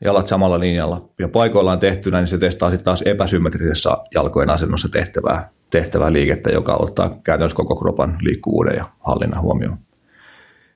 jalat 0.03 0.27
samalla 0.27 0.59
linjalla 0.59 1.09
ja 1.19 1.27
paikoillaan 1.27 1.79
tehtynä, 1.79 2.19
niin 2.19 2.27
se 2.27 2.38
testaa 2.38 2.69
sitten 2.69 2.85
taas 2.85 3.01
epäsymmetrisessä 3.01 3.97
jalkojen 4.15 4.49
asennossa 4.49 4.89
tehtävää, 4.89 5.49
tehtävää 5.69 6.13
liikettä, 6.13 6.49
joka 6.49 6.75
ottaa 6.79 7.19
käytännössä 7.23 7.55
koko 7.55 7.75
kropan 7.75 8.17
liikkuvuuden 8.21 8.75
ja 8.77 8.85
hallinnan 8.99 9.41
huomioon. 9.41 9.77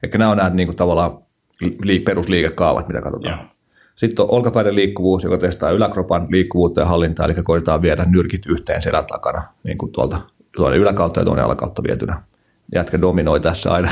Eli 0.04 0.12
nämä 0.18 0.32
on 0.32 0.38
nämä 0.38 0.50
niin 0.50 0.68
kuin 0.68 0.76
tavallaan 0.76 1.18
li- 1.84 2.00
perusliikekaavat, 2.00 2.88
mitä 2.88 3.02
katsotaan. 3.02 3.40
Joo. 3.40 3.48
Sitten 3.96 4.24
on 4.24 4.32
olkapäiden 4.32 4.76
liikkuvuus, 4.76 5.24
joka 5.24 5.38
testaa 5.38 5.72
yläkropan 5.72 6.28
liikkuvuutta 6.30 6.82
ja 6.82 6.86
hallintaa, 6.86 7.26
eli 7.26 7.34
koitetaan 7.34 7.82
viedä 7.82 8.06
nyrkit 8.06 8.46
yhteen 8.46 8.82
selän 8.82 9.06
takana, 9.06 9.42
niin 9.64 9.78
kuin 9.78 9.92
tuolta 9.92 10.22
toinen 10.56 10.80
yläkautta 10.80 11.20
ja 11.20 11.26
toinen 11.26 11.46
alakautta 11.46 11.84
vietynä. 11.84 12.22
Jätkä 12.76 13.02
dominoi 13.02 13.40
tässä 13.40 13.72
aina. 13.72 13.90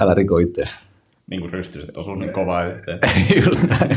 Älä 0.00 0.14
riko 0.14 0.38
itse. 0.38 0.64
Niin 1.30 1.40
kuin 1.40 1.52
rystyset 1.52 1.96
osuu 1.96 2.14
niin 2.14 2.32
kovaa 2.32 2.64
yhteen. 2.64 2.98
Just 3.46 3.62
näin. 3.62 3.90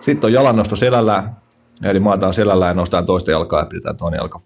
Sitten 0.00 0.28
on 0.28 0.32
jalannosto 0.32 0.76
selällään, 0.76 1.36
eli 1.82 2.00
maataan 2.00 2.34
selällään 2.34 2.70
ja 2.70 2.74
nostetaan 2.74 3.06
toista 3.06 3.30
jalkaa 3.30 3.60
ja 3.60 3.66
pidetään 3.66 3.96
toinen 3.96 4.18
jalka 4.18 4.40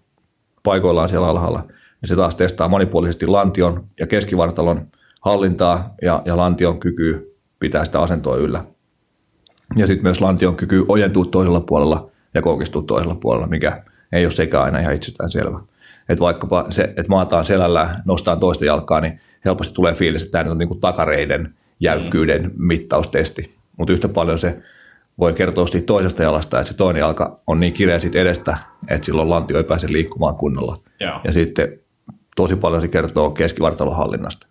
paikoillaan 0.63 1.09
siellä 1.09 1.27
alhaalla. 1.27 1.63
Ja 2.01 2.07
se 2.07 2.15
taas 2.15 2.35
testaa 2.35 2.67
monipuolisesti 2.67 3.27
lantion 3.27 3.83
ja 3.99 4.07
keskivartalon 4.07 4.87
hallintaa 5.21 5.93
ja, 6.01 6.21
ja 6.25 6.37
lantion 6.37 6.79
kykyä 6.79 7.19
pitää 7.59 7.85
sitä 7.85 8.01
asentoa 8.01 8.37
yllä. 8.37 8.65
Ja 9.77 9.87
sitten 9.87 10.03
myös 10.03 10.21
lantion 10.21 10.55
kyky 10.55 10.85
ojentuu 10.87 11.25
toisella 11.25 11.61
puolella 11.61 12.09
ja 12.33 12.41
koukistuu 12.41 12.81
toisella 12.81 13.15
puolella, 13.15 13.47
mikä 13.47 13.83
ei 14.11 14.25
ole 14.25 14.31
sekä 14.31 14.61
aina 14.61 14.79
ihan 14.79 14.95
itsestään 14.95 15.31
selvä. 15.31 15.59
Että 16.09 16.19
vaikkapa 16.19 16.65
se, 16.69 16.83
että 16.83 17.09
maataan 17.09 17.45
selällä, 17.45 17.89
nostaa 18.05 18.35
toista 18.35 18.65
jalkaa, 18.65 19.01
niin 19.01 19.19
helposti 19.45 19.73
tulee 19.73 19.93
fiilis, 19.93 20.23
että 20.23 20.39
tämä 20.39 20.51
on 20.51 20.57
niin 20.57 20.67
kuin 20.67 20.79
takareiden 20.79 21.53
jäykkyyden 21.79 22.51
mittaustesti. 22.57 23.55
Mutta 23.77 23.93
yhtä 23.93 24.07
paljon 24.07 24.39
se 24.39 24.61
voi 25.19 25.33
kertoa 25.33 25.67
siitä 25.67 25.85
toisesta 25.85 26.23
jalasta, 26.23 26.59
että 26.59 26.71
se 26.71 26.77
toinen 26.77 26.99
jalka 26.99 27.39
on 27.47 27.59
niin 27.59 27.73
kireä 27.73 27.99
siitä 27.99 28.19
edestä, 28.19 28.57
että 28.87 29.05
silloin 29.05 29.29
lantio 29.29 29.57
ei 29.57 29.63
pääse 29.63 29.87
liikkumaan 29.91 30.35
kunnolla. 30.35 30.77
Joo. 30.99 31.19
Ja 31.23 31.33
sitten 31.33 31.79
tosi 32.35 32.55
paljon 32.55 32.81
se 32.81 32.87
kertoo 32.87 33.31
keskivartalon 33.31 33.95
hallinnasta. 33.95 34.47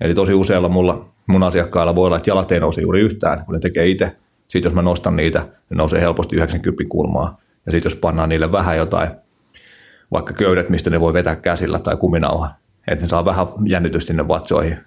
Eli 0.00 0.14
tosi 0.14 0.34
useilla 0.34 0.68
mulla, 0.68 1.04
mun 1.26 1.42
asiakkailla 1.42 1.94
voi 1.94 2.06
olla, 2.06 2.16
että 2.16 2.30
jalat 2.30 2.52
ei 2.52 2.60
nouse 2.60 2.80
juuri 2.80 3.00
yhtään, 3.00 3.44
kun 3.44 3.54
ne 3.54 3.60
tekee 3.60 3.86
itse. 3.86 4.16
Sitten 4.48 4.70
jos 4.70 4.74
mä 4.74 4.82
nostan 4.82 5.16
niitä, 5.16 5.38
ne 5.40 5.76
nousee 5.76 6.00
helposti 6.00 6.36
90 6.36 6.84
kulmaa. 6.88 7.40
Ja 7.66 7.72
sitten 7.72 7.90
jos 7.90 7.98
pannaan 7.98 8.28
niille 8.28 8.52
vähän 8.52 8.76
jotain, 8.76 9.10
vaikka 10.12 10.34
köydet, 10.34 10.70
mistä 10.70 10.90
ne 10.90 11.00
voi 11.00 11.12
vetää 11.12 11.36
käsillä 11.36 11.78
tai 11.78 11.96
kuminauha, 11.96 12.50
että 12.88 13.04
ne 13.04 13.08
saa 13.08 13.24
vähän 13.24 13.46
jännitystä 13.64 14.06
sinne 14.06 14.28
vatsoihin, 14.28 14.78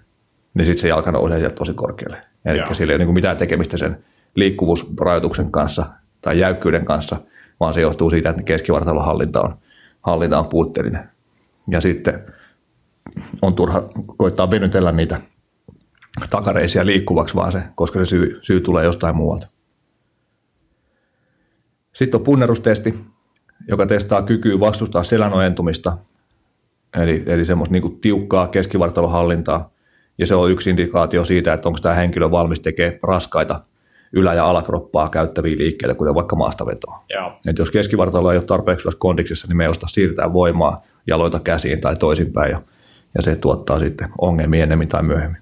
niin 0.53 0.65
sitten 0.65 0.81
se 0.81 0.87
jalka 0.87 1.11
nousee 1.11 1.39
sieltä 1.39 1.55
tosi 1.55 1.73
korkealle. 1.73 2.17
Eli 2.45 2.75
sillä 2.75 2.91
ei 2.91 2.95
ole 2.95 3.05
niin 3.05 3.13
mitään 3.13 3.37
tekemistä 3.37 3.77
sen 3.77 4.03
liikkuvuusrajoituksen 4.35 5.51
kanssa 5.51 5.85
tai 6.21 6.39
jäykkyyden 6.39 6.85
kanssa, 6.85 7.17
vaan 7.59 7.73
se 7.73 7.81
johtuu 7.81 8.09
siitä, 8.09 8.29
että 8.29 8.43
keskivartalon 8.43 9.05
hallinta 9.05 9.41
on, 9.41 9.57
hallinta 10.01 10.39
on 10.39 10.45
puutteellinen. 10.45 11.09
Ja 11.67 11.81
sitten 11.81 12.25
on 13.41 13.53
turha 13.53 13.89
koittaa 14.17 14.51
venytellä 14.51 14.91
niitä 14.91 15.21
takareisia 16.29 16.85
liikkuvaksi 16.85 17.35
vaan 17.35 17.51
se, 17.51 17.63
koska 17.75 17.99
se 17.99 18.05
syy, 18.05 18.39
syy 18.41 18.61
tulee 18.61 18.85
jostain 18.85 19.15
muualta. 19.15 19.47
Sitten 21.93 22.19
on 22.19 22.23
punnerustesti, 22.23 22.99
joka 23.67 23.85
testaa 23.85 24.21
kykyä 24.21 24.59
vastustaa 24.59 25.03
selän 25.03 25.33
ojentumista, 25.33 25.97
eli, 26.95 27.23
eli 27.25 27.45
semmoista 27.45 27.73
niin 27.73 27.99
tiukkaa 28.01 28.47
keskivartalon 28.47 29.11
hallintaa. 29.11 29.69
Ja 30.17 30.27
se 30.27 30.35
on 30.35 30.51
yksi 30.51 30.69
indikaatio 30.69 31.25
siitä, 31.25 31.53
että 31.53 31.69
onko 31.69 31.79
tämä 31.81 31.95
henkilö 31.95 32.31
valmis 32.31 32.59
tekemään 32.59 32.99
raskaita 33.03 33.59
ylä- 34.13 34.33
ja 34.33 34.49
alakroppaa 34.49 35.09
käyttäviä 35.09 35.57
liikkeitä, 35.57 35.95
kuten 35.95 36.15
vaikka 36.15 36.35
maastavetoa. 36.35 37.03
Joo. 37.09 37.31
Et 37.47 37.57
jos 37.57 37.71
keskivartalo 37.71 38.31
ei 38.31 38.37
ole 38.37 38.45
tarpeeksi 38.45 38.89
kondiksessa, 38.97 39.47
niin 39.47 39.57
me 39.57 39.63
ei 39.63 39.69
osta 39.69 39.87
siirtää 39.87 40.33
voimaa 40.33 40.81
jaloita 41.07 41.39
käsiin 41.39 41.81
tai 41.81 41.95
toisinpäin, 41.95 42.51
ja, 42.51 42.61
ja 43.15 43.21
se 43.21 43.35
tuottaa 43.35 43.79
sitten 43.79 44.09
ongelmia 44.21 44.63
ennemmin 44.63 44.87
tai 44.87 45.03
myöhemmin. 45.03 45.41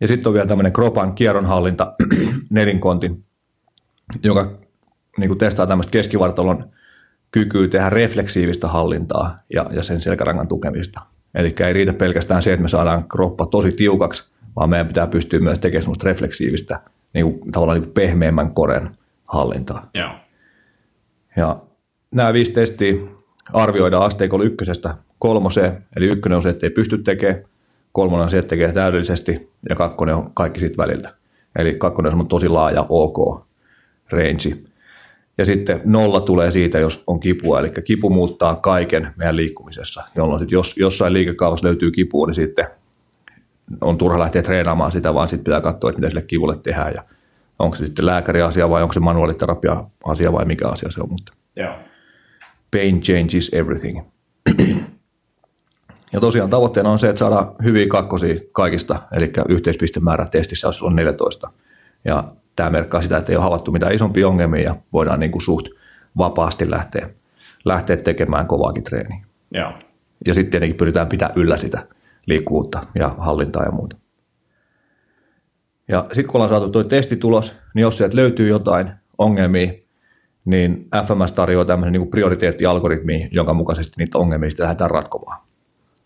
Ja 0.00 0.08
sitten 0.08 0.28
on 0.28 0.34
vielä 0.34 0.46
tämmöinen 0.46 0.72
kropan 0.72 1.14
kierronhallinta 1.14 1.94
nelinkontin, 2.50 3.24
joka 4.22 4.58
niin 5.18 5.28
kuin 5.28 5.38
testaa 5.38 5.66
tämmöistä 5.66 5.90
keskivartalon 5.90 6.70
kykyä 7.30 7.68
tehdä 7.68 7.90
refleksiivistä 7.90 8.68
hallintaa 8.68 9.38
ja, 9.54 9.66
ja 9.72 9.82
sen 9.82 10.00
selkärangan 10.00 10.48
tukemista. 10.48 11.00
Eli 11.34 11.54
ei 11.66 11.72
riitä 11.72 11.92
pelkästään 11.92 12.42
se, 12.42 12.52
että 12.52 12.62
me 12.62 12.68
saadaan 12.68 13.08
kroppa 13.08 13.46
tosi 13.46 13.72
tiukaksi, 13.72 14.30
vaan 14.56 14.70
meidän 14.70 14.86
pitää 14.86 15.06
pystyä 15.06 15.40
myös 15.40 15.58
tekemään 15.58 15.82
semmoista 15.82 16.06
refleksiivistä, 16.06 16.80
niin 17.12 17.38
kuin, 17.38 17.52
tavallaan 17.52 17.76
niin 17.76 17.84
kuin 17.84 17.94
pehmeämmän 17.94 18.54
koren 18.54 18.90
hallintaa. 19.24 19.90
Joo. 19.94 20.10
Ja 21.36 21.62
nämä 22.10 22.32
viisi 22.32 22.52
testiä 22.52 22.94
arvioidaan 23.52 24.06
asteikolla 24.06 24.44
ykkösestä 24.44 24.94
kolmoseen, 25.18 25.84
eli 25.96 26.06
ykkönen 26.06 26.36
on 26.36 26.42
se, 26.42 26.48
että 26.48 26.66
ei 26.66 26.70
pysty 26.70 26.98
tekemään, 26.98 27.44
kolmonen 27.92 28.24
on 28.24 28.30
se, 28.30 28.38
että 28.38 28.48
tekee 28.48 28.72
täydellisesti, 28.72 29.50
ja 29.68 29.76
kakkonen 29.76 30.14
on 30.14 30.30
kaikki 30.34 30.60
siitä 30.60 30.76
väliltä. 30.76 31.14
Eli 31.58 31.74
kakkonen 31.74 32.14
on 32.14 32.28
tosi 32.28 32.48
laaja 32.48 32.86
OK 32.88 33.46
range. 34.10 34.56
Ja 35.38 35.44
sitten 35.44 35.80
nolla 35.84 36.20
tulee 36.20 36.52
siitä, 36.52 36.78
jos 36.78 37.04
on 37.06 37.20
kipua, 37.20 37.60
eli 37.60 37.70
kipu 37.84 38.10
muuttaa 38.10 38.54
kaiken 38.54 39.12
meidän 39.16 39.36
liikkumisessa, 39.36 40.02
jolloin 40.14 40.40
sit 40.40 40.50
jos 40.50 40.76
jossain 40.76 41.12
liikekaavassa 41.12 41.66
löytyy 41.66 41.90
kipua, 41.90 42.26
niin 42.26 42.34
sitten 42.34 42.66
on 43.80 43.98
turha 43.98 44.18
lähteä 44.18 44.42
treenaamaan 44.42 44.92
sitä, 44.92 45.14
vaan 45.14 45.28
sitten 45.28 45.44
pitää 45.44 45.60
katsoa, 45.60 45.90
että 45.90 46.00
mitä 46.00 46.10
sille 46.10 46.22
kivulle 46.22 46.56
tehdään, 46.62 46.92
ja 46.94 47.02
onko 47.58 47.76
se 47.76 47.86
sitten 47.86 48.06
lääkäriasia 48.06 48.70
vai 48.70 48.82
onko 48.82 48.92
se 48.92 49.00
manuaaliterapia 49.00 49.84
asia 50.04 50.32
vai 50.32 50.44
mikä 50.44 50.68
asia 50.68 50.90
se 50.90 51.00
on, 51.00 51.08
mutta 51.08 51.32
Joo. 51.56 51.74
Pain 52.76 53.00
changes 53.00 53.50
everything. 53.54 54.00
Ja 56.12 56.20
tosiaan 56.20 56.50
tavoitteena 56.50 56.90
on 56.90 56.98
se, 56.98 57.08
että 57.08 57.18
saadaan 57.18 57.54
hyviä 57.64 57.86
kakkosia 57.88 58.40
kaikista, 58.52 59.02
eli 59.12 59.32
yhteispistemäärä 59.48 60.26
testissä 60.26 60.66
olisi 60.66 60.78
silloin 60.78 60.96
14. 60.96 61.50
Ja 62.04 62.24
tämä 62.56 62.70
merkkaa 62.70 63.02
sitä, 63.02 63.16
että 63.16 63.32
ei 63.32 63.36
ole 63.36 63.42
havaittu 63.42 63.72
mitään 63.72 63.94
isompia 63.94 64.28
ongelmia 64.28 64.62
ja 64.62 64.76
voidaan 64.92 65.20
niin 65.20 65.32
kuin 65.32 65.42
suht 65.42 65.68
vapaasti 66.18 66.70
lähteä, 66.70 67.10
lähteä 67.64 67.96
tekemään 67.96 68.46
kovaakin 68.46 68.84
treeniä. 68.84 69.24
Joo. 69.50 69.72
Ja 70.26 70.34
sitten 70.34 70.50
tietenkin 70.50 70.76
pyritään 70.76 71.06
pitää 71.06 71.32
yllä 71.36 71.56
sitä 71.56 71.86
liikkuvuutta 72.26 72.86
ja 72.94 73.14
hallintaa 73.18 73.64
ja 73.64 73.72
muuta. 73.72 73.96
Ja 75.88 76.06
sitten 76.06 76.26
kun 76.26 76.34
ollaan 76.34 76.50
saatu 76.50 76.68
tuo 76.68 76.84
testitulos, 76.84 77.54
niin 77.74 77.82
jos 77.82 77.98
sieltä 77.98 78.16
löytyy 78.16 78.48
jotain 78.48 78.90
ongelmia, 79.18 79.72
niin 80.46 80.88
FMS 81.06 81.32
tarjoaa 81.32 81.64
tämmöisen 81.64 81.92
niin 81.92 82.08
prioriteettialgoritmi, 82.08 83.28
jonka 83.32 83.54
mukaisesti 83.54 83.94
niitä 83.98 84.18
ongelmia 84.18 84.50
lähdetään 84.58 84.90
ratkomaan. 84.90 85.40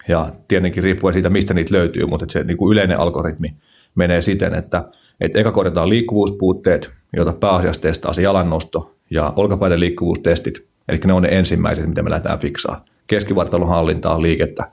Ja 0.09 0.33
tietenkin 0.49 0.83
riippuen 0.83 1.13
siitä, 1.13 1.31
mistä 1.31 1.55
niitä 1.55 1.75
löytyy, 1.75 2.07
mutta 2.07 2.27
se 2.29 2.45
niin 2.45 2.57
kuin 2.57 2.73
yleinen 2.73 2.99
algoritmi 2.99 3.55
menee 3.95 4.23
siten, 4.23 4.55
että, 4.55 4.85
että 5.21 5.39
eka 5.39 5.53
korjataan 5.53 5.89
liikkuvuuspuutteet, 5.89 6.91
joita 7.17 7.33
pääasiassa 7.33 7.83
testaa 7.83 8.13
se 8.13 8.23
jalannosto 8.23 8.95
ja 9.11 9.33
olkapäiden 9.37 9.81
liikkuvuustestit, 9.81 10.67
eli 10.89 10.99
ne 11.05 11.13
on 11.13 11.23
ne 11.23 11.29
ensimmäiset, 11.29 11.87
mitä 11.87 12.03
me 12.03 12.11
lähdetään 12.11 12.39
fiksaa. 12.39 12.85
Keskivartalon 13.07 13.69
hallintaa, 13.69 14.23
liikettä, 14.23 14.65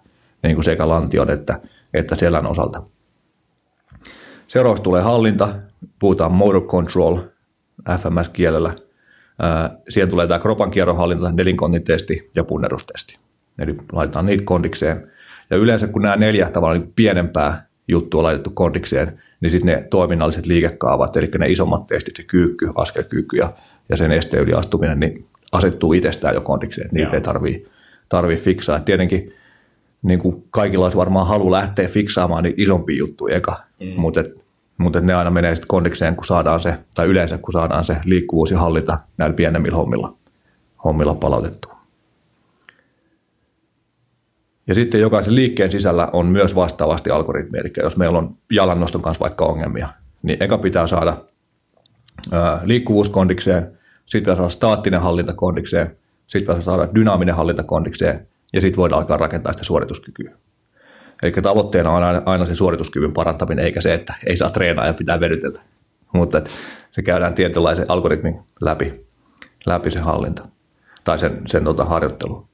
niin 0.44 0.56
kuin 0.56 0.66
sekä 0.66 0.88
lantion 0.88 1.30
että, 1.30 1.60
että 1.94 2.16
selän 2.16 2.48
osalta. 2.48 2.84
Seuraavaksi 4.48 4.84
tulee 4.84 5.02
hallinta, 5.02 5.50
puhutaan 6.00 6.32
motor 6.32 6.62
control 6.62 7.18
FMS-kielellä. 7.90 8.87
Siihen 9.90 10.10
tulee 10.10 10.28
tämä 10.28 10.40
kropan 10.40 10.72
kierron 10.72 10.98
hallinta, 10.98 11.32
nelinkontitesti 11.32 12.32
ja 12.36 12.44
punnerustesti. 12.44 13.18
Eli 13.60 13.76
laitetaan 13.92 14.26
niitä 14.26 14.44
kondikseen. 14.44 15.12
Ja 15.50 15.58
yleensä 15.58 15.88
kun 15.88 16.02
nämä 16.02 16.16
neljä 16.16 16.50
tavallaan 16.50 16.82
niin 16.82 16.94
pienempää 16.96 17.68
juttua 17.88 18.24
laitettu 18.24 18.50
kondikseen, 18.50 19.22
niin 19.42 19.52
sitten 19.52 19.76
ne 19.76 19.88
toiminnalliset 19.90 20.46
liikekaavat, 20.46 21.18
eli 21.18 21.30
ne 21.38 21.52
isommat 21.52 21.88
testit, 21.88 22.16
se 22.16 22.24
kyykky, 22.24 22.70
askelkyykky 22.76 23.38
ja, 23.38 23.54
ja 23.90 23.98
sen 23.98 24.12
esteen 24.12 24.44
yli 24.44 24.54
astuminen, 24.54 25.00
niin 25.00 25.26
asettuu 25.52 25.94
itsestään 25.94 26.36
jo 26.36 26.42
kondikseen, 26.42 26.86
että 26.86 26.96
niitä 26.96 27.10
Joo. 27.10 27.16
ei 27.16 27.22
tarvii, 27.22 27.68
tarvii 28.10 28.38
fiksaa. 28.38 28.78
Et 28.78 28.86
tietenkin 28.86 29.34
niin 30.02 30.20
kuin 30.20 30.44
kaikilla 30.52 30.86
olisi 30.86 30.98
varmaan 30.98 31.28
halu 31.28 31.52
lähteä 31.52 31.88
fiksaamaan 31.88 32.44
niitä 32.44 32.62
isompia 32.62 32.98
juttuja 32.98 33.36
eka, 33.36 33.56
mm. 33.80 33.88
mutta 33.96 34.20
et, 34.20 34.47
mutta 34.78 35.02
ne 35.02 35.14
aina 35.14 35.32
menee 35.32 35.56
sitten 35.56 35.68
kondikseen, 35.68 36.16
kun 36.16 36.26
saadaan 36.26 36.60
se, 36.60 36.78
tai 36.96 37.08
yleensä 37.08 37.38
kun 37.38 37.52
saadaan 37.52 37.86
se 37.86 37.98
liikkuvuus 38.06 38.52
ja 38.52 38.60
hallita 38.60 38.98
näillä 39.18 39.36
pienemmillä 39.36 39.78
hommilla, 39.78 40.14
hommilla 40.84 41.14
palautettua. 41.14 41.78
Ja 44.68 44.76
sitten 44.76 45.02
jokaisen 45.02 45.36
liikkeen 45.36 45.72
sisällä 45.72 46.10
on 46.14 46.26
myös 46.26 46.56
vastaavasti 46.56 47.10
algoritmi, 47.10 47.60
eli 47.60 47.72
jos 47.84 47.98
meillä 47.98 48.18
on 48.18 48.36
jalannoston 48.52 49.02
kanssa 49.02 49.22
vaikka 49.22 49.46
ongelmia, 49.46 49.90
niin 50.24 50.44
eka 50.44 50.58
pitää 50.58 50.88
saada 50.88 51.18
ää, 52.32 52.62
liikkuvuus 52.64 53.10
kondikseen, 53.10 53.78
sitten 54.06 54.22
pitää 54.22 54.36
saada 54.36 54.50
staattinen 54.50 55.02
hallinta 55.02 55.34
kondikseen, 55.34 55.98
sitten 56.28 56.56
pitää 56.56 56.62
saada 56.62 56.90
dynaaminen 56.96 57.36
hallinta 57.36 57.64
kondikseen, 57.64 58.28
ja 58.54 58.62
sitten 58.62 58.78
voidaan 58.78 59.02
alkaa 59.02 59.18
rakentaa 59.18 59.54
sitä 59.54 59.64
suorituskykyä. 59.64 60.32
Eli 61.24 61.32
tavoitteena 61.32 61.92
on 61.92 62.04
aina, 62.04 62.22
aina 62.26 62.46
se 62.46 62.56
suorituskyvyn 62.56 63.14
parantaminen, 63.14 63.66
eikä 63.66 63.82
se, 63.82 63.94
että 63.94 64.14
ei 64.26 64.38
saa 64.38 64.50
treenaa 64.50 64.88
ja 64.88 64.94
pitää 64.94 65.20
vedytellä. 65.20 65.62
Mutta 66.14 66.38
et 66.38 66.50
se 66.92 67.02
käydään 67.02 67.34
tietynlaisen 67.34 67.86
algoritmin 67.88 68.40
läpi, 68.62 69.06
läpi 69.66 69.92
se 69.92 70.00
hallinta 70.00 70.48
tai 71.04 71.20
sen, 71.20 71.42
sen 71.46 71.64
tota, 71.64 71.86
harjoittelu. 71.86 72.48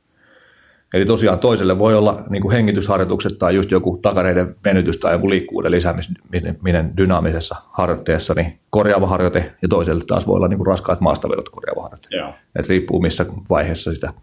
Eli 0.94 1.06
tosiaan 1.06 1.40
toiselle 1.40 1.80
voi 1.80 1.96
olla 1.96 2.24
niin 2.30 2.42
kuin 2.42 2.52
hengitysharjoitukset 2.52 3.38
tai 3.40 3.56
just 3.56 3.72
joku 3.72 4.00
takareiden 4.02 4.56
venytys 4.64 4.98
tai 4.98 5.14
joku 5.14 5.30
liikkuvuuden 5.30 5.72
lisääminen 5.72 6.98
dynaamisessa 6.98 7.56
harjoitteessa, 7.72 8.34
niin 8.34 8.60
korjaava 8.70 9.08
harjoite 9.08 9.56
ja 9.62 9.68
toiselle 9.68 10.04
taas 10.08 10.28
voi 10.28 10.36
olla 10.36 10.48
niin 10.48 10.58
kuin 10.58 10.68
raskaat 10.68 11.02
maastavedot 11.02 11.50
korjaava 11.50 11.84
harjoite. 11.84 12.18
Joo. 12.18 12.34
Et 12.56 12.70
riippuu 12.70 13.02
missä 13.02 13.26
vaiheessa 13.50 13.94
sitä 13.94 14.14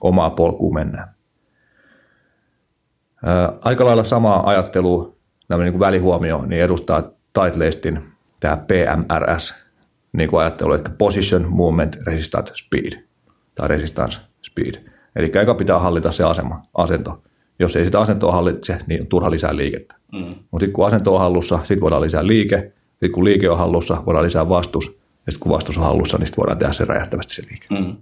omaa 0.00 0.30
polkua 0.30 0.74
mennään. 0.74 1.17
Aika 3.60 3.84
lailla 3.84 4.04
samaa 4.04 4.48
ajattelua, 4.48 5.16
tämmöinen 5.48 5.72
niin 5.72 5.80
välihuomio, 5.80 6.44
niin 6.46 6.62
edustaa 6.62 7.02
Titleistin 7.32 8.02
tämä 8.40 8.56
PMRS 8.56 9.54
niin 10.12 10.30
kuin 10.30 10.40
ajattelu, 10.40 10.72
eli 10.72 10.82
Position 10.98 11.46
Movement 11.48 11.96
Resistance 12.06 12.52
Speed 12.56 13.04
tai 13.54 13.68
Resistance 13.68 14.20
Speed. 14.42 14.84
Eli 15.16 15.32
eka 15.34 15.54
pitää 15.54 15.78
hallita 15.78 16.12
se 16.12 16.24
asema, 16.24 16.62
asento. 16.74 17.22
Jos 17.58 17.76
ei 17.76 17.84
sitä 17.84 18.00
asentoa 18.00 18.32
hallitse, 18.32 18.78
niin 18.86 19.00
on 19.00 19.06
turha 19.06 19.30
lisää 19.30 19.56
liikettä. 19.56 19.96
Mm. 20.12 20.18
Mutta 20.50 20.64
sitten 20.64 20.72
kun 20.72 20.86
asento 20.86 21.14
on 21.14 21.20
hallussa, 21.20 21.58
sitten 21.58 21.80
voidaan 21.80 22.02
lisää 22.02 22.26
liike. 22.26 22.72
Sitten 22.90 23.12
kun 23.12 23.24
liike 23.24 23.50
on 23.50 23.58
hallussa, 23.58 24.02
voidaan 24.06 24.24
lisää 24.24 24.48
vastus. 24.48 24.86
Ja 25.26 25.32
sitten 25.32 25.40
kun 25.40 25.52
vastus 25.52 25.78
on 25.78 25.84
hallussa, 25.84 26.18
niin 26.18 26.26
sitten 26.26 26.42
voidaan 26.42 26.58
tehdä 26.58 26.72
se 26.72 26.84
räjähtävästi 26.84 27.34
se 27.34 27.42
liike. 27.50 27.66
Mm. 27.70 27.96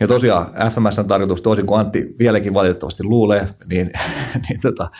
Ja 0.00 0.08
tosiaan 0.08 0.46
FMS 0.46 0.98
on 0.98 1.06
tarkoitus, 1.06 1.42
toisin 1.42 1.66
kuin 1.66 1.80
Antti 1.80 2.14
vieläkin 2.18 2.54
valitettavasti 2.54 3.04
luulee, 3.04 3.48
niin, 3.70 3.90
niin 4.48 4.60
tota, 4.62 4.90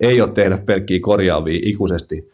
ei 0.00 0.20
ole 0.20 0.30
tehdä 0.30 0.58
pelkkiä 0.58 0.98
korjaavia 1.02 1.60
ikuisesti, 1.62 2.32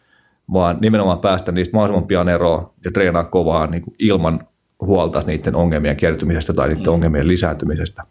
vaan 0.53 0.77
nimenomaan 0.81 1.19
päästä 1.19 1.51
niistä 1.51 1.77
mahdollisimman 1.77 2.07
pian 2.07 2.29
eroon 2.29 2.69
ja 2.85 2.91
treenaa 2.91 3.23
kovaa 3.23 3.67
niin 3.67 3.81
kuin 3.81 3.95
ilman 3.99 4.47
huolta 4.81 5.23
niiden 5.25 5.55
ongelmien 5.55 5.95
kertymisestä 5.95 6.53
tai 6.53 6.67
niiden 6.67 6.83
mm. 6.83 6.93
ongelmien 6.93 7.27
lisääntymisestä, 7.27 8.03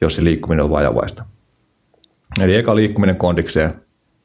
jos 0.00 0.14
se 0.14 0.24
liikkuminen 0.24 0.64
on 0.64 0.70
vajavaista. 0.70 1.24
Eli 2.40 2.56
eka 2.56 2.76
liikkuminen 2.76 3.16
kondikseen 3.16 3.74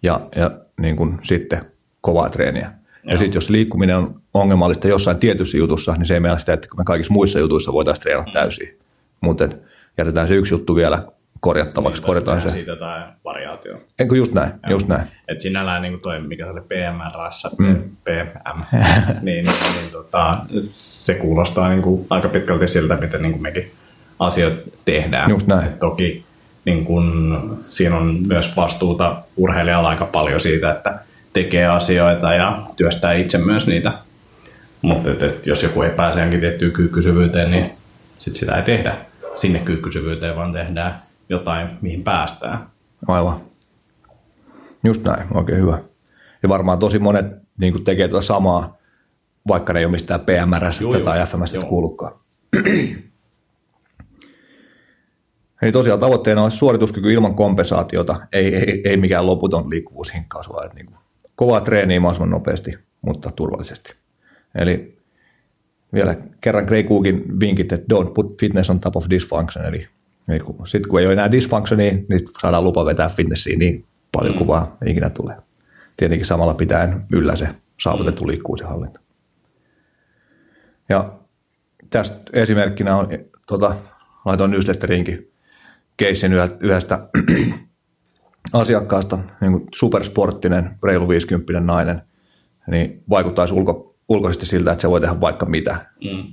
ja, 0.03 0.21
ja 0.35 0.51
niin 0.81 0.95
kuin 0.95 1.19
sitten 1.23 1.61
kovaa 2.01 2.29
treeniä. 2.29 2.71
Ja 3.03 3.17
sitten 3.17 3.37
jos 3.37 3.49
liikkuminen 3.49 3.97
on 3.97 4.21
ongelmallista 4.33 4.87
jossain 4.87 5.17
tietyssä 5.17 5.57
jutussa, 5.57 5.93
niin 5.93 6.05
se 6.05 6.13
ei 6.13 6.19
meillä 6.19 6.39
sitä, 6.39 6.53
että 6.53 6.67
me 6.77 6.83
kaikissa 6.83 7.13
muissa 7.13 7.39
jutuissa 7.39 7.73
voitaisiin 7.73 8.03
treenata 8.03 8.29
mm. 8.29 8.33
täysin. 8.33 8.78
Mutta 9.21 9.49
jätetään 9.97 10.27
se 10.27 10.35
yksi 10.35 10.53
juttu 10.53 10.75
vielä 10.75 11.03
korjattavaksi. 11.39 12.01
Niin, 12.01 12.05
korjataan 12.05 12.41
se. 12.41 12.49
siitä 12.49 12.75
tai 12.75 13.03
variaatio. 13.25 13.81
Eikö 13.99 14.15
just 14.15 14.33
näin, 14.33 14.51
ja, 14.63 14.71
just 14.71 14.87
näin. 14.87 15.07
Et 15.27 15.41
sinällään 15.41 15.81
niin 15.81 15.99
toi, 15.99 16.21
mikä 16.21 16.45
se 16.45 16.51
oli 16.51 16.61
PMR, 16.61 17.11
mm. 17.57 17.75
PM, 18.03 18.59
niin, 19.21 19.45
niin, 19.45 19.45
niin 19.45 19.91
tota, 19.91 20.37
se 20.73 21.13
kuulostaa 21.13 21.69
niin 21.69 21.81
kuin 21.81 22.07
aika 22.09 22.29
pitkälti 22.29 22.67
siltä, 22.67 22.95
miten 22.95 23.21
niin 23.21 23.31
kuin 23.31 23.41
mekin 23.41 23.71
asiat 24.19 24.53
tehdään. 24.85 25.29
Just 25.29 25.47
näin. 25.47 25.67
Et 25.67 25.79
toki 25.79 26.23
niin 26.65 26.85
kuin, 26.85 27.37
siinä 27.69 27.97
on 27.97 28.17
myös 28.27 28.57
vastuuta 28.57 29.21
urheilijalla 29.37 29.89
aika 29.89 30.05
paljon 30.05 30.39
siitä, 30.39 30.71
että 30.71 30.99
tekee 31.33 31.67
asioita 31.67 32.33
ja 32.33 32.61
työstää 32.75 33.13
itse 33.13 33.37
myös 33.37 33.67
niitä. 33.67 33.93
Mutta 34.81 35.09
jos 35.45 35.63
joku 35.63 35.81
ei 35.81 35.89
pääse 35.89 36.19
johonkin 36.19 36.39
tiettyyn 36.39 36.71
kykysyvyyteen, 36.71 37.51
niin 37.51 37.71
sit 38.19 38.35
sitä 38.35 38.55
ei 38.55 38.63
tehdä 38.63 38.95
sinne 39.35 39.59
kyykkysyvyyteen, 39.59 40.35
vaan 40.35 40.53
tehdään 40.53 40.95
jotain, 41.29 41.69
mihin 41.81 42.03
päästään. 42.03 42.69
Aivan. 43.07 43.41
Just 44.83 45.03
näin, 45.03 45.27
oikein 45.33 45.61
hyvä. 45.61 45.79
Ja 46.43 46.49
varmaan 46.49 46.79
tosi 46.79 46.99
monet 46.99 47.25
niin 47.59 47.83
tekee 47.83 48.07
tuota 48.07 48.25
samaa, 48.25 48.77
vaikka 49.47 49.73
ne 49.73 49.79
ei 49.79 49.85
ole 49.85 49.91
mistään 49.91 50.19
PMRS 50.19 50.79
tai 51.03 51.25
FMS 51.27 51.57
kuulukaan. 51.69 52.13
Eli 55.61 55.71
tosiaan 55.71 55.99
tavoitteena 55.99 56.43
olisi 56.43 56.57
suorituskyky 56.57 57.13
ilman 57.13 57.35
kompensaatiota, 57.35 58.15
ei, 58.31 58.55
ei, 58.55 58.81
ei 58.85 58.97
mikään 58.97 59.25
loputon 59.25 59.69
liikkuvuushinkkaus, 59.69 60.49
vaan 60.49 60.69
niin 60.75 60.85
kuin 60.85 60.97
kovaa 61.35 61.61
treeniä 61.61 61.99
mahdollisimman 61.99 62.29
nopeasti, 62.29 62.77
mutta 63.01 63.31
turvallisesti. 63.35 63.93
Eli 64.55 64.98
vielä 65.93 66.15
kerran 66.41 66.65
Grey 66.65 66.83
Cookin 66.83 67.39
vinkit, 67.39 67.71
että 67.71 67.95
don't 67.95 68.13
put 68.13 68.39
fitness 68.39 68.69
on 68.69 68.79
top 68.79 68.95
of 68.95 69.05
dysfunction, 69.09 69.65
eli, 69.65 69.87
eli 70.27 70.39
kun, 70.39 70.67
sit 70.67 70.87
kun 70.87 70.99
ei 70.99 71.05
ole 71.05 71.13
enää 71.13 71.31
dysfunctionia, 71.31 71.91
niin 71.91 72.19
saadaan 72.41 72.63
lupa 72.63 72.85
vetää 72.85 73.09
fitnessiin 73.09 73.59
niin 73.59 73.85
paljon 74.11 74.33
mm. 74.33 74.37
kuin 74.37 74.47
vaan 74.47 74.67
ikinä 74.85 75.09
tulee. 75.09 75.35
Tietenkin 75.97 76.27
samalla 76.27 76.53
pitäen 76.53 77.05
yllä 77.11 77.35
se 77.35 77.47
saavutettu 77.81 78.23
mm. 78.23 78.27
liikkuvuus 78.27 78.59
ja 78.61 78.67
hallinta. 78.67 78.99
Ja 80.89 81.13
tästä 81.89 82.17
esimerkkinä 82.33 82.97
on, 82.97 83.07
tota, 83.47 83.75
laitoin 84.25 84.51
newsletteriinkin 84.51 85.31
keissin 85.97 86.33
yhdestä 86.59 87.07
asiakkaasta, 88.53 89.19
niin 89.41 89.51
kuin 89.51 89.67
supersporttinen, 89.75 90.69
reilu 90.83 91.09
50 91.09 91.59
nainen, 91.59 92.01
niin 92.67 93.03
vaikuttaisi 93.09 93.53
ulko, 93.53 93.88
ulkoisesti 94.09 94.45
siltä, 94.45 94.71
että 94.71 94.81
se 94.81 94.89
voi 94.89 95.01
tehdä 95.01 95.21
vaikka 95.21 95.45
mitä. 95.45 95.85
Mm. 96.03 96.23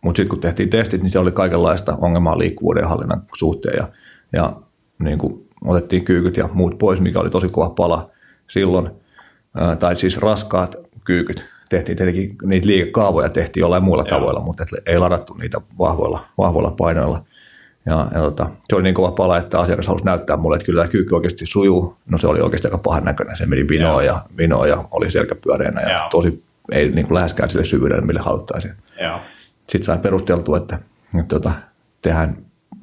Mutta 0.00 0.16
sitten 0.16 0.28
kun 0.28 0.40
tehtiin 0.40 0.70
testit, 0.70 1.02
niin 1.02 1.10
se 1.10 1.18
oli 1.18 1.32
kaikenlaista 1.32 1.98
ongelmaa 2.00 2.38
liikkuvuuden 2.38 2.82
ja 2.82 2.88
hallinnan 2.88 3.22
suhteen. 3.34 3.76
Ja, 3.76 3.88
ja 4.32 4.52
niin 4.98 5.18
kuin 5.18 5.48
otettiin 5.64 6.04
kyykyt 6.04 6.36
ja 6.36 6.48
muut 6.52 6.78
pois, 6.78 7.00
mikä 7.00 7.20
oli 7.20 7.30
tosi 7.30 7.48
kova 7.48 7.70
pala 7.70 8.10
silloin. 8.48 8.90
Ää, 9.54 9.76
tai 9.76 9.96
siis 9.96 10.18
raskaat 10.18 10.76
kyykyt. 11.04 11.44
Tehtiin 11.68 11.96
tietenkin 11.96 12.36
niitä 12.44 12.66
liikekaavoja 12.66 13.30
tehtiin 13.30 13.60
jollain 13.60 13.84
muilla 13.84 14.04
Joo. 14.08 14.18
tavoilla, 14.18 14.40
mutta 14.40 14.64
ei 14.86 14.98
ladattu 14.98 15.34
niitä 15.34 15.60
vahvoilla, 15.78 16.26
vahvoilla 16.38 16.74
painoilla. 16.78 17.24
Ja, 17.86 18.08
ja 18.14 18.20
tota, 18.20 18.50
se 18.68 18.74
oli 18.76 18.82
niin 18.82 18.94
kova 18.94 19.10
pala, 19.10 19.38
että 19.38 19.60
asiakas 19.60 19.86
halusi 19.86 20.04
näyttää 20.04 20.36
mulle, 20.36 20.56
että 20.56 20.66
kyllä 20.66 20.82
tämä 20.82 20.90
kyykky 20.90 21.14
oikeasti 21.14 21.46
sujuu. 21.46 21.96
No 22.06 22.18
se 22.18 22.26
oli 22.26 22.40
oikeasti 22.40 22.66
aika 22.66 22.78
pahan 22.78 23.04
näköinen. 23.04 23.36
Se 23.36 23.46
meni 23.46 23.68
vinoon 23.68 24.04
ja, 24.04 24.22
vinoon 24.38 24.68
ja 24.68 24.84
oli 24.90 25.10
selkäpyöreänä 25.10 25.80
ja 25.80 25.92
Joo. 25.92 26.08
tosi 26.10 26.42
ei 26.72 26.90
niin 26.90 27.06
kuin 27.06 27.14
läheskään 27.14 27.48
sille 27.48 27.64
syvyydelle, 27.64 28.06
mille 28.06 28.20
haluttaisiin. 28.20 28.74
Sitten 29.58 29.84
sain 29.84 30.00
perusteltua, 30.00 30.56
että, 30.56 30.78
että 31.20 31.28
tota, 31.28 31.52
tehdään 32.02 32.36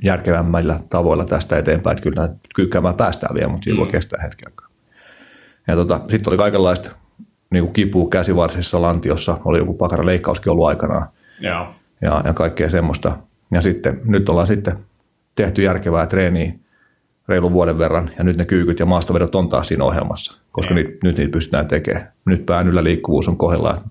järkevämmillä 0.03 0.79
tavoilla 0.89 1.25
tästä 1.25 1.57
eteenpäin, 1.57 1.97
että 1.97 2.03
kyllä 2.09 2.29
kyykkäämään 2.55 2.95
päästään 2.95 3.35
vielä, 3.35 3.47
mutta 3.47 3.63
siinä 3.63 3.75
mm. 3.75 3.83
voi 3.83 3.91
kestää 3.91 4.21
hetken 4.23 4.47
aikaa. 4.47 4.67
Ja 5.67 5.75
tota, 5.75 6.01
sitten 6.09 6.31
oli 6.31 6.37
kaikenlaista 6.37 6.91
niin 7.49 7.63
kuin 7.63 7.73
kipua 7.73 8.09
käsivarsissa 8.09 8.81
lantiossa, 8.81 9.37
oli 9.45 9.57
joku 9.57 9.73
pakara 9.73 10.05
leikkauskin 10.05 10.51
ollut 10.51 10.67
aikanaan 10.67 11.07
Joo. 11.39 11.67
Ja, 12.01 12.21
ja 12.25 12.33
kaikkea 12.33 12.69
semmoista. 12.69 13.17
Ja 13.51 13.61
sitten 13.61 14.01
nyt 14.03 14.29
ollaan 14.29 14.47
sitten 14.47 14.77
tehty 15.35 15.63
järkevää 15.63 16.07
treeniä 16.07 16.53
reilun 17.27 17.53
vuoden 17.53 17.79
verran, 17.79 18.09
ja 18.17 18.23
nyt 18.23 18.37
ne 18.37 18.45
kyykyt 18.45 18.79
ja 18.79 18.85
maastovedot 18.85 19.35
on 19.35 19.49
taas 19.49 19.67
siinä 19.67 19.83
ohjelmassa, 19.83 20.41
koska 20.51 20.73
mm. 20.73 20.75
niitä, 20.75 20.91
nyt 21.03 21.17
niitä 21.17 21.31
pystytään 21.31 21.67
tekemään. 21.67 22.11
Nyt 22.25 22.45
pään 22.45 22.67
yllä 22.67 22.83
liikkuvuus 22.83 23.27
on 23.27 23.37
kohdella, 23.37 23.81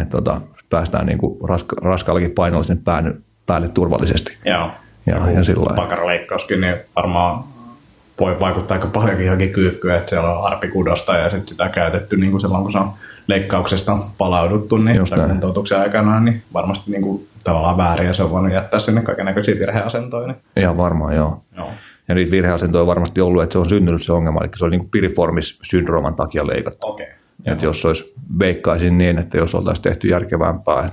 että 0.00 0.10
tota, 0.10 0.40
päästään 0.70 1.06
niin 1.06 1.18
kuin 1.18 1.48
raska, 1.48 1.76
raskaallakin 1.82 2.30
painollisen 2.30 2.78
pään, 2.78 3.14
päälle 3.46 3.68
turvallisesti. 3.68 4.36
Joo. 4.44 4.70
Ja, 5.06 5.30
ja 5.30 5.44
sillä 5.44 5.74
pakaraleikkauskin, 5.76 6.60
niin 6.60 6.76
varmaan 6.96 7.44
voi 8.20 8.40
vaikuttaa 8.40 8.74
aika 8.74 8.86
paljonkin 8.86 9.26
johonkin 9.26 9.52
kyykkyyn, 9.52 9.96
että 9.96 10.10
siellä 10.10 10.38
on 10.38 10.46
arpikudosta 10.46 11.16
ja 11.16 11.30
sitten 11.30 11.48
sitä 11.48 11.68
käytetty 11.68 12.16
niin 12.16 12.30
kuin 12.30 12.40
silloin, 12.40 12.62
kun 12.62 12.72
se 12.72 12.78
on 12.78 12.90
leikkauksesta 13.26 13.98
palauduttu 14.18 14.76
niin, 14.76 15.04
tai 15.10 15.28
kuntoutuksen 15.28 15.78
aikana, 15.78 16.20
niin 16.20 16.42
varmasti 16.54 16.90
niin 16.90 17.02
kuin, 17.02 17.26
tavallaan 17.44 17.76
väärin 17.76 18.06
ja 18.06 18.12
se 18.12 18.22
on 18.22 18.30
voinut 18.30 18.52
jättää 18.52 18.80
sinne 18.80 19.02
kaikenlaisia 19.02 19.54
virheasentoja. 19.58 20.26
Niin. 20.26 20.36
Ihan 20.56 20.76
varmaan, 20.76 21.16
joo. 21.16 21.42
joo. 21.56 21.70
Ja 22.10 22.14
niitä 22.14 22.30
virheasentoja 22.30 22.80
on 22.80 22.86
varmasti 22.86 23.20
ollut, 23.20 23.42
että 23.42 23.52
se 23.52 23.58
on 23.58 23.68
syntynyt 23.68 24.02
se 24.02 24.12
ongelma, 24.12 24.40
eli 24.40 24.50
se 24.56 24.64
oli 24.64 24.70
niin 24.70 24.80
kuin 24.80 24.90
piriformis-syndrooman 24.90 26.14
takia 26.14 26.46
leikattu. 26.46 26.86
Okay. 26.86 27.06
Että 27.46 27.64
jos 27.64 27.84
olisi, 27.84 28.14
veikkaisin 28.38 28.98
niin, 28.98 29.18
että 29.18 29.38
jos 29.38 29.54
oltaisiin 29.54 29.82
tehty 29.82 30.08
järkevämpää 30.08 30.92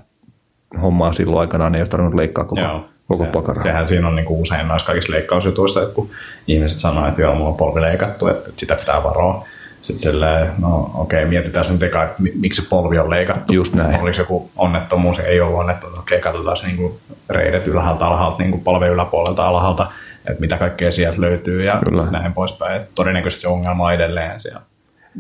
hommaa 0.81 1.13
silloin 1.13 1.39
aikana, 1.39 1.69
niin 1.69 1.75
ei 1.75 1.81
olisi 1.81 1.91
tarvinnut 1.91 2.15
leikkaa 2.15 2.45
koko, 2.45 2.61
joo. 2.61 2.85
koko 3.07 3.23
se, 3.23 3.29
pakara. 3.29 3.63
Sehän 3.63 3.87
siinä 3.87 4.07
on 4.07 4.15
niin 4.15 4.25
kuin 4.25 4.41
usein 4.41 4.67
noissa 4.67 4.87
kaikissa 4.87 5.13
leikkausjutuissa, 5.13 5.81
että 5.81 5.95
kun 5.95 6.09
ihmiset 6.47 6.79
sanoo, 6.79 7.07
että 7.07 7.21
joo, 7.21 7.35
mulla 7.35 7.49
on 7.49 7.55
polvi 7.55 7.81
leikattu, 7.81 8.27
että 8.27 8.51
sitä 8.57 8.75
pitää 8.75 9.03
varoa. 9.03 9.45
Sitten 9.81 10.11
silleen, 10.11 10.51
no 10.61 10.91
okei, 10.93 11.19
okay, 11.19 11.29
mietitään 11.29 11.65
nyt 11.69 11.83
eka, 11.83 12.09
miksi 12.39 12.61
se 12.61 12.69
polvi 12.69 12.99
on 12.99 13.09
leikattu. 13.09 13.53
Just 13.53 13.73
näin. 13.73 14.01
Oliko 14.01 14.17
joku 14.17 14.49
onnettomuus, 14.55 15.19
ei 15.19 15.41
ollut 15.41 15.59
onnettomuus. 15.59 15.99
Okei, 15.99 16.19
okay, 16.19 16.31
katsotaan 16.31 16.57
niin 16.65 16.77
kuin 16.77 16.93
reidet 17.29 17.67
ylhäältä, 17.67 18.05
alhaalta, 18.05 18.37
niin 18.37 18.51
kuin 18.51 18.63
polven 18.63 18.91
yläpuolelta, 18.91 19.47
alhaalta 19.47 19.87
että 20.29 20.41
mitä 20.41 20.57
kaikkea 20.57 20.91
sieltä 20.91 21.21
löytyy 21.21 21.63
ja 21.63 21.81
Kyllä. 21.85 22.11
näin 22.11 22.33
poispäin. 22.33 22.81
Että 22.81 22.91
todennäköisesti 22.95 23.41
se 23.41 23.47
ongelma 23.47 23.85
on 23.85 23.93
edelleen 23.93 24.39
siellä. 24.39 24.61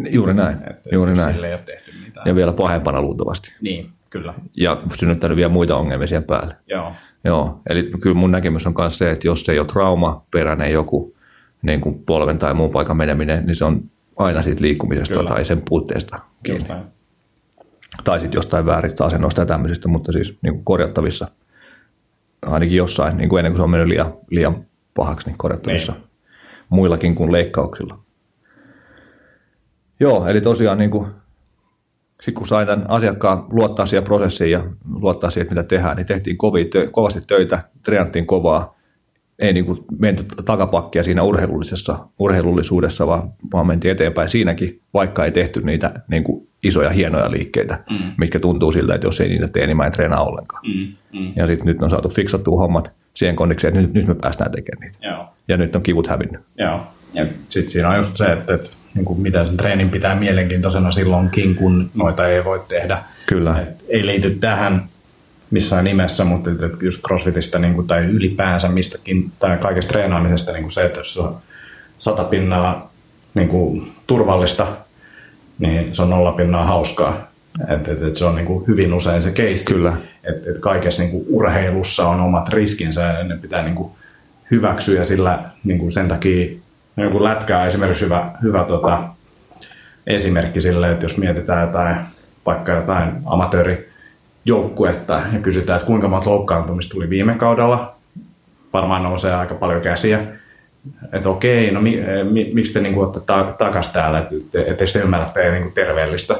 Juuri 0.09 0.33
näin. 0.33 0.57
Että 0.69 0.89
Juuri 0.91 1.13
näin. 1.13 1.33
Sille 1.33 1.47
ei 1.47 1.53
ole 1.53 1.61
tehty 1.65 1.91
mitään. 2.05 2.27
Ja 2.27 2.35
vielä 2.35 2.53
pahempana 2.53 3.01
luultavasti. 3.01 3.53
Niin, 3.61 3.89
kyllä. 4.09 4.33
Ja 4.57 4.81
synnyttänyt 4.95 5.37
vielä 5.37 5.49
muita 5.49 5.75
ongelmia 5.75 6.07
siihen 6.07 6.23
päälle. 6.23 6.55
Joo. 6.67 6.91
Joo, 7.23 7.61
eli 7.69 7.91
kyllä 8.01 8.15
mun 8.15 8.31
näkemys 8.31 8.67
on 8.67 8.73
myös 8.77 8.97
se, 8.97 9.11
että 9.11 9.27
jos 9.27 9.45
se 9.45 9.51
ei 9.51 9.59
ole 9.59 9.67
trauma 9.67 10.25
peräinen 10.31 10.71
joku 10.71 11.15
niin 11.61 11.81
kuin 11.81 12.03
polven 12.05 12.37
tai 12.39 12.53
muun 12.53 12.71
paikan 12.71 12.97
meneminen, 12.97 13.45
niin 13.45 13.55
se 13.55 13.65
on 13.65 13.81
aina 14.17 14.41
siitä 14.41 14.61
liikkumisesta 14.61 15.15
kyllä. 15.15 15.29
tai 15.29 15.45
sen 15.45 15.61
puutteesta 15.69 16.19
kiinni. 16.43 16.67
Tai 18.03 18.19
sitten 18.19 18.37
jostain 18.37 18.65
vääristä 18.65 19.05
asennoista 19.05 19.41
ja 19.41 19.45
tämmöisistä, 19.45 19.87
mutta 19.87 20.11
siis 20.11 20.37
niin 20.41 20.53
kuin 20.53 20.65
korjattavissa 20.65 21.27
ainakin 22.41 22.77
jossain, 22.77 23.17
niin 23.17 23.29
kuin 23.29 23.39
ennen 23.39 23.51
kuin 23.53 23.59
se 23.59 23.63
on 23.63 23.69
mennyt 23.69 23.87
liian, 23.87 24.13
liian 24.29 24.65
pahaksi 24.97 25.27
niin 25.27 25.37
korjattavissa 25.37 25.91
niin. 25.91 26.03
muillakin 26.69 27.15
kuin 27.15 27.31
leikkauksilla. 27.31 27.99
Joo, 29.99 30.27
eli 30.27 30.41
tosiaan 30.41 30.77
niin 30.77 30.91
kuin, 30.91 31.07
sit 32.21 32.35
kun 32.35 32.47
sain 32.47 32.67
tämän 32.67 32.89
asiakkaan 32.89 33.45
luottaa 33.49 33.85
siihen 33.85 34.03
prosessiin 34.03 34.51
ja 34.51 34.63
luottaa 34.93 35.29
siihen, 35.29 35.49
mitä 35.49 35.63
tehdään, 35.63 35.97
niin 35.97 36.07
tehtiin 36.07 36.37
kovia, 36.37 36.65
kovasti 36.91 37.21
töitä, 37.27 37.59
treenattiin 37.83 38.27
kovaa, 38.27 38.77
ei 39.39 39.53
niin 39.53 39.65
kuin 39.65 39.85
menty 39.99 40.25
takapakkia 40.45 41.03
siinä 41.03 41.23
urheilullisessa, 41.23 42.07
urheilullisuudessa, 42.19 43.07
vaan, 43.07 43.33
vaan 43.53 43.67
mentiin 43.67 43.91
eteenpäin 43.91 44.29
siinäkin, 44.29 44.81
vaikka 44.93 45.25
ei 45.25 45.31
tehty 45.31 45.61
niitä 45.61 45.93
niin 46.07 46.23
kuin 46.23 46.47
isoja 46.63 46.89
hienoja 46.89 47.31
liikkeitä, 47.31 47.83
mm. 47.89 48.11
mitkä 48.17 48.39
tuntuu 48.39 48.71
siltä, 48.71 48.95
että 48.95 49.07
jos 49.07 49.21
ei 49.21 49.29
niitä 49.29 49.47
tee, 49.47 49.67
niin 49.67 49.77
mä 49.77 49.85
en 49.85 49.91
treenaa 49.91 50.23
ollenkaan. 50.23 50.63
Mm. 50.67 51.19
Mm. 51.19 51.33
Ja 51.35 51.47
sitten 51.47 51.67
nyt 51.67 51.81
on 51.81 51.89
saatu 51.89 52.09
fiksattua 52.09 52.59
hommat 52.59 52.93
siihen 53.17 53.35
kondikseen, 53.35 53.69
että 53.69 53.81
nyt, 53.81 53.93
nyt 53.93 54.07
me 54.07 54.15
päästään 54.21 54.51
tekemään 54.51 54.91
niitä. 54.91 55.07
Joo. 55.07 55.25
Ja 55.47 55.57
nyt 55.57 55.75
on 55.75 55.81
kivut 55.81 56.07
hävinnyt. 56.07 56.41
Joo. 56.57 56.81
Ja 57.13 57.25
sitten 57.49 57.71
siinä 57.71 57.89
on 57.89 57.97
just 57.97 58.13
se, 58.13 58.25
että, 58.25 58.53
että 58.53 58.69
niin 58.95 59.05
kuin 59.05 59.21
miten 59.21 59.47
sen 59.47 59.57
treenin 59.57 59.89
pitää 59.89 60.15
mielenkiintoisena 60.15 60.91
silloinkin, 60.91 61.55
kun 61.55 61.89
noita 61.95 62.27
ei 62.27 62.45
voi 62.45 62.63
tehdä. 62.67 62.97
Kyllä. 63.25 63.59
Et 63.61 63.85
ei 63.89 64.05
liity 64.05 64.29
tähän 64.29 64.83
missään 65.51 65.83
nimessä, 65.83 66.23
mutta 66.23 66.51
että 66.51 66.69
just 66.81 67.01
crossfitistä 67.01 67.59
niin 67.59 67.73
kuin, 67.73 67.87
tai 67.87 68.05
ylipäänsä 68.05 68.67
mistäkin 68.67 69.31
tai 69.39 69.57
kaikesta 69.57 69.91
treenaamisesta 69.91 70.51
niin 70.51 70.63
kuin 70.63 70.71
se, 70.71 70.85
että 70.85 70.99
jos 70.99 71.17
on 71.17 71.37
sata 71.97 72.23
pinnaa 72.23 72.91
niin 73.33 73.47
kuin, 73.47 73.91
turvallista, 74.07 74.67
niin 75.59 75.95
se 75.95 76.01
on 76.01 76.09
nolla 76.09 76.31
pinnaa 76.31 76.65
hauskaa. 76.65 77.27
Et, 77.67 77.87
et, 77.87 78.03
et 78.03 78.15
se 78.15 78.25
on 78.25 78.35
niin 78.35 78.45
kuin, 78.45 78.67
hyvin 78.67 78.93
usein 78.93 79.23
se 79.23 79.31
keissi. 79.31 79.65
Kyllä. 79.65 79.97
Et, 80.23 80.47
et 80.47 80.57
kaikessa 80.59 81.01
niin 81.01 81.11
kuin, 81.11 81.25
urheilussa 81.29 82.07
on 82.07 82.19
omat 82.19 82.49
riskinsä 82.49 83.01
ja 83.01 83.23
ne 83.23 83.37
pitää 83.37 83.63
niin 83.63 83.75
kuin, 83.75 83.91
hyväksyä 84.51 85.03
sillä 85.03 85.39
niin 85.63 85.79
kuin 85.79 85.91
sen 85.91 86.07
takia 86.07 86.57
niin 86.95 87.11
kuin 87.11 87.23
lätkää 87.23 87.67
esimerkiksi 87.67 88.05
hyvä, 88.05 88.31
hyvä 88.43 88.63
tota, 88.63 89.03
esimerkki 90.07 90.61
sille, 90.61 90.91
että 90.91 91.05
jos 91.05 91.17
mietitään 91.17 91.67
jotain, 91.67 91.95
vaikka 92.45 92.71
jotain 92.71 93.11
amatööri 93.25 93.89
joukkuetta 94.45 95.21
ja 95.33 95.39
kysytään, 95.39 95.77
että 95.77 95.87
kuinka 95.87 96.07
monta 96.07 96.29
loukkaantumista 96.29 96.91
tuli 96.91 97.09
viime 97.09 97.35
kaudella, 97.35 97.95
varmaan 98.73 99.03
nousee 99.03 99.33
aika 99.35 99.55
paljon 99.55 99.81
käsiä. 99.81 100.19
Että 101.13 101.29
okei, 101.29 101.71
no 101.71 101.81
mi, 101.81 102.03
mi, 102.31 102.51
miksi 102.53 102.73
te 102.73 102.81
niinku 102.81 103.01
olette 103.01 103.19
ta, 103.19 103.55
takas 103.57 103.87
täällä, 103.87 104.19
että 104.19 104.35
et, 104.61 104.81
et 104.81 104.91
te 104.93 104.99
ymmärrä, 104.99 105.27
että 105.27 105.51
niinku 105.51 105.71
terveellistä. 105.75 106.35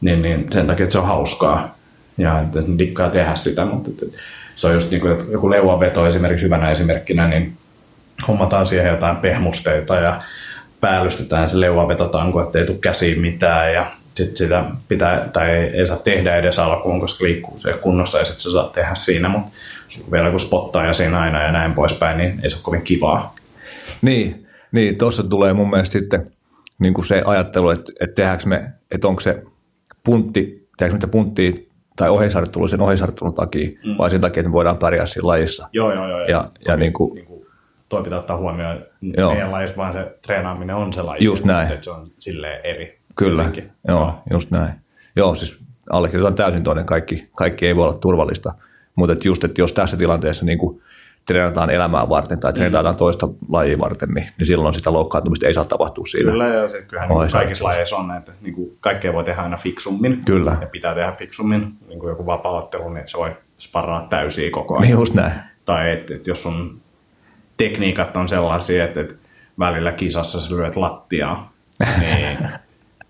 Niin, 0.00 0.22
niin 0.22 0.46
sen 0.52 0.66
takia, 0.66 0.84
että 0.84 0.92
se 0.92 0.98
on 0.98 1.06
hauskaa 1.06 1.76
ja 2.18 2.40
että 2.40 2.60
dikkaa 2.78 3.10
tehdä 3.10 3.34
sitä, 3.34 3.64
mutta 3.64 3.90
että 3.90 4.18
se 4.56 4.66
on 4.66 4.74
just 4.74 4.90
niin 4.90 5.00
kuin, 5.00 5.12
että 5.12 5.24
joku 5.32 5.50
leuanveto 5.50 6.06
esimerkiksi 6.06 6.44
hyvänä 6.44 6.70
esimerkkinä, 6.70 7.28
niin 7.28 7.52
hommataan 8.28 8.66
siihen 8.66 8.90
jotain 8.90 9.16
pehmusteita 9.16 9.96
ja 9.96 10.22
päällystetään 10.80 11.48
se 11.48 11.60
leuanvetotanko, 11.60 12.42
ettei 12.42 12.66
tule 12.66 12.78
käsiin 12.80 13.20
mitään 13.20 13.74
ja 13.74 13.86
sit 14.14 14.36
sitä 14.36 14.64
pitää, 14.88 15.28
tai 15.32 15.50
ei, 15.50 15.64
ei 15.66 15.86
saa 15.86 15.96
tehdä 15.96 16.36
edes 16.36 16.58
alkuun, 16.58 17.00
koska 17.00 17.24
liikkuu 17.24 17.58
se 17.58 17.72
kunnossa 17.72 18.18
ja 18.18 18.24
sitten 18.24 18.42
se 18.42 18.50
saa 18.50 18.70
tehdä 18.74 18.94
siinä, 18.94 19.28
mutta 19.28 19.50
vielä 20.12 20.30
kun 20.30 20.40
spottaa 20.40 20.86
ja 20.86 20.92
siinä 20.92 21.20
aina 21.20 21.42
ja 21.42 21.52
näin 21.52 21.72
poispäin, 21.72 22.18
niin 22.18 22.40
ei 22.42 22.50
se 22.50 22.56
ole 22.56 22.62
kovin 22.62 22.82
kivaa. 22.82 23.34
Niin, 24.02 24.46
niin 24.72 24.98
tuossa 24.98 25.22
tulee 25.22 25.52
mun 25.52 25.70
mielestä 25.70 25.92
sitten 25.92 26.30
niin 26.78 26.94
kuin 26.94 27.04
se 27.04 27.22
ajattelu, 27.24 27.70
että, 27.70 27.92
että 28.00 28.14
tehdäänkö 28.14 28.46
me, 28.46 28.64
että 28.90 29.08
onko 29.08 29.20
se 29.20 29.42
puntti, 30.04 30.68
tehdäänkö 30.78 31.06
me 31.06 31.10
punttia 31.10 31.52
tai 31.96 32.08
oheisarjoittelu 32.08 32.68
sen 32.68 32.80
oheisarjoittelun 32.80 33.34
takia, 33.34 33.68
mm. 33.84 33.98
vai 33.98 34.10
sen 34.10 34.20
takia, 34.20 34.40
että 34.40 34.48
me 34.48 34.52
voidaan 34.52 34.78
pärjää 34.78 35.06
siinä 35.06 35.26
lajissa. 35.26 35.68
Joo, 35.72 35.94
joo, 35.94 36.08
joo. 36.08 36.20
Ja, 36.20 36.30
ja, 36.30 36.50
ja 36.68 36.76
niin 36.76 36.92
kuin, 36.92 37.14
niin 37.14 37.26
kuin 37.26 37.46
toi 37.88 38.02
pitää 38.02 38.18
ottaa 38.18 38.36
huomioon, 38.36 38.78
joo. 39.16 39.30
meidän 39.30 39.52
lajista 39.52 39.76
vaan 39.76 39.92
se 39.92 40.18
treenaaminen 40.26 40.76
on 40.76 40.92
se 40.92 41.02
laji. 41.02 41.24
Just 41.24 41.44
näin. 41.44 41.72
Että 41.72 41.84
se 41.84 41.90
on 41.90 42.10
silleen 42.18 42.60
eri. 42.64 42.98
Kyllä, 43.16 43.42
Jotenkin. 43.42 43.70
joo, 43.88 44.06
no. 44.06 44.22
just 44.30 44.50
näin. 44.50 44.72
Joo, 45.16 45.34
siis 45.34 45.58
allekirjoitan 45.90 46.34
täysin 46.34 46.64
toinen, 46.64 46.86
kaikki, 46.86 47.28
kaikki 47.36 47.66
ei 47.66 47.76
voi 47.76 47.88
olla 47.88 47.98
turvallista, 47.98 48.52
mutta 48.94 49.12
et 49.12 49.24
just, 49.24 49.44
että 49.44 49.60
jos 49.60 49.72
tässä 49.72 49.96
tilanteessa 49.96 50.44
niin 50.44 50.58
kuin 50.58 50.82
treenataan 51.28 51.70
elämää 51.70 52.08
varten 52.08 52.40
tai 52.40 52.52
treenataan 52.52 52.94
mm. 52.94 52.98
toista 52.98 53.28
lajia 53.48 53.78
varten, 53.78 54.08
niin, 54.08 54.28
niin 54.38 54.46
silloin 54.46 54.74
sitä 54.74 54.92
loukkaantumista 54.92 55.46
ei 55.46 55.54
saa 55.54 55.64
tapahtua 55.64 56.06
siinä. 56.06 56.30
Kyllä, 56.30 56.46
ja 56.46 56.68
se, 56.68 56.82
kyllähän 56.82 57.08
niin 57.08 57.30
kaikissa 57.32 57.64
lajeissa 57.64 57.96
on, 57.96 58.16
että 58.16 58.32
niin 58.40 58.54
kuin 58.54 58.76
kaikkea 58.80 59.12
voi 59.12 59.24
tehdä 59.24 59.42
aina 59.42 59.56
fiksummin. 59.56 60.22
Kyllä. 60.24 60.56
Ja 60.60 60.66
pitää 60.66 60.94
tehdä 60.94 61.12
fiksummin, 61.12 61.72
niin 61.88 61.98
kuin 61.98 62.10
joku 62.10 62.26
vapaa-ottelu, 62.26 62.88
niin 62.88 62.96
että 62.96 63.10
se 63.10 63.18
voi 63.18 63.36
sparraa 63.58 64.06
täysiä 64.10 64.50
koko 64.50 64.74
ajan. 64.74 64.82
Niin 64.82 64.92
just 64.92 65.14
näin. 65.14 65.32
Tai 65.64 65.92
että 65.92 66.14
et 66.14 66.26
jos 66.26 66.42
sun 66.42 66.80
tekniikat 67.56 68.16
on 68.16 68.28
sellaisia, 68.28 68.84
että, 68.84 69.00
että 69.00 69.14
välillä 69.58 69.92
kisassa 69.92 70.40
sä 70.40 70.56
lyöt 70.56 70.76
lattiaa, 70.76 71.52
niin 72.00 72.38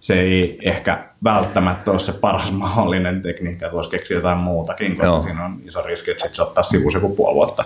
se 0.00 0.20
ei 0.20 0.58
ehkä 0.62 1.04
välttämättä 1.24 1.90
ole 1.90 1.98
se 1.98 2.12
paras 2.12 2.52
mahdollinen 2.52 3.22
tekniikka, 3.22 3.66
että 3.66 3.76
voisi 3.76 3.90
keksiä 3.90 4.16
jotain 4.16 4.38
muutakin, 4.38 4.90
koska 4.90 5.06
Joo. 5.06 5.20
siinä 5.20 5.44
on 5.44 5.60
iso 5.64 5.82
riski, 5.82 6.10
että 6.10 6.22
sitten 6.22 6.36
se 6.36 6.42
ottaa 6.42 6.62
sivuun 6.62 6.92
joku 6.94 7.16
puoli 7.16 7.34
vuotta. 7.34 7.64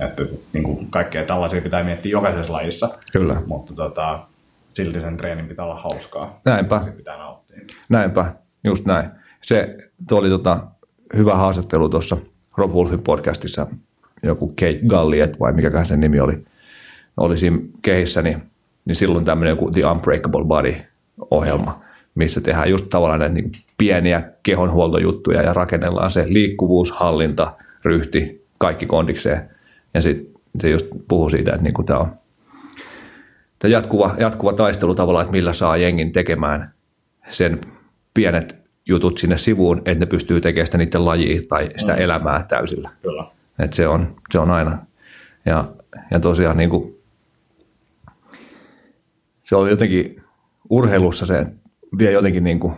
Että 0.00 0.22
niin 0.52 0.64
kuin 0.64 0.90
kaikkea 0.90 1.24
tällaisia 1.24 1.60
pitää 1.60 1.82
miettiä 1.82 2.12
jokaisessa 2.12 2.52
lajissa. 2.52 2.88
Kyllä. 3.12 3.42
Mutta 3.46 3.74
tota, 3.74 4.26
silti 4.72 5.00
sen 5.00 5.16
treenin 5.16 5.48
pitää 5.48 5.64
olla 5.64 5.80
hauskaa. 5.80 6.40
Näinpä. 6.44 6.82
Se 6.82 6.90
pitää 6.90 7.16
nauttia. 7.16 7.60
Näinpä, 7.88 8.34
just 8.64 8.84
näin. 8.86 9.10
Se 9.42 9.76
tuo 10.08 10.18
oli 10.18 10.28
tota, 10.28 10.60
hyvä 11.16 11.34
haastattelu 11.34 11.88
tuossa 11.88 12.16
Rob 12.56 12.72
Wolfin 12.72 13.02
podcastissa, 13.02 13.66
joku 14.22 14.48
Kate 14.48 14.80
Galliet 14.86 15.40
vai 15.40 15.52
mikä 15.52 15.84
sen 15.84 16.00
nimi 16.00 16.20
oli, 16.20 16.44
oli 17.16 17.38
siinä 17.38 17.58
kehissä, 17.82 18.22
niin, 18.22 18.42
niin 18.84 18.96
silloin 18.96 19.24
tämmöinen 19.24 19.52
joku 19.52 19.70
The 19.70 19.86
Unbreakable 19.86 20.44
Body 20.44 20.74
ohjelma, 21.30 21.80
missä 22.14 22.40
tehdään 22.40 22.70
just 22.70 22.86
tavallaan 22.90 23.20
näitä 23.20 23.34
niin 23.34 23.52
pieniä 23.78 24.22
kehonhuoltojuttuja 24.42 25.42
ja 25.42 25.52
rakennellaan 25.52 26.10
se 26.10 26.24
liikkuvuus, 26.28 26.92
hallinta, 26.92 27.52
ryhti, 27.84 28.46
kaikki 28.58 28.86
kondikseen. 28.86 29.50
Ja 29.94 30.02
sitten 30.02 30.40
se 30.60 30.70
just 30.70 30.86
puhuu 31.08 31.28
siitä, 31.28 31.50
että 31.50 31.62
niin 31.62 31.86
tämä 31.86 31.98
on 31.98 32.12
tämä 33.58 33.72
jatkuva, 33.72 34.14
jatkuva 34.18 34.52
taistelu 34.52 34.94
tavallaan, 34.94 35.22
että 35.22 35.32
millä 35.32 35.52
saa 35.52 35.76
jengin 35.76 36.12
tekemään 36.12 36.74
sen 37.30 37.60
pienet 38.14 38.56
jutut 38.86 39.18
sinne 39.18 39.38
sivuun, 39.38 39.78
että 39.78 40.04
ne 40.04 40.06
pystyy 40.06 40.40
tekemään 40.40 40.66
sitä 40.66 40.78
niiden 40.78 41.04
lajia 41.04 41.42
tai 41.48 41.68
sitä 41.76 41.92
mm. 41.92 42.00
elämää 42.00 42.44
täysillä. 42.48 42.90
Kyllä. 43.02 43.26
Että 43.58 43.76
se 43.76 43.88
on, 43.88 44.16
se 44.32 44.38
on 44.38 44.50
aina. 44.50 44.78
Ja, 45.46 45.64
ja 46.10 46.20
tosiaan 46.20 46.56
niin 46.56 46.70
kuin, 46.70 46.96
se 49.44 49.56
on 49.56 49.70
jotenkin 49.70 50.22
urheilussa 50.70 51.26
se 51.26 51.46
vie 51.98 52.12
jotenkin 52.12 52.44
niin 52.44 52.60
kuin, 52.60 52.74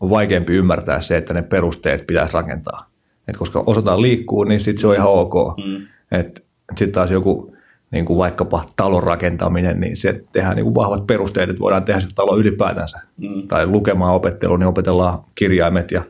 on 0.00 0.10
vaikeampi 0.10 0.52
ymmärtää 0.52 1.00
se, 1.00 1.16
että 1.16 1.34
ne 1.34 1.42
perusteet 1.42 2.06
pitäisi 2.06 2.34
rakentaa. 2.34 2.90
Et 3.28 3.36
koska 3.36 3.62
osataan 3.66 4.02
liikkua, 4.02 4.44
niin 4.44 4.60
sitten 4.60 4.80
se 4.80 4.86
on 4.86 4.94
ihan 4.94 5.08
ok. 5.08 5.34
Mm. 5.66 5.86
Sitten 6.68 6.92
taas 6.92 7.10
joku 7.10 7.56
niin 7.90 8.04
kuin 8.04 8.18
vaikkapa 8.18 8.64
talon 8.76 9.02
rakentaminen, 9.02 9.80
niin 9.80 9.96
se 9.96 10.24
tehdään 10.32 10.56
niin 10.56 10.64
kuin 10.64 10.74
vahvat 10.74 11.06
perusteet, 11.06 11.50
että 11.50 11.60
voidaan 11.60 11.84
tehdä 11.84 12.00
se 12.00 12.08
talo 12.14 12.38
ylipäätänsä. 12.38 12.98
Mm. 13.16 13.48
Tai 13.48 13.66
lukemaan 13.66 14.14
opettelu, 14.14 14.56
niin 14.56 14.66
opetellaan 14.66 15.18
kirjaimet 15.34 15.90
ja 15.90 16.02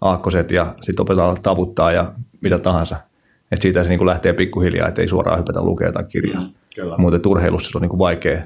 aakkoset 0.00 0.50
ja 0.50 0.74
sitten 0.80 1.02
opetellaan 1.02 1.42
tavuttaa 1.42 1.92
ja 1.92 2.12
mitä 2.40 2.58
tahansa. 2.58 2.96
Et 3.52 3.62
siitä 3.62 3.82
se 3.82 3.88
niin 3.88 3.98
kuin 3.98 4.08
lähtee 4.08 4.32
pikkuhiljaa, 4.32 4.88
että 4.88 5.02
ei 5.02 5.08
suoraan 5.08 5.38
hypätä 5.38 5.62
lukea 5.62 5.88
jotain 5.88 6.08
kirjaa. 6.08 6.42
Mm, 6.42 6.50
Mutta 6.98 7.28
urheilussa 7.28 7.70
se 7.70 7.78
on 7.78 7.82
niin 7.82 7.90
kuin 7.90 7.98
vaikea, 7.98 8.42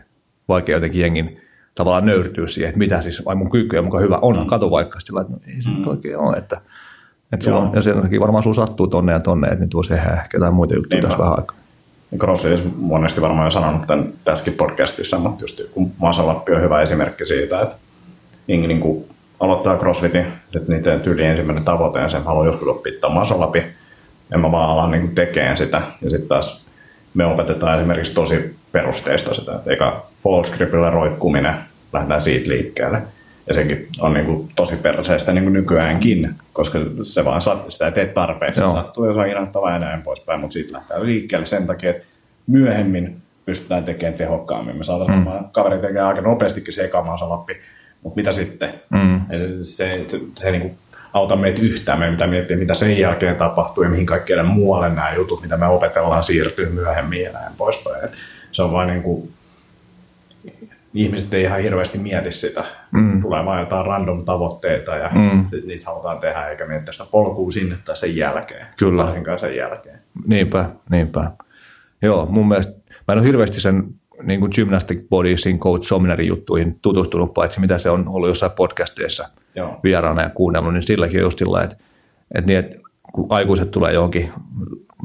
vaikea 0.48 0.76
jotenkin 0.76 1.00
jengin 1.00 1.40
tavallaan 1.74 2.06
nöyrtyä 2.06 2.46
siihen, 2.46 2.68
että 2.68 2.78
mitä 2.78 3.02
siis, 3.02 3.24
vai 3.24 3.34
mun 3.34 3.50
kyky 3.50 3.76
on 3.76 3.84
mukaan 3.84 4.02
hyvä, 4.02 4.18
onhan, 4.22 4.44
mm. 4.44 4.48
kato 4.48 4.70
vaikka, 4.70 5.00
sillä 5.00 5.20
että 5.20 5.32
no, 5.32 5.38
ei 5.46 5.62
se 5.62 5.68
mm. 5.68 5.88
oikein 5.88 6.18
ole, 6.18 6.36
että, 6.36 6.60
että 7.35 7.44
sulla 7.44 7.59
on, 7.59 7.70
ja 7.75 7.83
sen 7.83 8.03
takia 8.03 8.20
varmaan 8.20 8.42
sulla 8.42 8.66
sattuu 8.66 8.87
tonne 8.87 9.12
ja 9.12 9.20
tonne, 9.20 9.49
että 9.49 9.64
nyt 9.64 9.75
voisi 9.75 9.94
ehkä 9.94 10.25
jotain 10.35 10.55
muita 10.55 10.75
juttuja 10.75 11.01
Niinpä. 11.01 11.09
tässä 11.09 11.25
vähän 11.25 11.38
aikaa. 11.38 11.57
CrossFit 12.18 12.64
monesti 12.77 13.20
varmaan 13.20 13.47
jo 13.47 13.51
sanonut 13.51 13.87
tämän 13.87 14.09
tässäkin 14.25 14.53
podcastissa, 14.53 15.18
mutta 15.18 15.44
just 15.44 15.61
kun 15.73 15.90
Masalappi 15.99 16.53
on 16.53 16.62
hyvä 16.62 16.83
esimerkki 16.83 17.27
siitä, 17.27 17.61
että 17.61 17.77
jengi 18.49 18.66
niin 18.66 18.81
kuin 18.81 19.05
aloittaa 19.40 19.77
CrossFitin, 19.77 20.27
että 20.57 20.73
niiden 20.73 21.01
tyyli 21.01 21.25
ensimmäinen 21.25 21.64
tavoite 21.64 22.01
on 22.01 22.11
se, 22.11 22.16
että 22.16 22.29
haluan 22.29 22.47
joskus 22.47 22.68
oppia 22.68 22.92
tämän 23.01 23.14
Masalapi, 23.14 23.64
en 24.35 24.41
mä 24.41 24.53
vaan 24.53 24.70
alan 24.70 24.91
niin 24.91 25.14
tekemään 25.14 25.57
sitä. 25.57 25.82
Ja 26.03 26.11
sitten 26.11 26.28
taas 26.28 26.66
me 27.14 27.26
opetetaan 27.26 27.78
esimerkiksi 27.78 28.14
tosi 28.14 28.57
perusteista 28.72 29.35
sitä, 29.35 29.55
että 29.55 29.70
eka 29.70 30.07
scriptillä 30.45 30.91
roikkuminen, 30.91 31.55
lähdetään 31.93 32.22
siitä 32.22 32.49
liikkeelle. 32.49 33.03
Ja 33.47 33.55
sekin 33.55 33.88
on 34.01 34.14
niin 34.14 34.26
kuin 34.26 34.49
tosi 34.57 34.76
perseistä 34.76 35.32
niin 35.32 35.45
kuin 35.45 35.53
nykyäänkin, 35.53 36.34
koska 36.53 36.78
se 37.03 37.24
vaan 37.24 37.42
sattuu, 37.42 37.70
sitä 37.70 37.86
ei 37.86 37.92
tee 37.92 38.07
tarpeeksi. 38.07 38.61
Se 38.61 38.66
sattuu 38.66 39.05
ja 39.05 39.12
se 39.12 39.18
on 39.18 39.26
innoittavaa 39.26 39.70
ja 39.70 39.78
näin 39.78 40.03
poispäin, 40.03 40.40
mutta 40.40 40.53
siitä 40.53 40.72
lähtee 40.72 41.05
liikkeelle 41.05 41.47
sen 41.47 41.66
takia, 41.66 41.90
että 41.90 42.05
myöhemmin 42.47 43.16
pystytään 43.47 43.84
tekemään 43.84 44.18
tehokkaammin. 44.18 44.76
Me 44.76 44.84
saadaan 44.84 45.18
mm. 45.18 45.49
kaveri 45.53 45.78
tekee 45.78 46.03
aika 46.03 46.20
nopeastikin 46.20 46.74
se 46.74 46.84
eka 46.84 47.18
lappi, 47.20 47.57
mutta 48.03 48.16
mitä 48.16 48.32
sitten? 48.32 48.74
Mm. 48.90 49.20
Se, 49.30 49.64
se, 49.64 50.05
se, 50.07 50.20
se 50.36 50.51
niin 50.51 50.62
kuin 50.62 50.74
auta 51.12 51.36
meitä 51.36 51.61
yhtään. 51.61 51.99
Me 51.99 52.11
mitä 52.11 52.26
miettiä, 52.26 52.57
mitä 52.57 52.74
sen 52.74 52.99
jälkeen 52.99 53.36
tapahtuu 53.36 53.84
ja 53.84 53.90
mihin 53.90 54.07
kaikkeen 54.07 54.47
muualle 54.47 54.88
nämä 54.88 55.14
jutut, 55.14 55.42
mitä 55.42 55.57
me 55.57 55.66
opetellaan, 55.66 56.24
siirtyy 56.24 56.70
myöhemmin 56.70 57.22
ja 57.22 57.32
näin 57.32 57.53
poispäin. 57.57 58.09
Se 58.53 58.62
on 58.62 58.72
vain 58.72 58.88
niin 58.88 59.03
kuin, 59.03 59.30
ihmiset 60.95 61.34
ei 61.34 61.42
ihan 61.42 61.61
hirveästi 61.61 61.99
mieti 61.99 62.32
sitä. 62.32 62.64
Mm. 62.92 63.22
Tulee 63.22 63.45
vain 63.45 63.61
jotain 63.61 63.86
random 63.86 64.24
tavoitteita 64.24 64.97
ja 64.97 65.11
mm. 65.14 65.47
niitä 65.66 65.86
halutaan 65.86 66.18
tehdä, 66.18 66.49
eikä 66.49 66.66
miettiä 66.66 66.92
sitä 66.92 67.07
polkua 67.11 67.51
sinne 67.51 67.76
tai 67.84 67.97
sen 67.97 68.16
jälkeen. 68.16 68.66
Kyllä. 68.76 69.05
Varsinkaan 69.05 69.38
sen 69.38 69.57
jälkeen. 69.57 69.99
Niinpä, 70.26 70.70
niinpä. 70.90 71.30
Joo, 72.03 72.26
mun 72.26 72.49
mielestä, 72.49 72.72
mä 73.09 73.12
en 73.12 73.18
ole 73.18 73.26
hirveästi 73.26 73.61
sen 73.61 73.84
niin 74.22 74.40
kuin 74.40 74.53
gymnastic 74.55 75.09
bodiesin 75.09 75.59
coach 75.59 75.86
Somnerin 75.86 76.28
juttuihin 76.28 76.78
tutustunut, 76.82 77.34
paitsi 77.34 77.61
mitä 77.61 77.78
se 77.78 77.90
on 77.90 78.09
ollut 78.09 78.28
jossain 78.28 78.53
podcasteissa 78.53 79.28
Joo. 79.55 79.80
vieraana 79.84 80.22
ja 80.22 80.30
kuunnellut, 80.30 80.72
niin 80.72 80.82
silläkin 80.82 81.20
on 81.20 81.24
just 81.24 81.38
sillä 81.38 81.62
että, 81.62 81.76
että, 82.34 82.47
niin, 82.47 82.59
että 82.59 82.76
kun 83.12 83.26
aikuiset 83.28 83.70
tulee 83.70 83.92
johonkin 83.92 84.32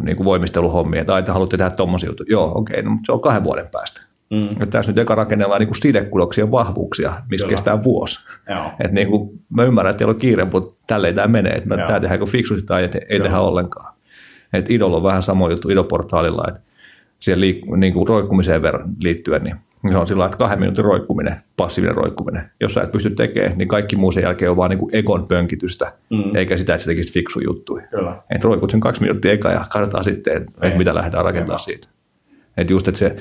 niin 0.04 0.18
kuin 0.18 0.26
voimisteluhommiin, 0.26 1.02
että 1.02 1.14
aina 1.14 1.34
haluatte 1.34 1.58
tehdä 1.58 1.72
tuommoisia 1.72 2.10
juttuja. 2.10 2.28
Joo, 2.30 2.52
okei, 2.56 2.82
no, 2.82 2.90
mutta 2.90 3.06
se 3.06 3.12
on 3.12 3.22
kahden 3.22 3.44
vuoden 3.44 3.68
päästä. 3.68 4.09
Mm. 4.30 4.50
Ja 4.60 4.66
tässä 4.66 4.92
nyt 4.92 4.98
eka 4.98 5.16
rakennellaan 5.16 5.62
niin 5.62 5.76
sidekudoksien 5.76 6.52
vahvuuksia, 6.52 7.14
missä 7.30 7.46
Kyllä. 7.46 7.56
kestää 7.56 7.84
vuosi. 7.84 8.20
Joo. 8.50 8.72
Et 8.80 8.92
niin 8.92 9.08
kuin, 9.08 9.40
mä 9.50 9.64
ymmärrän, 9.64 9.92
että 9.92 9.98
teillä 9.98 10.14
on 10.14 10.20
kiire, 10.20 10.46
mutta 10.46 10.76
tälleen 10.88 11.16
tämä 11.16 11.28
menee. 11.28 11.54
Että 11.54 11.78
tämä 11.78 12.00
tehdään 12.00 12.28
fiksusti 12.28 12.66
tai 12.66 12.84
ei, 12.84 12.90
ei 13.10 13.20
tehdä 13.20 13.40
ollenkaan. 13.40 13.94
Et 14.54 14.72
Idol 14.72 14.94
on 14.94 15.04
vähän 15.04 15.24
sama 15.24 15.52
juttu 15.52 15.70
Idoportaalilla, 15.70 16.46
että 16.48 16.62
siihen 17.20 17.42
liik- 17.42 17.78
niin 17.78 17.94
kuin 17.94 18.08
roikkumiseen 18.08 18.62
ver- 18.62 18.88
liittyen, 19.04 19.44
niin 19.44 19.56
se 19.92 19.98
on 19.98 20.08
sillä 20.08 20.26
että 20.26 20.38
kahden 20.38 20.60
minuutin 20.60 20.86
roikkuminen, 20.86 21.36
passiivinen 21.58 21.96
roikkuminen. 21.96 22.52
Jos 22.60 22.74
sä 22.74 22.82
et 22.82 22.92
pysty 22.92 23.10
tekemään, 23.10 23.58
niin 23.58 23.68
kaikki 23.68 23.96
muu 23.96 24.12
sen 24.12 24.24
jälkeen 24.24 24.52
on 24.52 24.58
vaan 24.58 24.70
niin 24.70 24.80
kuin 24.80 24.96
egon 24.96 25.28
pönkitystä, 25.28 25.94
mm. 26.10 26.36
eikä 26.36 26.58
sitä, 26.58 26.74
että 26.74 26.84
sä 26.84 26.92
tekisit 26.92 27.14
fiksu 27.14 27.40
juttuja. 27.40 27.86
Et 28.36 28.44
roikut 28.44 28.72
sen 28.72 28.80
kaksi 28.80 29.02
minuuttia 29.02 29.32
eka 29.32 29.52
ja 29.52 29.66
katsotaan 29.70 30.04
sitten, 30.04 30.38
että, 30.38 30.52
Ei. 30.62 30.68
että 30.68 30.78
mitä 30.78 30.96
lähdetään 30.96 31.26
rakentamaan 31.26 31.60
siitä. 31.60 31.88
Et 32.58 32.70
just, 32.70 32.88
että 32.88 33.00
se, 33.00 33.16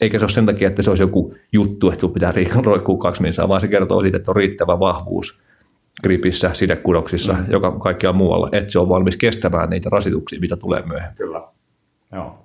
eikä 0.00 0.18
se 0.18 0.24
ole 0.24 0.30
sen 0.30 0.46
takia, 0.46 0.68
että 0.68 0.82
se 0.82 0.90
olisi 0.90 1.02
joku 1.02 1.34
juttu, 1.52 1.90
että 1.90 2.08
pitää 2.08 2.32
roikkua 2.64 2.98
kaksi 2.98 3.22
minuuttia, 3.22 3.48
vaan 3.48 3.60
se 3.60 3.68
kertoo 3.68 4.02
siitä, 4.02 4.16
että 4.16 4.30
on 4.30 4.36
riittävä 4.36 4.78
vahvuus 4.80 5.42
gripissä, 6.02 6.50
sidekudoksissa, 6.52 7.32
mm. 7.32 7.44
joka 7.50 7.72
kaikkialla 7.72 8.18
muualla, 8.18 8.48
että 8.52 8.72
se 8.72 8.78
on 8.78 8.88
valmis 8.88 9.16
kestämään 9.16 9.70
niitä 9.70 9.88
rasituksia, 9.90 10.40
mitä 10.40 10.56
tulee 10.56 10.82
myöhemmin. 10.86 11.16
Kyllä. 11.16 11.42
Joo. 12.12 12.44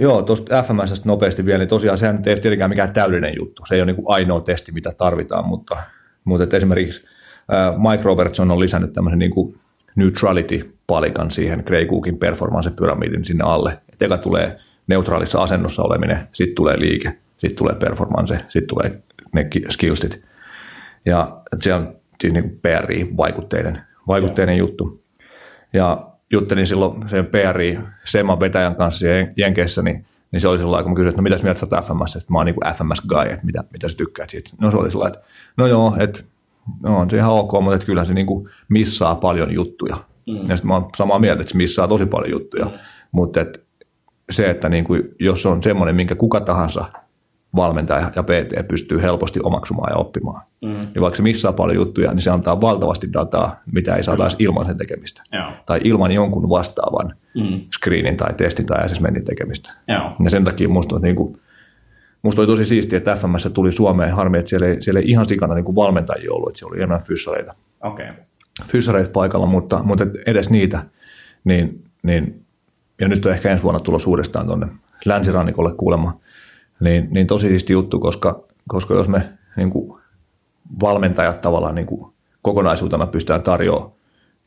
Joo, 0.00 0.22
tuosta 0.22 0.62
FMS 0.62 1.04
nopeasti 1.04 1.46
vielä, 1.46 1.58
niin 1.58 1.68
tosiaan 1.68 1.98
sehän 1.98 2.16
nyt 2.16 2.26
ei 2.26 2.32
ole 2.32 2.40
tietenkään 2.40 2.70
mikään 2.70 2.92
täydellinen 2.92 3.34
juttu. 3.36 3.62
Se 3.68 3.74
ei 3.74 3.80
ole 3.80 3.86
niin 3.86 3.96
kuin 3.96 4.14
ainoa 4.14 4.40
testi, 4.40 4.72
mitä 4.72 4.92
tarvitaan, 4.98 5.46
mutta, 5.46 5.76
mutta 6.24 6.44
että 6.44 6.56
esimerkiksi 6.56 7.06
äh, 7.54 7.90
Mike 7.90 8.02
Robertson 8.02 8.50
on 8.50 8.60
lisännyt 8.60 8.92
tämmöisen 8.92 9.18
niin 9.18 9.30
kuin 9.30 9.56
neutrality-palikan 9.96 11.30
siihen 11.30 11.62
Grey 11.66 11.86
Cookin 11.86 12.18
performance-pyramidin 12.18 13.24
sinne 13.24 13.44
alle. 13.44 13.78
Et 13.98 14.02
eka 14.02 14.18
tulee 14.18 14.58
neutraalissa 14.86 15.42
asennossa 15.42 15.82
oleminen, 15.82 16.28
sitten 16.32 16.54
tulee 16.54 16.80
liike, 16.80 17.18
sitten 17.38 17.56
tulee 17.56 17.74
performance, 17.74 18.36
sitten 18.48 18.66
tulee 18.68 19.02
ne 19.32 19.44
ki- 19.44 19.64
skillsit. 19.68 20.24
Ja 21.04 21.40
se 21.60 21.74
on 21.74 21.96
siis 22.20 22.32
niin 22.32 22.44
kuin 22.44 22.60
PRI-vaikutteinen 22.62 23.80
vaikutteinen 24.08 24.56
juttu. 24.56 25.02
Ja 25.72 26.06
juttelin 26.30 26.66
silloin 26.66 27.08
sen 27.08 27.26
PRI 27.26 27.78
Sema 28.04 28.40
vetäjän 28.40 28.76
kanssa 28.76 28.98
siellä 28.98 29.32
Jenkeissä, 29.36 29.82
niin, 29.82 30.04
niin 30.32 30.40
se 30.40 30.48
oli 30.48 30.58
sellainen, 30.58 30.84
kun 30.84 30.92
mä 30.92 30.96
kysyin, 30.96 31.08
että 31.08 31.20
no 31.20 31.22
mitäs 31.22 31.42
mieltä 31.42 31.60
sä 31.60 31.82
FMS, 31.82 32.16
että 32.16 32.32
mä 32.32 32.38
oon 32.38 32.46
niin 32.46 32.74
FMS 32.74 33.00
guy, 33.08 33.32
että 33.32 33.46
mitä, 33.46 33.64
mitä 33.72 33.88
sä 33.88 33.96
tykkäät 33.96 34.30
siitä. 34.30 34.50
No 34.60 34.70
se 34.70 34.76
oli 34.76 34.90
sellainen, 34.90 35.18
että 35.18 35.30
no 35.56 35.66
joo, 35.66 35.96
että 35.98 36.20
no 36.82 36.98
on 36.98 37.10
se 37.10 37.16
ihan 37.16 37.32
ok, 37.32 37.52
mutta 37.52 37.74
että 37.74 37.86
kyllähän 37.86 38.06
se 38.06 38.14
niin 38.14 38.26
kuin 38.26 38.50
missaa 38.68 39.14
paljon 39.14 39.52
juttuja. 39.52 39.96
Mm. 40.26 40.34
Ja 40.36 40.56
sitten 40.56 40.66
mä 40.66 40.74
oon 40.74 40.90
samaa 40.96 41.18
mieltä, 41.18 41.40
että 41.40 41.52
se 41.52 41.56
missaa 41.56 41.88
tosi 41.88 42.06
paljon 42.06 42.30
juttuja, 42.30 42.64
mm. 42.64 42.72
mutta 43.12 43.40
että 43.40 43.58
se, 44.30 44.50
että 44.50 44.68
niin 44.68 44.84
kuin, 44.84 45.02
jos 45.18 45.46
on 45.46 45.62
semmoinen, 45.62 45.96
minkä 45.96 46.14
kuka 46.14 46.40
tahansa 46.40 46.84
valmentaja 47.56 48.10
ja 48.16 48.22
PT 48.22 48.68
pystyy 48.68 49.02
helposti 49.02 49.40
omaksumaan 49.42 49.92
ja 49.92 49.96
oppimaan, 49.96 50.42
mm. 50.62 50.68
niin 50.68 51.00
vaikka 51.00 51.16
se 51.16 51.22
missaa 51.22 51.52
paljon 51.52 51.76
juttuja, 51.76 52.10
niin 52.10 52.22
se 52.22 52.30
antaa 52.30 52.60
valtavasti 52.60 53.12
dataa, 53.12 53.56
mitä 53.72 53.96
ei 53.96 54.02
saataisi 54.02 54.36
ilman 54.38 54.66
sen 54.66 54.78
tekemistä. 54.78 55.22
Joo. 55.32 55.52
Tai 55.66 55.80
ilman 55.84 56.12
jonkun 56.12 56.48
vastaavan 56.48 57.14
mm. 57.34 57.60
screenin 57.76 58.16
tai 58.16 58.34
testin 58.34 58.66
tai 58.66 58.84
assessmentin 58.84 59.24
tekemistä. 59.24 59.72
Joo. 59.88 60.12
Ja 60.24 60.30
sen 60.30 60.44
takia 60.44 60.68
musta, 60.68 60.94
on 60.96 61.02
niin 61.02 61.16
kuin, 61.16 61.40
musta 62.22 62.40
oli 62.40 62.46
tosi 62.46 62.64
siistiä, 62.64 62.96
että 62.96 63.16
FMS 63.16 63.48
tuli 63.54 63.72
Suomeen. 63.72 64.14
Harmi, 64.14 64.38
että 64.38 64.48
siellä 64.48 64.66
ei, 64.66 64.82
siellä 64.82 65.00
ei 65.00 65.10
ihan 65.10 65.26
sikana 65.26 65.54
niin 65.54 65.64
kuin 65.64 65.76
valmentajia 65.76 66.32
ollut, 66.32 66.48
että 66.48 66.58
siellä 66.58 66.72
oli 66.72 66.78
enemmän 66.78 67.02
fyssareita. 67.02 67.54
Okay. 67.80 68.06
fyssareita 68.66 69.10
paikalla, 69.10 69.46
mutta, 69.46 69.80
mutta 69.84 70.06
edes 70.26 70.50
niitä, 70.50 70.82
niin, 71.44 71.84
niin, 72.02 72.44
ja 73.00 73.08
nyt 73.08 73.26
on 73.26 73.32
ehkä 73.32 73.50
ensi 73.50 73.62
vuonna 73.62 73.80
tulossa 73.80 74.10
uudestaan 74.10 74.46
tuonne 74.46 74.66
länsirannikolle 75.04 75.72
kuulemma, 75.72 76.20
niin, 76.80 77.08
niin 77.10 77.26
tosi 77.26 77.48
siisti 77.48 77.72
juttu, 77.72 77.98
koska, 77.98 78.44
koska 78.68 78.94
jos 78.94 79.08
me 79.08 79.22
niin 79.56 79.70
kuin 79.70 80.00
valmentajat 80.80 81.40
tavallaan 81.40 81.74
niin 81.74 81.86
kuin 81.86 82.12
kokonaisuutena 82.42 83.06
pystytään 83.06 83.42
tarjoamaan 83.42 83.92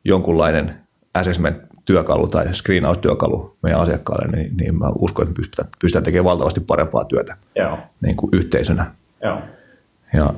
jonkunlainen 0.04 0.76
assessment-työkalu 1.14 2.28
tai 2.28 2.54
screen-out-työkalu 2.54 3.58
meidän 3.64 3.82
asiakkaalle, 3.82 4.38
niin, 4.38 4.58
niin 4.58 4.76
mä 4.76 4.90
uskon, 5.00 5.24
että 5.24 5.36
pystytään, 5.36 5.70
pystytään 5.82 6.04
tekemään 6.04 6.26
valtavasti 6.26 6.60
parempaa 6.60 7.06
työtä 7.06 7.38
Joo. 7.56 7.78
niin 8.02 8.16
kuin 8.16 8.30
yhteisönä. 8.34 8.86
Joo. 9.24 9.42
Ja 10.14 10.34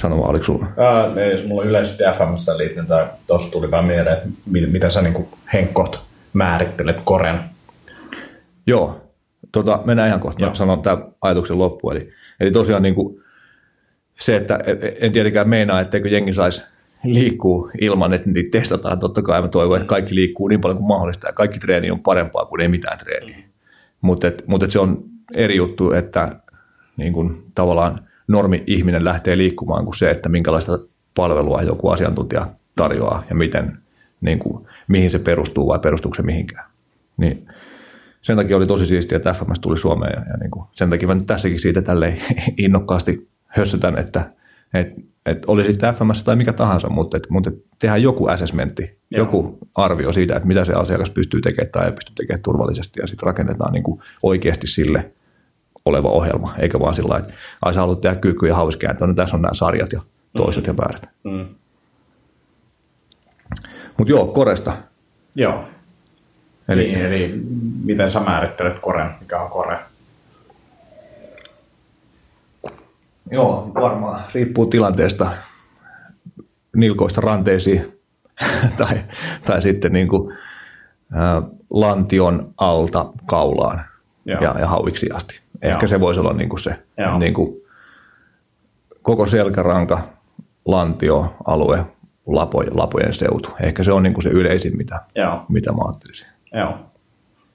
sano 0.00 0.18
vaan, 0.18 0.30
oliko 0.30 0.44
sulla? 0.44 0.66
Ää, 0.76 1.22
ei, 1.22 1.46
mulla 1.46 1.64
yleisesti 1.64 2.04
FMS 2.04 2.50
liittyen, 2.56 2.86
tai 2.86 3.06
tuossa 3.26 3.52
tuli 3.52 3.70
vaan 3.70 3.84
mieleen, 3.84 4.16
että 4.16 4.28
mi- 4.46 4.66
mitä 4.66 4.90
sä 4.90 5.02
niin 5.02 5.28
henkkot 5.52 6.07
määrittelet 6.32 7.00
koren. 7.04 7.40
Joo, 8.66 9.10
tota, 9.52 9.82
mennään 9.84 10.08
ihan 10.08 10.20
kohta. 10.20 10.42
Joo. 10.42 10.54
sanon 10.54 10.82
tämän 10.82 11.04
ajatuksen 11.20 11.58
loppuun. 11.58 11.96
Eli, 11.96 12.10
eli 12.40 12.50
tosiaan 12.50 12.82
niin 12.82 12.94
kuin 12.94 13.20
se, 14.20 14.36
että 14.36 14.58
en 15.00 15.12
tietenkään 15.12 15.48
meinaa, 15.48 15.80
etteikö 15.80 16.08
jengi 16.08 16.34
saisi 16.34 16.62
liikkuu 17.04 17.70
ilman, 17.80 18.12
että 18.12 18.30
niitä 18.30 18.58
testataan. 18.58 18.98
Totta 18.98 19.22
kai 19.22 19.42
mä 19.42 19.48
toivon, 19.48 19.76
että 19.76 19.88
kaikki 19.88 20.14
liikkuu 20.14 20.48
niin 20.48 20.60
paljon 20.60 20.76
kuin 20.76 20.88
mahdollista 20.88 21.26
ja 21.26 21.32
kaikki 21.32 21.58
treeni 21.58 21.90
on 21.90 22.00
parempaa 22.00 22.44
kuin 22.44 22.60
ei 22.60 22.68
mitään 22.68 22.98
treeniä. 22.98 23.38
Mutta 24.00 24.28
et, 24.28 24.44
mut 24.46 24.62
et 24.62 24.70
se 24.70 24.78
on 24.78 25.04
eri 25.34 25.56
juttu, 25.56 25.92
että 25.92 26.36
niin 26.96 27.12
kuin 27.12 27.42
tavallaan 27.54 28.00
normi-ihminen 28.28 29.04
lähtee 29.04 29.36
liikkumaan 29.36 29.84
kuin 29.84 29.96
se, 29.96 30.10
että 30.10 30.28
minkälaista 30.28 30.78
palvelua 31.14 31.62
joku 31.62 31.88
asiantuntija 31.88 32.46
tarjoaa 32.76 33.24
ja 33.28 33.34
miten, 33.34 33.78
niin 34.20 34.38
kuin, 34.38 34.68
mihin 34.88 35.10
se 35.10 35.18
perustuu 35.18 35.68
vai 35.68 35.78
perustuuko 35.78 36.14
se 36.14 36.22
mihinkään. 36.22 36.64
Niin 37.16 37.48
sen 38.22 38.36
takia 38.36 38.56
oli 38.56 38.66
tosi 38.66 38.86
siistiä, 38.86 39.16
että 39.16 39.32
FMS 39.32 39.60
tuli 39.60 39.78
Suomeen 39.78 40.12
ja, 40.16 40.32
ja 40.32 40.36
niin 40.36 40.50
kuin, 40.50 40.66
sen 40.72 40.90
takia 40.90 41.08
mä 41.08 41.14
nyt 41.14 41.26
tässäkin 41.26 41.60
siitä 41.60 41.82
tälleen 41.82 42.18
innokkaasti 42.58 43.28
hössytän, 43.46 43.98
että 43.98 44.30
et, 44.74 44.94
et 45.26 45.44
oli 45.46 45.64
sitten 45.64 45.94
FMS 45.94 46.22
tai 46.22 46.36
mikä 46.36 46.52
tahansa, 46.52 46.88
mutta, 46.88 47.16
et, 47.16 47.26
mutta 47.30 47.50
et 47.50 47.56
tehdään 47.78 48.02
joku 48.02 48.26
assessmentti, 48.26 48.98
Joo. 49.10 49.24
joku 49.24 49.58
arvio 49.74 50.12
siitä, 50.12 50.36
että 50.36 50.48
mitä 50.48 50.64
se 50.64 50.72
asiakas 50.72 51.10
pystyy 51.10 51.40
tekemään 51.40 51.72
tai 51.72 51.86
ei 51.86 51.92
pysty 51.92 52.12
tekemään 52.14 52.42
turvallisesti 52.42 53.00
ja 53.00 53.06
sitten 53.06 53.26
rakennetaan 53.26 53.72
niin 53.72 53.82
kuin 53.82 54.00
oikeasti 54.22 54.66
sille 54.66 55.12
oleva 55.84 56.08
ohjelma, 56.08 56.54
eikä 56.58 56.80
vaan 56.80 56.94
sillä 56.94 57.18
että 57.18 57.32
ai 57.62 57.74
sä 57.74 57.80
haluat 57.80 58.00
tehdä 58.00 58.16
kyky 58.16 58.46
ja 58.46 58.54
hauskääntö, 58.54 59.06
no 59.06 59.14
tässä 59.14 59.36
on 59.36 59.42
nämä 59.42 59.54
sarjat 59.54 59.92
ja 59.92 60.00
toiset 60.36 60.66
ja 60.66 60.76
väärät. 60.76 61.08
Mm. 61.24 61.46
Mutta 63.98 64.12
joo, 64.12 64.26
koresta. 64.26 64.72
Joo. 65.36 65.64
Eli, 66.68 66.94
Eli, 66.94 67.04
eli 67.04 67.40
miten 67.84 68.10
sä 68.10 68.20
määrittelet 68.20 68.78
koren, 68.78 69.10
mikä 69.20 69.40
on 69.40 69.50
kore? 69.50 69.78
Joo, 73.30 73.72
varmaan. 73.74 74.20
Riippuu 74.34 74.66
tilanteesta 74.66 75.30
nilkoista 76.76 77.20
ranteisiin 77.20 77.98
tai, 78.78 79.00
tai 79.46 79.62
sitten 79.62 79.92
niin 79.92 80.08
kuin, 80.08 80.32
ä, 81.16 81.42
lantion 81.70 82.54
alta 82.56 83.12
kaulaan 83.26 83.84
Joo. 84.24 84.40
ja, 84.40 84.58
ja 84.58 84.66
hauiksi 84.66 85.10
asti. 85.14 85.40
Ehkä 85.62 85.82
Joo. 85.82 85.88
se 85.88 86.00
voisi 86.00 86.20
olla 86.20 86.32
niin 86.32 86.48
kuin 86.48 86.60
se 86.60 86.78
Joo. 86.98 87.18
niin 87.18 87.34
kuin, 87.34 87.56
koko 89.02 89.26
selkäranka, 89.26 89.98
lantio, 90.64 91.34
alue, 91.44 91.84
lapojen, 92.28 92.76
lapojen 92.76 93.14
seutu. 93.14 93.48
Ehkä 93.60 93.84
se 93.84 93.92
on 93.92 94.02
niin 94.02 94.14
kuin 94.14 94.22
se 94.22 94.28
yleisin, 94.28 94.76
mitä, 94.76 95.00
Joo. 95.14 95.44
mitä 95.48 95.72
mä 95.72 95.78
ajattelisin. 95.86 96.26
Joo. 96.54 96.78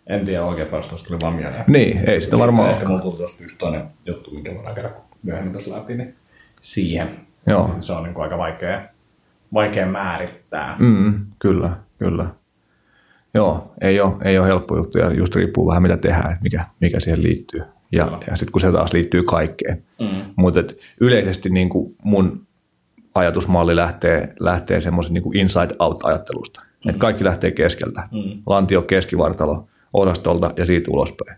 En 0.08 0.26
tiedä 0.26 0.46
oikein 0.46 0.68
päästä, 0.68 0.96
tuli 1.08 1.20
vaan 1.22 1.34
mieleen. 1.34 1.64
Niin, 1.68 2.10
ei 2.10 2.22
sitä 2.22 2.38
varmaan 2.38 2.70
Ehkä 2.70 2.82
ole. 2.82 2.88
mulla 2.90 3.02
tuli 3.02 3.18
tuosta 3.18 3.44
yksi 3.44 3.58
toinen 3.58 3.84
juttu, 4.06 4.32
minkä 4.32 4.56
voidaan 4.56 4.76
käydä 4.76 4.90
myöhemmin 5.24 5.52
tuossa 5.52 5.76
läpi, 5.76 5.96
niin 5.98 6.16
siihen. 6.62 7.10
Joo. 7.48 7.72
Se 7.80 7.94
on 7.94 8.04
niin 8.04 8.14
kuin 8.14 8.24
aika 8.24 8.38
vaikea, 8.38 8.82
vaikea 9.54 9.86
määrittää. 9.86 10.76
Mm, 10.80 11.14
kyllä, 11.40 11.70
kyllä. 12.00 12.26
Joo, 13.34 13.74
ei 13.82 14.02
ole, 14.02 14.14
ei 14.24 14.38
ole 14.38 14.48
helppo 14.48 14.78
juttu 14.78 14.98
ja 14.98 15.14
just 15.14 15.36
riippuu 15.36 15.68
vähän 15.68 15.84
mitä 15.84 15.98
tehdään, 15.98 16.32
että 16.32 16.44
mikä, 16.44 16.66
mikä 16.80 17.00
siihen 17.00 17.24
liittyy. 17.24 17.62
Ja, 17.92 18.20
ja 18.28 18.36
sitten 18.36 18.52
kun 18.52 18.62
se 18.62 18.72
taas 18.72 18.94
liittyy 18.94 19.24
kaikkeen. 19.24 19.84
Mm. 20.00 20.34
Mutta 20.36 20.64
yleisesti 21.02 21.50
niin 21.50 21.70
kuin 21.70 21.94
mun 22.04 22.48
ajatusmalli 23.16 23.76
lähtee, 23.76 24.34
lähtee 24.40 24.82
semmoisen 24.82 25.14
niin 25.14 25.38
inside 25.38 25.76
out 25.80 26.06
ajattelusta. 26.06 26.62
Mm. 26.62 26.90
Että 26.90 27.00
kaikki 27.00 27.24
lähtee 27.24 27.52
keskeltä. 27.52 28.08
Mm. 28.12 28.42
Lantio, 28.46 28.82
keskivartalo, 28.82 29.68
osastolta 29.94 30.52
ja 30.58 30.66
siitä 30.66 30.92
ulospäin. 30.92 31.38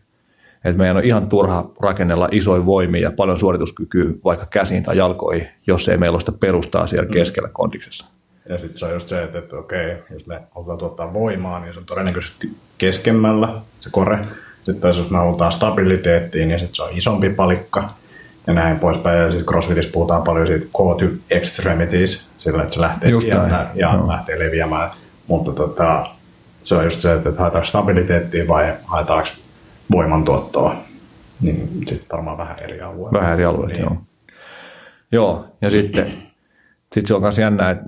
Et 0.65 0.77
meidän 0.77 0.97
on 0.97 1.03
ihan 1.03 1.29
turha 1.29 1.69
rakennella 1.79 2.29
isoja 2.31 2.65
voimia 2.65 3.01
ja 3.01 3.11
paljon 3.11 3.39
suorituskykyä 3.39 4.13
vaikka 4.23 4.45
käsiin 4.45 4.83
tai 4.83 4.97
jalkoihin, 4.97 5.47
jos 5.67 5.89
ei 5.89 5.97
meillä 5.97 6.15
ole 6.15 6.19
sitä 6.19 6.31
perustaa 6.31 6.87
siellä 6.87 7.09
keskellä 7.09 7.49
kondiksessa. 7.53 8.05
Ja 8.49 8.57
sitten 8.57 8.77
se 8.77 8.85
on 8.85 8.93
just 8.93 9.07
se, 9.07 9.23
että, 9.23 9.39
että 9.39 9.55
okei, 9.55 9.97
jos 10.11 10.27
me 10.27 10.41
halutaan 10.55 10.77
tuottaa 10.77 11.13
voimaa, 11.13 11.59
niin 11.59 11.73
se 11.73 11.79
on 11.79 11.85
todennäköisesti 11.85 12.51
keskemmällä 12.77 13.61
se 13.79 13.89
kore. 13.91 14.25
Sitten 14.55 14.81
taas 14.81 14.97
jos 14.97 15.09
me 15.09 15.17
halutaan 15.17 15.51
stabiliteettiin, 15.51 16.47
niin 16.47 16.59
sitten 16.59 16.75
se 16.75 16.83
on 16.83 16.89
isompi 16.93 17.29
palikka 17.29 17.89
ja 18.47 18.53
näin 18.53 18.79
poispäin. 18.79 19.19
Ja 19.19 19.29
sitten 19.29 19.45
CrossFitissä 19.45 19.91
puhutaan 19.91 20.23
paljon 20.23 20.47
siitä 20.47 20.65
go 20.73 20.93
to 20.93 21.05
extremities, 21.29 22.29
sillä 22.37 22.61
että 22.63 22.73
se 22.73 22.81
lähtee 22.81 23.09
Just 23.09 23.25
sieltä 23.25 23.47
näin, 23.47 23.67
ja 23.75 23.93
joo. 23.93 24.07
lähtee 24.07 24.39
leviämään. 24.39 24.89
Mutta 25.27 25.51
tota, 25.51 26.05
se 26.63 26.75
on 26.75 26.83
just 26.83 27.01
se, 27.01 27.13
että 27.13 27.31
haetaanko 27.37 27.65
stabiliteettia 27.65 28.47
vai 28.47 28.73
haetaanko 28.83 29.29
voimantuottoa. 29.91 30.75
Niin 31.41 31.69
sitten 31.87 32.07
varmaan 32.11 32.37
vähän 32.37 32.59
eri 32.59 32.81
alueella. 32.81 33.19
Vähän 33.19 33.33
eri 33.33 33.45
alueet, 33.45 33.71
niin. 33.71 33.81
joo. 33.81 33.97
Joo, 35.11 35.45
ja 35.61 35.69
sitten 35.69 36.13
sit 36.93 37.05
se 37.05 37.13
on 37.13 37.21
myös 37.21 37.37
jännä, 37.37 37.69
että 37.69 37.85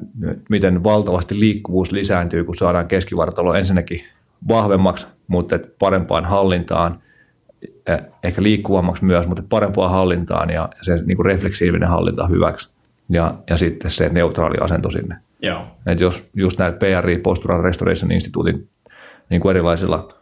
miten 0.49 0.83
valtavasti 0.83 1.39
liikkuvuus 1.39 1.91
lisääntyy, 1.91 2.43
kun 2.43 2.55
saadaan 2.55 2.87
keskivartalo 2.87 3.53
ensinnäkin 3.53 4.03
vahvemmaksi, 4.47 5.07
mutta 5.27 5.59
parempaan 5.79 6.25
hallintaan, 6.25 7.01
ehkä 8.23 8.43
liikkuvammaksi 8.43 9.05
myös, 9.05 9.27
mutta 9.27 9.41
et 9.41 9.49
parempaan 9.49 9.91
hallintaan 9.91 10.49
ja 10.49 10.69
se 10.81 11.01
niin 11.05 11.15
kuin 11.15 11.25
refleksiivinen 11.25 11.89
hallinta 11.89 12.27
hyväksi 12.27 12.69
ja, 13.09 13.33
ja 13.49 13.57
sitten 13.57 13.91
se 13.91 14.09
neutraali 14.09 14.57
asento 14.61 14.89
sinne. 14.91 15.15
Joo. 15.41 15.61
Et 15.85 15.99
jos 15.99 16.23
just 16.33 16.59
näitä 16.59 16.77
PRI, 16.77 17.17
Postural 17.17 17.61
Restoration 17.61 18.11
Instituutin 18.11 18.67
niin 19.29 19.41
kuin 19.41 19.49
erilaisilla 19.49 20.13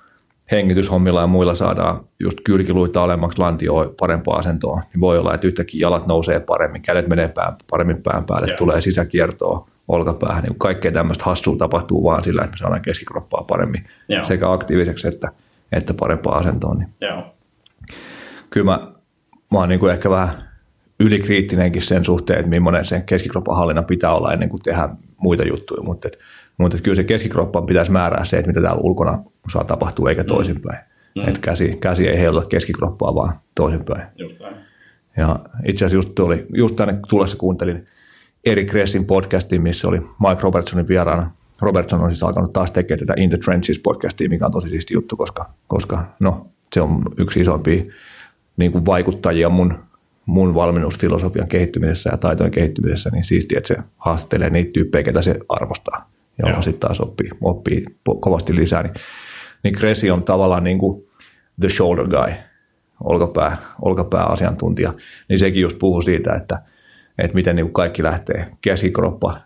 hengityshommilla 0.52 1.22
ja 1.22 1.28
muilla 1.28 1.56
saadaan 1.56 2.04
just 2.20 2.38
kylkiluita 2.44 3.04
alemmaksi 3.04 3.40
lantioon 3.40 3.94
parempaa 4.00 4.38
asentoa, 4.38 4.82
niin 4.94 5.02
voi 5.02 5.18
olla, 5.18 5.34
että 5.34 5.48
yhtäkkiä 5.48 5.82
jalat 5.82 6.08
nousee 6.08 6.40
paremmin, 6.40 6.82
kädet 6.82 7.08
menee 7.08 7.28
pään, 7.28 7.54
paremmin 7.72 8.04
pään 8.04 8.26
päälle, 8.26 8.48
Joo. 8.48 8.58
tulee 8.58 8.82
sisäkiertoa 8.82 9.68
olkapäähän. 9.88 10.44
Niin 10.44 10.56
kaikkea 10.58 10.92
tämmöistä 10.92 11.24
hassua 11.24 11.58
tapahtuu 11.58 12.04
vaan 12.04 12.24
sillä, 12.24 12.44
että 12.44 12.56
me 12.56 12.58
saadaan 12.58 12.82
keskikroppaa 12.82 13.46
paremmin 13.48 13.88
Joo. 14.10 14.26
sekä 14.26 14.52
aktiiviseksi 14.52 15.08
että, 15.08 15.32
että 15.72 15.94
parempaa 15.94 16.38
asentoa. 16.38 16.76
Niin 16.76 16.90
Joo. 17.02 17.34
kyllä 18.50 18.72
mä, 18.72 18.92
mä 19.52 19.60
oon 19.60 19.70
niin 19.70 19.80
kuin 19.80 19.92
ehkä 19.92 20.10
vähän 20.10 20.30
ylikriittinenkin 21.00 21.82
sen 21.82 22.06
suhteen, 22.06 22.40
että 22.40 22.50
millainen 22.50 22.86
sen 22.86 23.04
keskikroppan 23.04 23.58
hallinnan 23.58 23.86
pitää 23.86 24.14
olla 24.14 24.34
ennen 24.34 24.50
kuin 24.50 24.62
tehdään 24.62 24.98
muita 25.18 25.48
juttuja, 25.48 25.84
mutta, 25.84 26.08
et, 26.08 26.20
mutta 26.58 26.78
et 26.78 26.84
kyllä 26.84 26.96
se 26.96 27.04
keskikroppan 27.04 27.66
pitäisi 27.66 27.92
määrää 27.92 28.26
se, 28.26 28.38
että 28.38 28.48
mitä 28.48 28.62
täällä 28.62 28.82
ulkona 28.82 29.24
saa 29.54 29.64
tapahtua 29.64 30.10
eikä 30.10 30.24
toisinpäin. 30.24 30.80
Mm. 31.16 31.28
Että 31.28 31.40
käsi, 31.40 31.78
käsi 31.80 32.08
ei 32.08 32.20
heiluta 32.20 32.48
keskikroppaa, 32.48 33.16
vaan 33.16 33.34
toisinpäin. 33.56 34.08
Just 34.16 34.40
näin. 34.40 34.56
Ja 35.18 35.40
itse 35.66 35.86
asiassa 35.86 36.08
just, 36.08 36.16
tuli, 36.16 36.46
just 36.54 36.76
tänne 36.76 37.00
tulossa 37.10 37.38
kuuntelin 37.38 37.88
Erik 38.46 38.74
Ressin 38.74 39.06
podcastin, 39.06 39.62
missä 39.62 39.88
oli 39.88 40.00
Mike 40.00 40.42
Robertsonin 40.42 40.88
vieraana. 40.88 41.32
Robertson 41.62 42.02
on 42.02 42.12
siis 42.12 42.24
alkanut 42.24 42.54
taas 42.54 42.72
tekemään 42.72 43.00
tätä 43.00 43.22
In 43.22 43.30
the 43.30 43.38
Trenches 43.38 43.80
podcastia, 43.80 44.30
mikä 44.30 44.46
on 44.46 44.52
tosi 44.52 44.70
siisti 44.70 44.94
juttu, 44.94 45.16
koska, 45.16 45.50
koska 45.68 46.06
no, 46.20 46.48
se 46.74 46.82
on 46.82 47.02
yksi 47.18 47.42
isompia 47.42 47.84
niin 48.58 48.72
kuin 48.72 48.86
vaikuttajia 48.86 49.50
mun, 49.50 49.80
mun 50.26 50.56
valmennusfilosofian 50.56 51.48
kehittymisessä 51.48 52.10
ja 52.10 52.18
taitojen 52.18 52.52
kehittymisessä, 52.52 53.10
niin 53.10 53.24
siistiä, 53.24 53.58
että 53.58 53.68
se 53.68 53.78
haastattelee 53.98 54.50
niitä 54.50 54.72
tyyppejä, 54.74 55.04
ketä 55.04 55.22
se 55.22 55.40
arvostaa, 55.50 56.10
jolloin 56.40 56.64
sitten 56.64 56.80
taas 56.80 57.02
oppii, 57.02 57.30
oppii 57.42 57.86
kovasti 58.20 58.56
lisää. 58.56 58.84
Niin, 58.84 58.94
niin 59.64 59.74
Kressi 59.74 60.12
on 60.12 60.24
tavallaan 60.24 60.64
niin 60.64 60.78
kuin 60.78 61.08
the 61.60 61.70
shoulder 61.70 62.08
guy, 62.08 62.34
olkapää, 63.04 63.58
olkapääasiantuntija, 63.82 64.94
niin 65.30 65.40
sekin 65.40 65.62
just 65.62 65.80
puhuu 65.80 66.02
siitä, 66.02 66.34
että, 66.34 66.62
että 67.18 67.36
miten 67.36 67.56
niin 67.56 67.66
kuin 67.66 67.74
kaikki 67.74 68.04
lähtee. 68.04 68.46
Keskikroppa, 68.62 69.38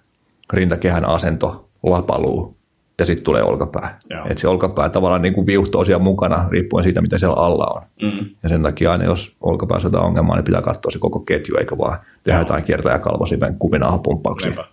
rintakehän 0.54 1.06
asento, 1.06 1.69
lapaluu 1.84 2.58
ja 3.00 3.06
sitten 3.06 3.24
tulee 3.24 3.44
olkapää. 3.44 4.00
Että 4.30 4.42
se 4.42 4.48
olkapää 4.48 4.90
tavallaan 4.90 5.22
niin 5.22 5.34
kuin 5.34 5.46
viuhtoo 5.46 5.86
siellä 5.86 6.04
mukana 6.04 6.46
riippuen 6.50 6.84
siitä, 6.84 7.02
mitä 7.02 7.18
siellä 7.18 7.36
alla 7.36 7.66
on. 7.76 7.82
Mm. 8.02 8.30
Ja 8.44 8.50
sen 8.50 8.64
takia 8.64 8.92
aina, 8.92 9.04
jos 9.04 9.36
olkapäässä 9.42 9.88
on 9.88 9.96
ongelmaa, 9.96 10.36
niin 10.36 10.46
pitää 10.46 10.62
katsoa 10.62 10.92
se 10.92 11.00
koko 11.00 11.20
ketju, 11.20 11.56
eikä 11.58 11.78
vaan 11.78 12.00
tehdä 12.24 12.38
Joo. 12.38 12.42
jotain 12.42 12.64
kiertä- 12.64 12.92
ja 12.92 13.00
kalvosimen 13.00 13.56
kuminaapumppauksia. 13.60 14.50
Niinpä. 14.50 14.66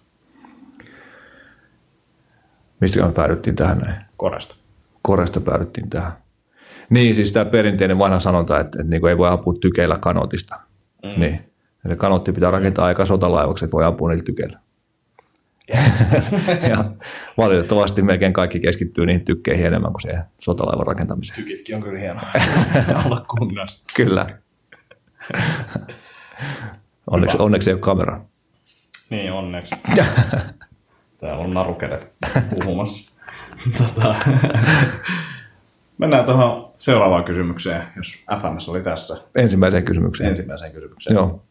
Mistä 2.81 3.07
me 3.07 3.13
päädyttiin 3.13 3.57
tähän 3.57 3.79
näin? 3.79 3.97
Koresta. 4.17 4.57
Koresta 5.03 5.41
päädyttiin 5.41 5.91
tähän. 5.91 6.13
Niin, 6.91 7.17
siis 7.17 7.33
tämä 7.33 7.45
perinteinen 7.45 7.99
vanha 7.99 8.21
sanonta, 8.21 8.61
että, 8.61 8.79
että 8.81 8.91
niin 8.91 9.01
kuin 9.01 9.11
ei 9.11 9.19
voi 9.19 9.29
ampua 9.29 9.55
tykeillä 9.61 9.99
kanotista. 10.01 10.57
Mm. 11.03 11.21
Niin. 11.21 11.41
Eli 11.85 11.97
kanotti 11.97 12.33
pitää 12.33 12.51
rakentaa 12.51 12.87
aika 12.87 13.07
sotalaivaksi, 13.07 13.65
että 13.65 13.73
voi 13.73 13.85
ampua 13.85 14.09
niillä 14.09 14.25
tykeillä. 14.25 14.59
Yes. 15.75 16.05
ja 16.71 16.85
valitettavasti 17.39 18.03
melkein 18.03 18.33
kaikki 18.33 18.61
keskittyy 18.61 19.07
niihin 19.07 19.25
tykkeihin 19.25 19.67
enemmän 19.67 19.93
kuin 19.93 20.03
siihen 20.03 20.25
sotalaivan 20.39 20.87
rakentamiseen. 20.87 21.37
Tykitkin 21.37 21.77
on 21.77 21.83
kyllä 21.83 21.99
hieno 21.99 22.21
olla 23.07 23.25
kunnossa. 23.39 23.85
Kyllä. 23.97 24.27
onneksi, 27.11 27.37
onneksi 27.39 27.71
ei 27.71 27.75
ole 27.75 27.81
kamera. 27.81 28.21
Niin, 29.11 29.33
onneksi. 29.33 29.75
Täällä 31.19 31.39
on 31.39 31.55
narukädet 31.55 32.13
puhumassa. 32.51 33.13
tota, 33.79 34.15
mennään 35.99 36.25
tuohon 36.25 36.73
seuraavaan 36.79 37.25
kysymykseen, 37.25 37.83
jos 37.97 38.25
FMS 38.41 38.69
oli 38.69 38.81
tässä 38.83 39.17
Ensimmäiseen 39.35 39.85
kysymykseen. 39.85 40.31
ensimmäiseen 40.31 40.73
kysymykseen. 40.73 41.15
Joo. 41.15 41.43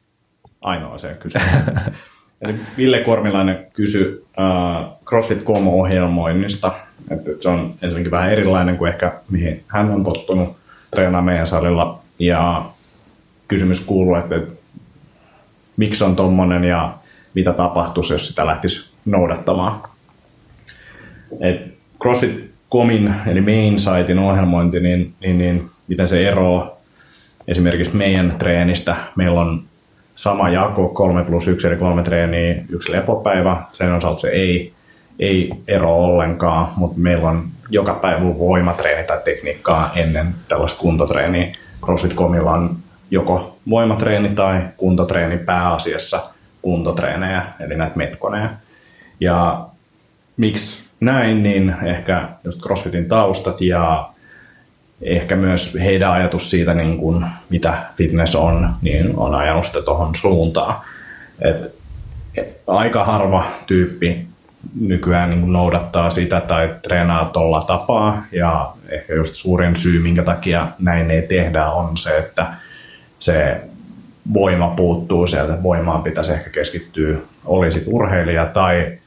Ainoaseen 0.61 1.17
kysymykseen. 1.17 1.95
Eli 2.41 2.55
Ville 2.77 2.99
Kormilainen 2.99 3.67
kysyi 3.73 4.25
uh, 4.37 4.99
CrossFit 5.05 5.43
Como-ohjelmoinnista. 5.43 6.71
Että 7.11 7.31
se 7.39 7.49
on 7.49 7.73
ensinnäkin 7.81 8.11
vähän 8.11 8.31
erilainen 8.31 8.77
kuin 8.77 8.89
ehkä 8.89 9.11
mihin 9.29 9.63
hän 9.67 9.91
on 9.91 10.03
tottunut 10.03 10.57
treenaamaan 10.91 11.25
meidän 11.25 11.47
salilla. 11.47 11.99
Ja 12.19 12.65
kysymys 13.47 13.81
kuuluu, 13.81 14.15
että, 14.15 14.35
että 14.35 14.53
miksi 15.77 16.03
on 16.03 16.15
tommonen 16.15 16.63
ja 16.63 16.93
mitä 17.33 17.53
tapahtuisi, 17.53 18.13
jos 18.13 18.27
sitä 18.27 18.45
lähtisi 18.45 18.89
noudattamaan. 19.05 19.81
Et 21.39 21.75
CrossFit 22.01 22.51
Comin, 22.71 23.13
eli 23.27 23.41
main 23.41 23.79
sitein 23.79 24.19
ohjelmointi, 24.19 24.79
niin, 24.79 25.13
niin, 25.19 25.37
niin 25.37 25.69
miten 25.87 26.07
se 26.07 26.27
eroaa 26.27 26.71
esimerkiksi 27.47 27.95
meidän 27.95 28.33
treenistä. 28.39 28.95
Meillä 29.15 29.41
on 29.41 29.63
sama 30.15 30.49
jako, 30.49 30.89
3 30.89 31.23
plus 31.23 31.47
1 31.47 31.67
eli 31.67 31.75
kolme 31.75 32.03
treeniä, 32.03 32.55
yksi 32.69 32.91
lepopäivä. 32.91 33.57
Sen 33.71 33.93
osalta 33.93 34.19
se 34.19 34.29
ei, 34.29 34.73
ei 35.19 35.51
ero 35.67 35.95
ollenkaan, 35.95 36.67
mutta 36.75 36.99
meillä 36.99 37.29
on 37.29 37.43
joka 37.69 37.93
päivä 37.93 38.37
voimatreeni 38.39 39.07
tai 39.07 39.19
tekniikkaa 39.25 39.91
ennen 39.95 40.35
tällaista 40.47 40.79
kuntotreeniä. 40.79 41.55
CrossFit.comilla 41.85 42.51
on 42.51 42.77
joko 43.11 43.57
voimatreeni 43.69 44.29
tai 44.29 44.61
kuntotreeni 44.77 45.37
pääasiassa 45.37 46.23
kuntotreenejä, 46.61 47.43
eli 47.59 47.75
näitä 47.75 47.97
metkoneja. 47.97 48.49
Ja 49.19 49.65
miksi 50.37 50.83
näin, 50.99 51.43
niin 51.43 51.75
ehkä 51.85 52.29
just 52.43 52.61
CrossFitin 52.61 53.07
taustat 53.07 53.61
ja 53.61 54.09
ehkä 55.05 55.35
myös 55.35 55.77
heidän 55.83 56.11
ajatus 56.11 56.49
siitä, 56.49 56.73
niin 56.73 56.97
kuin, 56.97 57.25
mitä 57.49 57.73
fitness 57.97 58.35
on, 58.35 58.69
niin 58.81 59.13
on 59.17 59.35
ajanut 59.35 59.65
sitä 59.65 59.81
tuohon 59.81 60.15
suuntaan. 60.15 60.75
Et, 61.41 61.75
et, 62.37 62.61
aika 62.67 63.03
harva 63.03 63.43
tyyppi 63.65 64.27
nykyään 64.81 65.29
niin 65.29 65.53
noudattaa 65.53 66.09
sitä 66.09 66.41
tai 66.41 66.75
treenaa 66.81 67.25
tuolla 67.25 67.61
tapaa 67.61 68.23
ja 68.31 68.71
ehkä 68.89 69.13
just 69.13 69.33
suurin 69.33 69.75
syy, 69.75 69.99
minkä 69.99 70.23
takia 70.23 70.67
näin 70.79 71.11
ei 71.11 71.21
tehdä, 71.21 71.65
on 71.65 71.97
se, 71.97 72.17
että 72.17 72.53
se 73.19 73.61
voima 74.33 74.69
puuttuu 74.69 75.27
sieltä. 75.27 75.63
Voimaan 75.63 76.03
pitäisi 76.03 76.31
ehkä 76.31 76.49
keskittyä, 76.49 77.17
olisit 77.45 77.83
urheilija 77.87 78.45
tai 78.45 78.97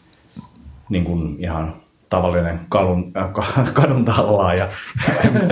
niin 0.88 1.04
kuin 1.04 1.36
ihan 1.38 1.74
tavallinen 2.08 2.60
kadun, 2.68 3.12
äh, 3.16 3.72
kadun 3.72 4.04
tallaaja. 4.04 4.68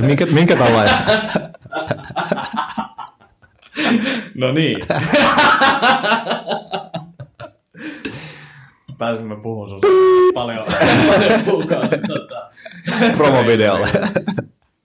Minkä, 0.03 0.27
minkä 0.27 0.57
tällainen? 0.57 0.95
No 4.35 4.53
niin. 4.53 4.79
Pääsimme 8.99 9.37
puhumaan 9.37 9.69
sinusta 9.69 9.87
paljon, 10.35 10.65
paljon 11.09 11.41
kuukausi. 11.45 11.97
Tota. 12.09 12.51
promovideolle. 13.17 13.89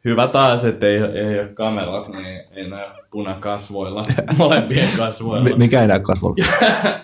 Hyvä 0.06 0.28
taas, 0.28 0.64
että 0.66 0.88
ei, 0.88 0.96
ei 0.98 1.40
ole 1.40 1.48
kamerat, 1.48 2.08
niin 2.08 2.42
ei 2.52 2.70
näy 2.70 2.86
punakasvoilla, 3.12 4.04
molempien 4.38 4.90
kasvoilla. 4.98 5.44
Mi- 5.44 5.56
Mikä 5.56 5.82
ei 5.82 5.88
näy 5.88 6.00
kasvolla? 6.00 6.36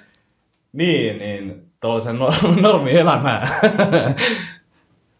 Niin, 0.73 1.17
niin 1.17 1.61
tuollaisen 1.79 2.17
nor- 2.19 2.61
normielämään. 2.61 3.47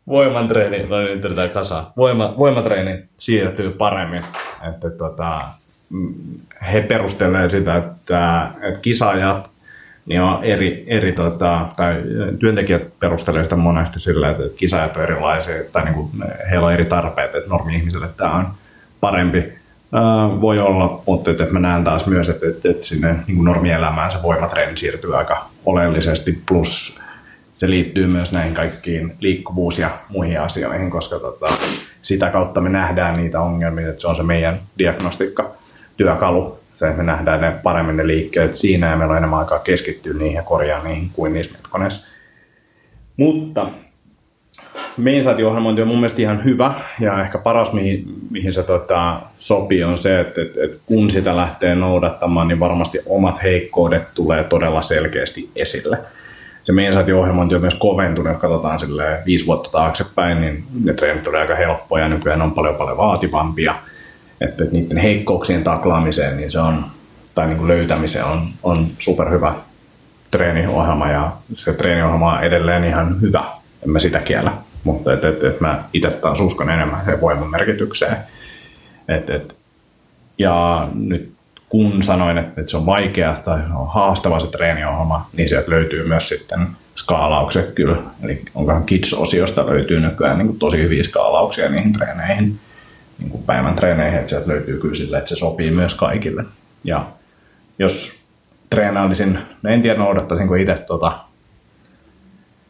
Voimantreeni, 0.08 0.84
no 0.84 1.02
nyt 1.02 1.26
yritetään 1.26 1.50
kasaa. 1.50 1.94
Voima, 1.98 2.34
voimatreeni 2.38 3.04
siirtyy 3.18 3.72
paremmin. 3.72 4.24
Että 4.70 4.90
tota, 4.90 5.42
mm, 5.90 6.14
he 6.72 6.82
perustelevat 6.82 7.52
sitä, 7.52 7.76
että, 7.76 8.48
että 8.62 8.80
kisaajat 8.82 9.50
niin 10.06 10.22
on 10.22 10.44
eri, 10.44 10.84
eri 10.88 11.12
tota, 11.12 11.66
tai 11.76 11.96
työntekijät 12.40 13.00
perustelevat 13.00 13.46
sitä 13.46 13.56
monesti 13.56 14.00
sillä, 14.00 14.30
että 14.30 14.44
kisaajat 14.56 14.98
on 14.98 15.04
erilaisia, 15.04 15.56
tai 15.72 15.84
niin 15.84 15.94
kuin, 15.94 16.10
heillä 16.50 16.68
on 16.68 16.74
eri 16.74 16.86
tarpeet, 16.86 17.36
että 17.36 17.50
normi-ihmiselle 17.50 18.08
tämä 18.18 18.32
on 18.32 18.48
parempi. 19.02 19.44
Voi 20.42 20.60
olla, 20.60 21.02
mutta 21.08 21.32
että 21.32 21.46
mä 21.52 21.60
näen 21.60 21.84
taas 21.84 22.06
myös, 22.06 22.30
että, 22.30 22.48
että, 22.48 22.70
että 22.70 22.86
sinne 22.86 23.16
niin 23.28 23.44
normielämään 23.44 24.12
se 24.12 24.18
voimatreeni 24.24 24.78
siirtyy 24.78 25.18
aika 25.18 25.46
oleellisesti, 25.66 26.42
plus 26.48 27.00
se 27.58 27.70
liittyy 27.70 28.08
myös 28.08 28.32
näihin 28.32 28.54
kaikkiin 28.54 29.16
liikkuvuus- 29.20 29.80
ja 29.80 29.90
muihin 30.10 30.42
asioihin, 30.42 30.90
koska 30.90 31.20
tota, 31.20 31.46
sitä 32.02 32.30
kautta 32.30 32.62
me 32.62 32.70
nähdään 32.70 33.16
niitä 33.16 33.42
ongelmia, 33.42 33.90
että 33.90 34.02
se 34.02 34.08
on 34.08 34.16
se 34.16 34.24
meidän 34.24 34.60
diagnostiikka-työkalu, 34.78 36.60
se, 36.76 36.86
että 36.86 36.98
me 36.98 37.04
nähdään 37.04 37.42
ne 37.42 37.52
paremmin 37.64 37.98
ne 37.98 38.08
liikkeet 38.08 38.56
siinä 38.56 38.90
ja 38.90 38.98
meillä 38.98 39.12
on 39.12 39.18
enemmän 39.18 39.40
aikaa 39.40 39.60
keskittyä 39.60 40.14
niihin 40.14 40.36
ja 40.36 40.44
korjaa 40.44 40.84
niihin 40.84 41.10
kuin 41.14 41.34
niissä 41.34 41.54
metkoneissa. 41.54 42.08
Mutta 43.18 43.70
meinsaatio-ohjelmointi 44.98 45.82
on 45.82 45.88
mun 45.88 45.98
mielestä 45.98 46.22
ihan 46.22 46.44
hyvä 46.44 46.74
ja 47.00 47.22
ehkä 47.22 47.38
paras, 47.38 47.74
mihin, 47.74 48.06
mihin 48.32 48.54
se 48.54 48.64
tota, 48.64 49.20
sopii, 49.38 49.84
on 49.84 49.98
se, 49.98 50.20
että, 50.20 50.42
että, 50.42 50.64
että 50.64 50.78
kun 50.86 51.10
sitä 51.10 51.36
lähtee 51.36 51.76
noudattamaan, 51.76 52.48
niin 52.48 52.60
varmasti 52.60 53.00
omat 53.06 53.44
heikkoudet 53.44 54.04
tulee 54.16 54.44
todella 54.44 54.82
selkeästi 54.82 55.50
esille. 55.56 55.98
Se 56.68 56.74
meinsaatio-ohjelmointi 56.74 57.56
on 57.56 57.62
myös 57.62 57.76
koventunut, 57.76 58.34
jos 58.34 58.42
katsotaan 58.42 58.80
sille 58.80 59.20
viisi 59.26 59.46
vuotta 59.46 59.70
taaksepäin, 59.72 60.42
niin 60.42 60.64
ne 60.84 60.94
treenit 60.94 61.28
oli 61.28 61.38
aika 61.38 61.56
helppoja, 61.56 62.10
nykyään 62.10 62.42
on 62.42 62.52
paljon 62.52 62.76
paljon 62.76 62.98
vaativampia– 62.98 63.76
että 64.42 64.64
niiden 64.72 64.98
heikkouksien 64.98 65.64
taklaamiseen 65.64 66.38
niin 66.38 66.52
se 66.52 66.60
on, 66.60 66.86
tai 67.36 67.48
niin 67.48 67.58
kuin 67.58 67.68
löytämiseen 67.68 68.26
on, 68.26 68.48
on 68.64 68.88
superhyvä 69.00 69.56
treeniohjelma. 70.32 71.12
Ja 71.12 71.32
se 71.56 71.74
treeniohjelma 71.74 72.34
on 72.34 72.44
edelleen 72.44 72.84
ihan 72.84 73.22
hyvä, 73.22 73.44
en 73.84 73.90
mä 73.90 74.00
sitä 74.00 74.20
kiellä, 74.20 74.54
mutta 74.84 75.14
et, 75.14 75.24
et, 75.24 75.44
et 75.44 75.62
mä 75.62 75.84
itse 75.94 76.10
taas 76.10 76.40
uskon 76.40 76.70
enemmän 76.70 77.06
sen 77.06 77.22
voiman 77.22 77.52
merkitykseen. 77.52 78.18
Et, 79.08 79.30
et, 79.30 79.58
ja 80.38 80.88
nyt 80.94 81.37
kun 81.70 82.04
sanoin, 82.04 82.38
että, 82.38 82.64
se 82.66 82.78
on 82.78 82.86
vaikea 82.86 83.38
tai 83.44 83.60
on 83.76 83.88
haastava 83.88 84.40
se 84.40 84.48
treeniohjelma, 84.48 85.30
niin 85.38 85.50
sieltä 85.50 85.72
löytyy 85.72 86.08
myös 86.08 86.30
sitten 86.30 86.68
skaalaukset 86.96 87.72
kyllä. 87.72 87.98
Eli 88.24 88.42
onkohan 88.56 88.86
Kids-osiosta 88.86 89.66
löytyy 89.66 90.00
nykyään 90.00 90.38
niin 90.38 90.48
kuin 90.48 90.60
tosi 90.60 90.78
hyviä 90.84 91.04
skaalauksia 91.04 91.70
niihin 91.70 91.94
treeneihin 91.94 92.60
niin 93.20 93.30
kuin 93.30 93.44
päivän 93.44 93.76
treeneihin, 93.76 94.20
että 94.20 94.30
sieltä 94.30 94.48
löytyy 94.48 94.80
kyllä 94.80 94.96
sille, 94.96 95.18
että 95.18 95.30
se 95.30 95.36
sopii 95.36 95.72
myös 95.72 95.96
kaikille. 95.96 96.46
Ja 96.84 97.08
jos 97.80 98.26
treenailisin, 98.70 99.40
no 99.64 99.70
en 99.70 99.82
tiedä 99.82 100.00
noudattaisinko 100.00 100.56
itse 100.56 100.74
tota, 100.76 101.20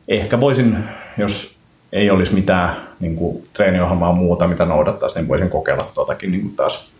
ehkä 0.07 0.39
voisin, 0.39 0.77
jos 1.17 1.57
ei 1.91 2.09
olisi 2.09 2.33
mitään 2.33 2.75
niin 2.99 3.15
kuin, 3.15 3.43
treeniohjelmaa 3.53 4.13
muuta, 4.13 4.47
mitä 4.47 4.65
noudattaisi, 4.65 5.15
niin 5.15 5.27
voisin 5.27 5.49
kokeilla 5.49 5.91
tuotakin 5.95 6.31
niin 6.31 6.41
kuin 6.41 6.55
taas 6.55 6.91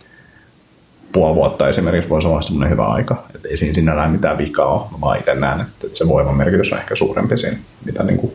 puoli 1.12 1.36
vuotta 1.36 1.70
esimerkiksi 1.70 2.10
voisi 2.10 2.28
olla 2.28 2.42
semmoinen 2.42 2.72
hyvä 2.72 2.86
aika. 2.86 3.24
Että 3.36 3.48
ei 3.48 3.58
siinä 3.58 3.74
sinällään 3.74 4.12
mitään 4.12 4.38
vikaa 4.38 4.66
ole, 4.66 4.92
mä 4.92 4.98
vaan 5.02 5.20
itse 5.20 5.36
näen, 5.36 5.62
että, 5.62 5.88
se 5.94 6.08
voiman 6.08 6.38
merkitys 6.38 6.74
on 6.74 6.80
ehkä 6.80 6.96
suurempi 6.96 7.38
siinä, 7.38 7.58
mitä 7.86 8.04
niin 8.04 8.18
kuin, 8.20 8.34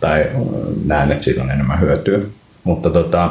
tai 0.00 0.26
näen, 0.84 1.12
että 1.12 1.24
siitä 1.24 1.42
on 1.42 1.50
enemmän 1.50 1.80
hyötyä. 1.80 2.18
Mutta 2.64 2.90
tota, 2.90 3.30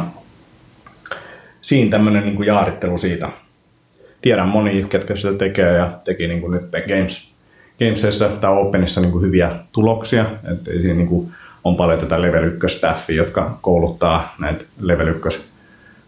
siinä 1.61 1.91
tämmöinen 1.91 2.25
niin 2.25 2.43
jaarittelu 2.43 2.97
siitä. 2.97 3.29
Tiedän 4.21 4.47
moni, 4.47 4.85
ketkä 4.89 5.15
sitä 5.15 5.33
tekee 5.33 5.77
ja 5.77 5.91
teki 6.03 6.27
niin 6.27 6.41
kuin 6.41 6.51
nyt 6.51 6.71
Games, 6.87 7.33
Gamesissa 7.79 8.29
tai 8.29 8.57
Openissa 8.57 9.01
niin 9.01 9.11
kuin 9.11 9.25
hyviä 9.25 9.51
tuloksia. 9.71 10.25
Että 10.51 10.71
siinä 10.71 10.93
niin 10.93 11.07
kuin 11.07 11.31
on 11.63 11.75
paljon 11.75 11.99
tätä 11.99 12.21
level 12.21 12.43
1 12.43 12.77
staffia, 12.77 13.15
jotka 13.15 13.57
kouluttaa 13.61 14.35
näitä 14.39 14.65
level 14.79 15.07
1 15.07 15.53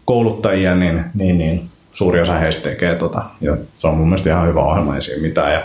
kouluttajia, 0.04 0.74
niin, 0.74 1.04
niin, 1.14 1.38
niin 1.38 1.68
suuri 1.96 2.20
osa 2.20 2.34
heistä 2.34 2.62
tekee 2.62 2.96
tota. 2.96 3.22
Ja 3.40 3.56
se 3.78 3.86
on 3.86 3.96
mun 3.96 4.08
mielestä 4.08 4.30
ihan 4.30 4.48
hyvä 4.48 4.60
ohjelma, 4.60 4.94
ei 4.94 5.02
siinä 5.02 5.22
mitään. 5.22 5.52
Ja 5.52 5.64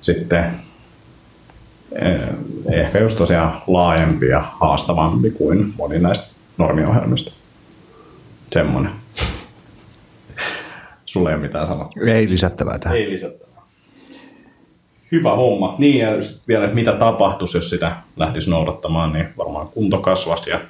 sitten 0.00 0.44
eh, 1.92 2.20
ehkä 2.70 2.98
just 2.98 3.18
tosiaan 3.18 3.62
laajempi 3.66 4.26
ja 4.26 4.44
haastavampi 4.60 5.30
kuin 5.30 5.74
moni 5.78 5.98
näistä 5.98 6.26
normiohjelmista. 6.58 7.32
Semmoinen. 8.52 8.92
Sulle 11.06 11.30
ei 11.30 11.34
ole 11.34 11.42
mitään 11.42 11.66
sanottavaa. 11.66 12.08
Ei 12.08 12.30
lisättävää 12.30 12.78
tähän. 12.78 12.98
Ei 12.98 13.10
lisättävää. 13.10 13.62
Hyvä 15.12 15.30
homma. 15.30 15.74
Niin 15.78 15.98
ja 15.98 16.10
vielä, 16.48 16.64
että 16.64 16.74
mitä 16.74 16.92
tapahtuisi, 16.92 17.58
jos 17.58 17.70
sitä 17.70 17.96
lähtisi 18.16 18.50
noudattamaan, 18.50 19.12
niin 19.12 19.28
varmaan 19.38 19.68
kunto 19.68 19.98
kasvaisi. 19.98 20.50
Ja 20.50 20.60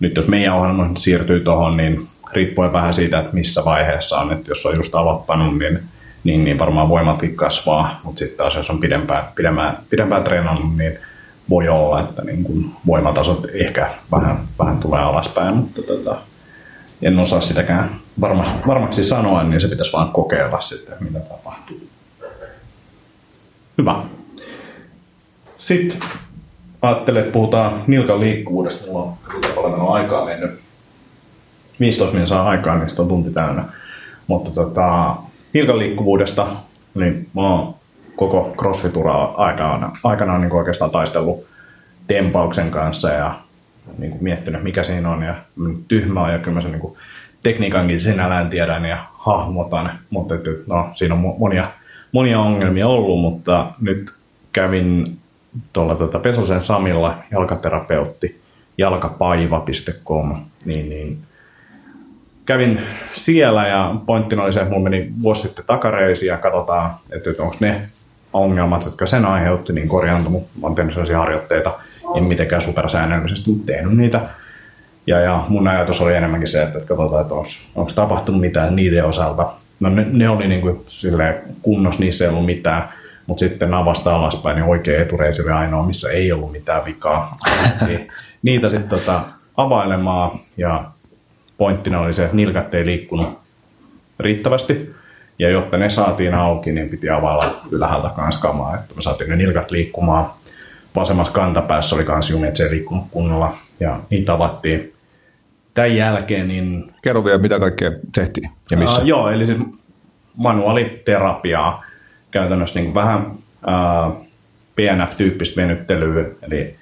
nyt 0.00 0.16
jos 0.16 0.28
meidän 0.28 0.54
ohjelma 0.54 0.90
siirtyy 0.96 1.40
tuohon, 1.40 1.76
niin 1.76 2.08
riippuen 2.36 2.72
vähän 2.72 2.94
siitä, 2.94 3.18
että 3.18 3.34
missä 3.34 3.64
vaiheessa 3.64 4.18
on. 4.18 4.32
Että 4.32 4.50
jos 4.50 4.66
on 4.66 4.76
just 4.76 4.94
aloittanut, 4.94 5.58
niin, 5.58 5.80
niin, 6.24 6.44
niin 6.44 6.58
varmaan 6.58 6.88
voimatkin 6.88 7.36
kasvaa. 7.36 8.00
Mutta 8.04 8.18
sitten 8.18 8.38
taas, 8.38 8.56
jos 8.56 8.70
on 8.70 8.80
pidempään, 8.80 9.24
pidempään, 9.34 9.78
pidempään 9.90 10.24
treenannut, 10.24 10.76
niin 10.76 10.98
voi 11.50 11.68
olla, 11.68 12.00
että 12.00 12.22
niin 12.24 12.44
kun 12.44 12.70
voimatasot 12.86 13.46
ehkä 13.52 13.90
vähän, 14.12 14.40
vähän 14.58 14.78
tulee 14.78 15.00
alaspäin, 15.00 15.56
mutta 15.56 15.82
tota, 15.82 16.16
en 17.02 17.18
osaa 17.18 17.40
sitäkään 17.40 17.90
varmasti, 18.20 18.58
varmaksi 18.66 19.04
sanoa, 19.04 19.42
niin 19.42 19.60
se 19.60 19.68
pitäisi 19.68 19.92
vaan 19.92 20.08
kokeilla 20.08 20.60
sitten, 20.60 20.94
mitä 21.00 21.20
tapahtuu. 21.20 21.88
Hyvä. 23.78 23.96
Sitten 25.58 25.98
ajattelin, 26.82 27.20
että 27.20 27.32
puhutaan 27.32 27.82
nilkan 27.86 28.20
liikkuvuudesta. 28.20 28.86
Mulla 28.86 29.02
on 29.02 29.14
paljon 29.54 29.88
aikaa 29.88 30.24
mennyt. 30.24 30.65
15 31.80 32.14
minuuttia 32.14 32.36
saa 32.36 32.48
aikaa, 32.48 32.76
niin 32.76 32.90
sitä 32.90 33.02
on 33.02 33.08
tunti 33.08 33.30
täynnä. 33.30 33.64
Mutta 34.26 34.50
tota, 34.50 35.16
nilkan 35.52 35.78
liikkuvuudesta, 35.78 36.46
niin 36.94 37.28
mä 37.34 37.50
oon 37.50 37.74
koko 38.16 38.54
crossfit-uraa 38.58 39.34
aikana, 39.36 39.92
aikana 40.04 40.38
niin 40.38 40.52
oikeastaan 40.52 40.90
taistellut 40.90 41.46
tempauksen 42.06 42.70
kanssa 42.70 43.08
ja 43.08 43.34
niin 43.98 44.10
kuin 44.10 44.24
miettinyt, 44.24 44.62
mikä 44.62 44.82
siinä 44.82 45.10
on. 45.10 45.22
Ja 45.22 45.34
tyhmä 45.88 46.22
on 46.22 46.32
ja 46.32 46.38
kyllä 46.38 46.54
mä 46.54 46.62
sen 46.62 46.72
niin 46.72 46.80
kuin 46.80 46.96
tekniikankin 47.42 48.00
sinällään 48.00 48.50
tiedän 48.50 48.84
ja 48.84 48.98
hahmotan, 49.12 49.90
mutta 50.10 50.34
että, 50.34 50.50
no, 50.66 50.90
siinä 50.94 51.14
on 51.14 51.34
monia, 51.38 51.70
monia 52.12 52.40
ongelmia 52.40 52.88
ollut, 52.88 53.20
mutta 53.20 53.66
nyt 53.80 54.12
kävin 54.52 55.06
tuolla 55.72 55.94
tota 55.94 56.18
Pesosen 56.18 56.62
Samilla 56.62 57.18
jalkaterapeutti 57.30 58.40
jalkapaiva.com, 58.78 60.36
niin, 60.64 60.88
niin 60.88 61.18
kävin 62.46 62.80
siellä 63.14 63.66
ja 63.66 63.94
pointtina 64.06 64.42
oli 64.42 64.52
se, 64.52 64.60
että 64.60 64.70
mulla 64.70 64.90
meni 64.90 65.10
vuosi 65.22 65.42
sitten 65.42 65.64
takareisiin 65.66 66.28
ja 66.28 66.36
katsotaan, 66.36 66.90
että, 67.12 67.42
onko 67.42 67.56
ne 67.60 67.88
ongelmat, 68.32 68.84
jotka 68.84 69.06
sen 69.06 69.24
aiheutti, 69.24 69.72
niin 69.72 69.88
korjaantunut. 69.88 70.42
Mä 70.42 70.66
oon 70.66 70.74
tehnyt 70.74 70.94
sellaisia 70.94 71.18
harjoitteita, 71.18 71.72
en 72.16 72.24
mitenkään 72.24 72.62
supersäännöllisesti, 72.62 73.50
mutta 73.50 73.72
tehnyt 73.72 73.96
niitä 73.96 74.20
ja, 75.06 75.20
ja 75.20 75.44
mun 75.48 75.68
ajatus 75.68 76.00
oli 76.00 76.14
enemmänkin 76.14 76.48
se, 76.48 76.62
että, 76.62 76.78
että 76.78 76.88
katsotaan, 76.88 77.22
että 77.22 77.34
onko 77.74 77.90
tapahtunut 77.94 78.40
mitään 78.40 78.76
niiden 78.76 79.04
osalta. 79.04 79.52
No 79.80 79.88
ne, 79.88 80.06
ne 80.10 80.28
oli 80.28 80.48
niin 80.48 80.60
kuin 80.60 80.80
kunnossa, 81.62 82.02
niissä 82.02 82.24
ei 82.24 82.30
ollut 82.30 82.46
mitään, 82.46 82.88
mutta 83.26 83.40
sitten 83.40 83.70
navasta 83.70 84.16
alaspäin, 84.16 84.56
niin 84.56 84.66
oikea 84.66 85.02
etureisi 85.02 85.42
oli 85.42 85.50
ainoa, 85.50 85.86
missä 85.86 86.10
ei 86.10 86.32
ollut 86.32 86.52
mitään 86.52 86.84
vikaa. 86.84 87.38
Niin 87.86 88.08
niitä 88.42 88.68
sitten 88.68 88.88
tota, 88.88 89.20
availemaan 89.56 90.38
ja 90.56 90.84
pointtina 91.58 92.00
oli 92.00 92.12
se, 92.12 92.24
että 92.24 92.36
nilkat 92.36 92.74
ei 92.74 92.86
liikkunut 92.86 93.38
riittävästi. 94.20 94.94
Ja 95.38 95.50
jotta 95.50 95.76
ne 95.76 95.90
saatiin 95.90 96.34
auki, 96.34 96.72
niin 96.72 96.88
piti 96.88 97.10
availla 97.10 97.60
ylhäältä 97.70 98.08
kanssa 98.16 98.40
kamaa, 98.40 98.74
että 98.74 98.94
me 98.94 99.02
saatiin 99.02 99.30
ne 99.30 99.36
nilkat 99.36 99.70
liikkumaan. 99.70 100.30
Vasemmassa 100.96 101.32
kantapäässä 101.32 101.96
oli 101.96 102.04
kans 102.04 102.30
jumi, 102.30 102.46
että 102.46 102.58
se 102.58 102.64
ei 102.64 102.70
liikkunut 102.70 103.04
kunnolla. 103.10 103.56
Ja 103.80 104.00
niitä 104.10 104.32
avattiin 104.32 104.92
tämän 105.74 105.96
jälkeen... 105.96 106.48
Niin, 106.48 106.92
Kerro 107.02 107.24
vielä, 107.24 107.38
mitä 107.38 107.58
kaikkea 107.58 107.92
tehtiin 108.14 108.50
ja 108.70 108.76
missä. 108.76 109.00
Uh, 109.00 109.06
joo, 109.06 109.30
eli 109.30 109.46
siis 109.46 109.58
manuaaliterapiaa, 110.36 111.84
käytännössä 112.30 112.80
niin 112.80 112.94
vähän 112.94 113.26
uh, 113.30 114.26
PNF-tyyppistä 114.76 115.62
venyttelyä, 115.62 116.24
eli 116.42 116.74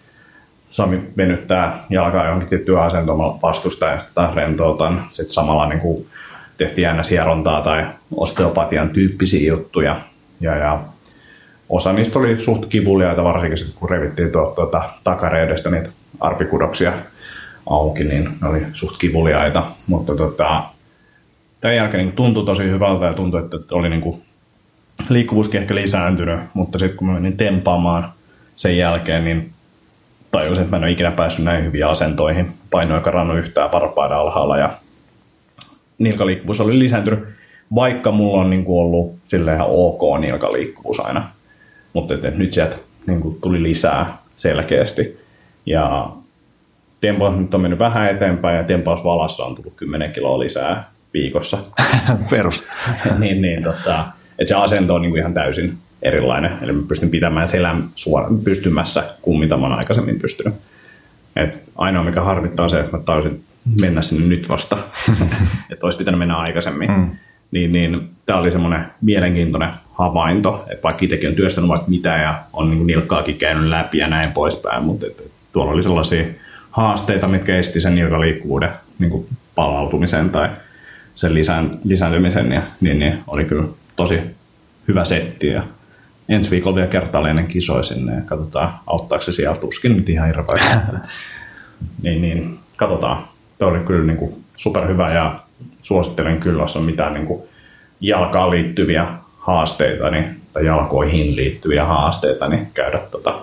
Sami 0.74 1.02
venyttää 1.16 1.84
jalkaa 1.90 2.24
johonkin 2.24 2.48
tiettyyn 2.48 2.78
asentoon 2.78 3.40
vastustajan 3.42 4.00
tai 4.14 4.34
rentoutan. 4.34 5.04
Sitten 5.10 5.34
samalla 5.34 5.68
niin 5.68 5.80
kuin 5.80 6.06
tehtiin 6.58 6.88
aina 6.88 7.02
sierontaa 7.02 7.62
tai 7.62 7.86
osteopatian 8.16 8.88
tyyppisiä 8.88 9.48
juttuja. 9.48 10.00
Ja, 10.40 10.56
ja 10.56 10.80
osa 11.68 11.92
niistä 11.92 12.18
oli 12.18 12.40
suht 12.40 12.66
kivuliaita, 12.66 13.24
varsinkin 13.24 13.58
sitten 13.58 13.78
kun 13.78 13.90
revittiin 13.90 14.32
tuota, 14.32 14.82
takareidestä 15.04 15.70
niitä 15.70 15.90
arpikudoksia 16.20 16.92
auki, 17.70 18.04
niin 18.04 18.28
ne 18.42 18.48
oli 18.48 18.66
suht 18.72 18.96
kivuliaita, 18.98 19.66
mutta 19.86 20.16
tota, 20.16 20.62
tämän 21.60 21.76
jälkeen 21.76 22.04
niin 22.04 22.16
tuntui 22.16 22.44
tosi 22.44 22.64
hyvältä 22.64 23.06
ja 23.06 23.14
tuntui, 23.14 23.40
että 23.40 23.56
oli 23.72 23.88
niin 23.88 24.00
kuin 24.00 24.22
liikkuvuuskin 25.08 25.60
ehkä 25.60 25.74
lisääntynyt, 25.74 26.40
mutta 26.54 26.78
sitten 26.78 26.96
kun 26.96 27.10
menin 27.10 27.36
tempaamaan 27.36 28.08
sen 28.56 28.76
jälkeen, 28.76 29.24
niin 29.24 29.53
tajusin, 30.34 30.62
että 30.62 30.70
mä 30.70 30.76
en 30.76 30.82
ole 30.82 30.90
ikinä 30.90 31.10
päässyt 31.10 31.44
näin 31.44 31.64
hyviin 31.64 31.86
asentoihin. 31.86 32.46
Paino 32.70 32.96
ei 32.96 33.02
karannut 33.02 33.38
yhtään 33.38 33.72
varpaiden 33.72 34.16
alhaalla 34.16 34.58
ja 34.58 34.70
nilkaliikkuvuus 35.98 36.60
oli 36.60 36.78
lisääntynyt, 36.78 37.24
vaikka 37.74 38.10
mulla 38.10 38.40
on 38.40 38.50
niin 38.50 38.64
kuin 38.64 38.80
ollut 38.80 39.16
silleen 39.26 39.56
ihan 39.56 39.68
ok 39.70 40.20
nilkaliikkuvuus 40.20 41.00
aina. 41.00 41.30
Mutta 41.92 42.14
et, 42.14 42.24
et 42.24 42.36
nyt 42.36 42.52
sieltä 42.52 42.76
niin 43.06 43.20
kuin 43.20 43.40
tuli 43.40 43.62
lisää 43.62 44.18
selkeästi. 44.36 45.18
Ja 45.66 46.10
tempaus 47.00 47.36
nyt 47.36 47.54
on 47.54 47.60
mennyt 47.60 47.78
vähän 47.78 48.10
eteenpäin 48.10 48.56
ja 48.56 48.64
tempausvalassa 48.64 49.44
on 49.44 49.54
tullut 49.54 49.74
10 49.76 50.12
kiloa 50.12 50.38
lisää 50.38 50.90
viikossa. 51.14 51.58
Perus. 52.30 52.62
niin, 53.18 53.42
niin 53.42 53.62
tota, 53.62 54.06
että 54.38 54.48
se 54.48 54.54
asento 54.54 54.94
on 54.94 55.02
niin 55.02 55.10
kuin 55.10 55.20
ihan 55.20 55.34
täysin 55.34 55.78
erilainen. 56.04 56.52
Eli 56.62 56.72
mä 56.72 56.82
pystyn 56.88 57.10
pitämään 57.10 57.48
selän 57.48 57.84
suora, 57.94 58.28
pystymässä 58.44 59.04
kuin 59.22 59.40
mitä 59.40 59.56
mä 59.56 59.66
oon 59.66 59.78
aikaisemmin 59.78 60.18
pystynyt. 60.18 60.54
Et 61.36 61.62
ainoa 61.76 62.04
mikä 62.04 62.20
harmittaa 62.20 62.64
on 62.64 62.70
se, 62.70 62.80
että 62.80 62.96
mä 62.96 63.02
taisin 63.02 63.44
mennä 63.80 64.02
sinne 64.02 64.26
nyt 64.26 64.48
vasta. 64.48 64.78
että 65.70 65.86
olisi 65.86 65.98
pitänyt 65.98 66.18
mennä 66.18 66.36
aikaisemmin. 66.36 66.90
Mm. 66.90 67.10
Niin, 67.50 67.72
niin 67.72 68.08
tämä 68.26 68.38
oli 68.38 68.50
semmoinen 68.50 68.86
mielenkiintoinen 69.00 69.70
havainto, 69.92 70.66
että 70.70 70.82
vaikka 70.82 71.04
itsekin 71.04 71.28
on 71.28 71.34
työstänyt 71.34 71.68
vaikka 71.68 71.90
mitä 71.90 72.16
ja 72.16 72.34
on 72.52 72.70
niin 72.70 72.86
nilkkaakin 72.86 73.36
käynyt 73.36 73.68
läpi 73.68 73.98
ja 73.98 74.06
näin 74.06 74.32
poispäin, 74.32 74.82
mutta 74.82 75.06
että 75.06 75.22
tuolla 75.52 75.72
oli 75.72 75.82
sellaisia 75.82 76.24
haasteita, 76.70 77.28
mitkä 77.28 77.58
esti 77.58 77.80
sen 77.80 77.94
nilkaliikkuvuuden 77.94 78.70
niin 78.98 79.26
palautumisen 79.54 80.30
tai 80.30 80.48
sen 81.14 81.34
lisään, 81.34 81.78
lisääntymisen, 81.84 82.52
ja, 82.52 82.62
niin, 82.80 82.98
niin 82.98 83.18
oli 83.26 83.44
kyllä 83.44 83.64
tosi 83.96 84.20
hyvä 84.88 85.04
setti 85.04 85.46
ja 85.46 85.62
ensi 86.28 86.50
viikolla 86.50 86.76
vielä 86.76 86.88
kertaalleen 86.88 87.38
ennen 87.38 87.52
kisoja 87.52 87.82
sinne 87.82 88.14
ja 88.14 88.20
katsotaan, 88.20 88.74
auttaako 88.86 89.24
se 89.24 89.32
sieltä 89.32 89.60
tuskin 89.60 89.96
nyt 89.96 90.08
ihan 90.08 90.26
hirveästi. 90.26 90.68
niin, 92.02 92.22
niin, 92.22 92.58
katsotaan. 92.76 93.24
Tämä 93.58 93.70
oli 93.70 93.80
kyllä 93.80 94.06
niin 94.06 94.16
kuin 94.16 94.44
superhyvä 94.56 95.12
ja 95.12 95.40
suosittelen 95.80 96.40
kyllä, 96.40 96.62
jos 96.62 96.76
on 96.76 96.84
mitään 96.84 97.14
niin 97.14 97.26
kuin 97.26 97.42
jalkaan 98.00 98.50
liittyviä 98.50 99.06
haasteita 99.38 100.10
niin, 100.10 100.40
tai 100.52 100.66
jalkoihin 100.66 101.36
liittyviä 101.36 101.84
haasteita, 101.84 102.48
niin 102.48 102.68
käydä 102.74 102.98
tota 102.98 103.34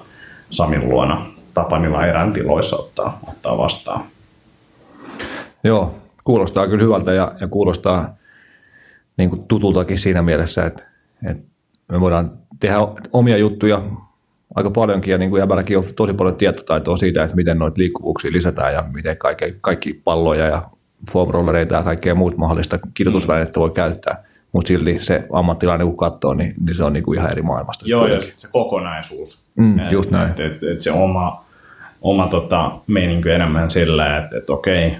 Samin 0.49 0.89
luona 0.89 1.25
Tapanilla 1.53 2.05
eräntiloissa 2.05 2.75
ottaa, 2.75 3.19
ottaa 3.27 3.57
vastaan. 3.57 4.03
Joo, 5.63 5.95
kuulostaa 6.23 6.67
kyllä 6.67 6.83
hyvältä 6.83 7.13
ja, 7.13 7.31
ja 7.41 7.47
kuulostaa 7.47 8.15
niin 9.17 9.29
kuin 9.29 9.43
tutultakin 9.43 9.99
siinä 9.99 10.21
mielessä, 10.21 10.65
että, 10.65 10.83
että 11.29 11.43
me 11.87 11.99
voidaan 11.99 12.40
tehdä 12.61 12.77
omia 13.13 13.37
juttuja 13.37 13.81
aika 14.55 14.71
paljonkin 14.71 15.11
ja 15.11 15.17
niin 15.17 15.29
kuin 15.29 15.39
Jäbälläkin 15.39 15.77
on 15.77 15.85
tosi 15.95 16.13
paljon 16.13 16.35
tietotaitoa 16.35 16.97
siitä, 16.97 17.23
että 17.23 17.35
miten 17.35 17.59
noita 17.59 17.81
liikkuvuuksia 17.81 18.31
lisätään 18.31 18.73
ja 18.73 18.85
miten 18.93 19.17
kaikki, 19.17 19.55
kaikki 19.61 20.01
palloja 20.03 20.45
ja 20.45 20.61
foamrollereita 21.11 21.75
ja 21.75 21.83
kaikkea 21.83 22.15
muut 22.15 22.37
mahdollista 22.37 22.79
kirjoitusvälinettä 22.93 23.59
voi 23.59 23.71
käyttää. 23.71 24.23
Mutta 24.51 24.67
silti 24.67 24.99
se 24.99 25.27
ammattilainen 25.33 25.87
kun 25.87 25.97
katsoo, 25.97 26.33
niin, 26.33 26.53
niin 26.65 26.75
se 26.75 26.83
on 26.83 26.93
niin 26.93 27.03
kuin 27.03 27.19
ihan 27.19 27.31
eri 27.31 27.41
maailmasta. 27.41 27.85
Joo, 27.87 28.07
ja 28.07 28.21
se 28.35 28.47
kokonaisuus. 28.51 29.43
Mm, 29.55 29.79
just 29.91 30.11
näin. 30.11 30.29
Että 30.29 30.45
et, 30.45 30.63
et 30.63 30.81
se 30.81 30.91
oma, 30.91 31.45
oma 32.01 32.27
tota, 32.27 32.71
meininki 32.87 33.29
enemmän 33.29 33.71
sillä, 33.71 34.17
että 34.17 34.37
et 34.37 34.49
okei, 34.49 34.95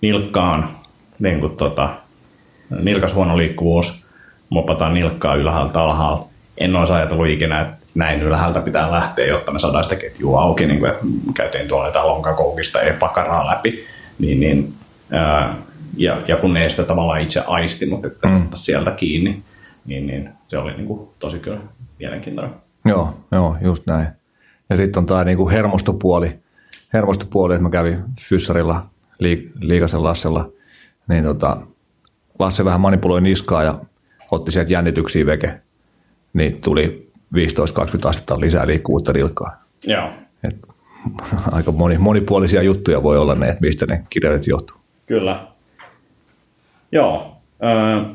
nilkkaan 0.00 0.68
niin 1.18 1.40
kuin, 1.40 1.56
tota, 1.56 1.88
nilkas 2.82 3.14
huono 3.14 3.36
liikkuvuus, 3.36 4.06
mopataan 4.50 4.94
nilkkaa 4.94 5.34
ylhäältä 5.34 5.82
alhaalta. 5.82 6.29
En 6.60 6.76
olisi 6.76 6.92
ajatellut 6.92 7.28
ikinä, 7.28 7.60
että 7.60 7.74
näin 7.94 8.22
ylhäältä 8.22 8.60
pitää 8.60 8.90
lähteä, 8.90 9.26
jotta 9.26 9.52
me 9.52 9.58
saadaan 9.58 9.84
sitä 9.84 9.96
ketjua 9.96 10.42
auki, 10.42 10.66
niin 10.66 10.78
kuin, 10.78 10.90
että 10.90 11.04
käytiin 11.34 11.68
tuolla 11.68 11.84
näitä 11.84 12.06
lonkakoukista 12.06 12.80
ei 12.80 12.92
pakaraa 12.92 13.46
läpi, 13.46 13.84
niin, 14.18 14.40
niin 14.40 14.74
ää, 15.10 15.54
ja, 15.96 16.16
ja 16.28 16.36
kun 16.36 16.54
ne 16.54 16.62
ei 16.62 16.70
sitä 16.70 16.82
tavallaan 16.82 17.20
itse 17.20 17.44
aistinut, 17.46 18.06
että 18.06 18.28
mm. 18.28 18.48
sieltä 18.54 18.90
kiinni, 18.90 19.42
niin, 19.86 20.06
niin 20.06 20.30
se 20.46 20.58
oli 20.58 20.72
niin 20.72 20.86
kuin, 20.86 21.08
tosi 21.18 21.38
kyllä 21.38 21.60
mielenkiintoinen. 21.98 22.54
Joo, 22.84 23.14
joo, 23.32 23.56
just 23.60 23.86
näin. 23.86 24.08
Ja 24.70 24.76
sitten 24.76 25.00
on 25.00 25.06
tämä 25.06 25.24
niin 25.24 25.36
kuin 25.36 25.52
hermostopuoli, 25.52 26.38
hermostopuoli, 26.92 27.54
että 27.54 27.62
mä 27.62 27.70
kävin 27.70 28.02
fyssarilla 28.20 28.86
Liikasen 29.60 30.02
Lassella, 30.02 30.48
niin 31.08 31.24
tota, 31.24 31.56
Lasse 32.38 32.64
vähän 32.64 32.80
manipuloi 32.80 33.20
niskaa 33.20 33.62
ja 33.62 33.78
otti 34.30 34.52
sieltä 34.52 34.72
jännityksiä 34.72 35.26
veke, 35.26 35.60
niin 36.32 36.60
tuli 36.60 37.10
15-20 37.36 37.38
astetta 38.04 38.40
lisää 38.40 38.66
liikkuvuutta 38.66 39.12
nilkkaa. 39.12 39.62
Joo. 39.86 40.10
Et, 40.44 40.56
aika 41.52 41.72
moni, 41.72 41.98
monipuolisia 41.98 42.62
juttuja 42.62 43.02
voi 43.02 43.18
olla 43.18 43.34
ne, 43.34 43.48
että 43.48 43.60
mistä 43.60 43.86
ne 43.86 44.02
kirjaimet 44.10 44.46
johtuu. 44.46 44.76
Kyllä. 45.06 45.46
Joo. 46.92 47.36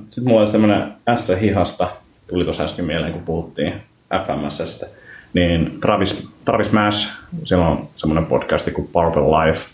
Sitten 0.10 0.24
mulla 0.28 0.42
oli 0.42 0.50
semmoinen 0.50 0.94
S-hihasta, 1.16 1.88
tuli 2.28 2.44
tuossa 2.44 2.64
äsken 2.64 2.86
mieleen, 2.86 3.14
kun 3.14 3.22
puhuttiin 3.24 3.74
FMSstä, 4.26 4.86
niin 5.34 5.78
Travis, 5.82 6.30
Travis 6.46 6.72
Mash, 6.72 7.10
siellä 7.44 7.68
on 7.68 7.88
semmoinen 7.96 8.26
podcasti 8.26 8.72
kuin 8.72 8.90
Purple 8.92 9.22
Life, 9.22 9.70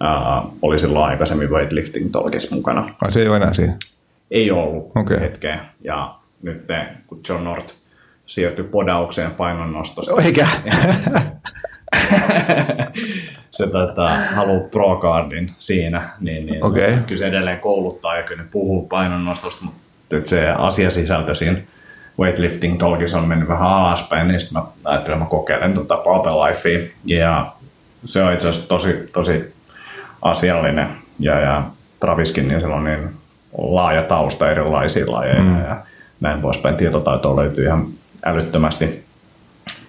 uh, 0.00 0.52
oli 0.62 0.78
silloin 0.78 1.04
aikaisemmin 1.04 1.50
weightlifting 1.50 2.12
talkissa 2.12 2.54
mukana. 2.54 2.94
Ai 3.02 3.12
se 3.12 3.20
ei 3.20 3.28
ole 3.28 3.36
enää 3.36 3.54
siinä? 3.54 3.76
Ei 4.30 4.50
ollut 4.50 4.92
Okei. 4.96 5.20
hetkeä. 5.20 5.60
Ja 5.84 6.14
nyt 6.42 6.66
kun 7.06 7.20
John 7.28 7.44
North 7.44 7.74
siirtyi 8.26 8.64
podaukseen 8.64 9.30
painonnostosta, 9.30 10.22
Eikä. 10.22 10.46
se 13.50 13.66
tota, 13.66 14.08
haluaa 14.08 14.68
pro 14.68 15.00
siinä, 15.58 16.08
niin, 16.20 16.46
niin 16.46 16.64
Okei. 16.64 16.96
kyllä 17.06 17.18
se 17.18 17.26
edelleen 17.26 17.60
kouluttaa 17.60 18.16
ja 18.16 18.22
kyllä 18.22 18.42
ne 18.42 18.48
puhuu 18.52 18.86
painonnostosta, 18.86 19.64
mutta 19.64 19.76
se 20.24 20.50
asiasisältö 20.50 21.34
siinä 21.34 21.58
weightlifting 22.18 22.78
talkissa 22.78 23.18
on 23.18 23.28
mennyt 23.28 23.48
vähän 23.48 23.68
alaspäin, 23.68 24.28
niin 24.28 24.40
sitten 24.40 24.62
mä 24.62 24.68
ajattelin, 24.84 25.16
että 25.16 25.24
mä 25.24 25.30
kokeilen 25.30 25.74
Pulpe 26.04 26.30
Lifea, 26.30 26.88
ja 27.04 27.52
se 28.04 28.22
on 28.22 28.32
itse 28.32 28.48
asiassa 28.48 28.68
tosi, 28.68 29.08
tosi 29.12 29.54
asiallinen, 30.22 30.88
ja, 31.18 31.40
ja 31.40 31.64
Traviskin, 32.00 32.48
niin 32.48 32.64
on 32.64 32.84
niin 32.84 33.10
laaja 33.58 34.02
tausta 34.02 34.50
erilaisia 34.50 35.12
lajeja, 35.12 35.42
mm. 35.42 35.64
ja 35.64 35.76
näin 36.20 36.40
poispäin. 36.40 36.76
Tietotaitoa 36.76 37.36
löytyy 37.36 37.64
ihan 37.64 37.86
älyttömästi. 38.24 39.04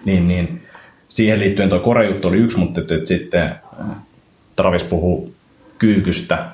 Niin, 0.04 0.28
niin 0.28 0.62
siihen 1.08 1.40
liittyen 1.40 1.68
tuo 1.68 1.78
korejuttu 1.78 2.28
oli 2.28 2.36
yksi, 2.36 2.58
mutta 2.58 2.80
et, 2.80 2.90
et 2.90 3.06
sitten 3.06 3.42
äh, 3.42 3.86
Travis 4.56 4.84
puhuu 4.84 5.34
kyykystä 5.78 6.46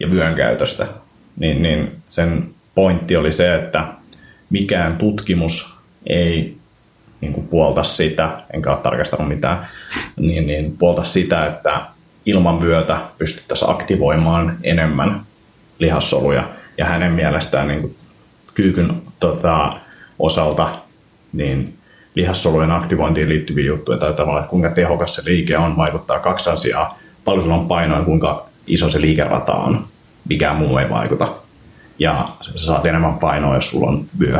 ja 0.00 0.10
vyön 0.10 0.34
käytöstä. 0.34 0.86
Niin, 1.36 1.62
niin 1.62 1.92
sen 2.10 2.48
pointti 2.74 3.16
oli 3.16 3.32
se, 3.32 3.54
että 3.54 3.88
mikään 4.50 4.96
tutkimus 4.96 5.76
ei 6.06 6.56
niin 7.20 7.32
kuin 7.32 7.48
puolta 7.48 7.84
sitä, 7.84 8.42
enkä 8.52 8.70
ole 8.70 8.82
tarkastanut 8.82 9.28
mitään, 9.28 9.68
niin, 10.16 10.46
niin 10.46 10.76
puolta 10.78 11.04
sitä, 11.04 11.46
että 11.46 11.80
ilman 12.26 12.62
vyötä 12.62 13.00
pystyttäisiin 13.18 13.70
aktivoimaan 13.70 14.56
enemmän 14.62 15.20
lihassoluja. 15.78 16.50
Ja 16.78 16.84
hänen 16.84 17.12
mielestään 17.12 17.68
niin 17.68 17.80
kuin 17.80 17.96
kyykyn 18.56 19.02
tota, 19.20 19.72
osalta 20.18 20.78
niin 21.32 21.76
lihassolujen 22.14 22.72
aktivointiin 22.72 23.28
liittyviä 23.28 23.66
juttuja 23.66 23.98
tai 23.98 24.12
tavallaan, 24.12 24.44
että 24.44 24.50
kuinka 24.50 24.70
tehokas 24.70 25.14
se 25.14 25.22
liike 25.24 25.58
on, 25.58 25.76
vaikuttaa 25.76 26.18
kaksi 26.18 26.50
asiaa. 26.50 26.98
Paljon 27.24 27.42
sulla 27.42 27.56
on 27.56 27.68
painoa 27.68 27.98
ja 27.98 28.04
kuinka 28.04 28.46
iso 28.66 28.88
se 28.88 29.00
liikerata 29.00 29.52
on. 29.52 29.86
Mikään 30.28 30.56
muu 30.56 30.78
ei 30.78 30.90
vaikuta. 30.90 31.28
Ja 31.98 32.28
sä 32.40 32.66
saat 32.66 32.86
enemmän 32.86 33.18
painoa, 33.18 33.54
jos 33.54 33.70
sulla 33.70 33.88
on 33.88 34.06
vyö 34.20 34.38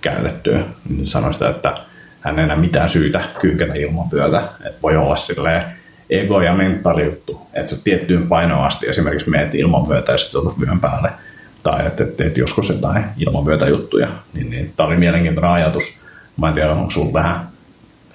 käytettyä. 0.00 0.60
Niin 0.88 1.06
sanoi 1.06 1.32
sitä, 1.32 1.48
että 1.48 1.74
hän 2.20 2.38
ei 2.38 2.44
enää 2.44 2.56
mitään 2.56 2.88
syytä 2.88 3.20
kyykätä 3.40 3.74
ilman 3.74 4.10
vyötä. 4.12 4.38
Että 4.38 4.82
voi 4.82 4.96
olla 4.96 5.16
silleen 5.16 5.62
ego- 6.10 6.42
ja 6.44 6.54
mentaali 6.54 7.04
juttu, 7.04 7.46
että 7.54 7.70
sä 7.70 7.76
tiettyyn 7.84 8.28
painoon 8.28 8.66
asti 8.66 8.88
esimerkiksi 8.88 9.30
meet 9.30 9.54
ilman 9.54 9.88
vyötä 9.88 10.12
ja 10.12 10.18
sitten 10.18 10.60
vyön 10.60 10.80
päälle. 10.80 11.10
Tai 11.66 11.86
että 11.86 12.04
teet 12.04 12.36
joskus 12.36 12.68
jotain 12.68 13.04
ilman 13.16 13.46
vyötä 13.46 13.68
juttuja. 13.68 14.08
Niin, 14.34 14.50
niin, 14.50 14.72
tämä 14.76 14.86
oli 14.86 14.96
mielenkiintoinen 14.96 15.50
ajatus. 15.50 16.04
Mä 16.36 16.48
en 16.48 16.54
tiedä, 16.54 16.72
onko 16.72 16.90
sulla 16.90 17.12
tähän 17.12 17.48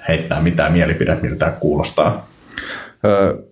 heittää 0.07 0.41
mitään 0.41 0.71
mielipidettä, 0.71 1.21
miltä 1.21 1.35
tämä 1.35 1.51
kuulostaa. 1.51 2.27
Öö, 3.05 3.43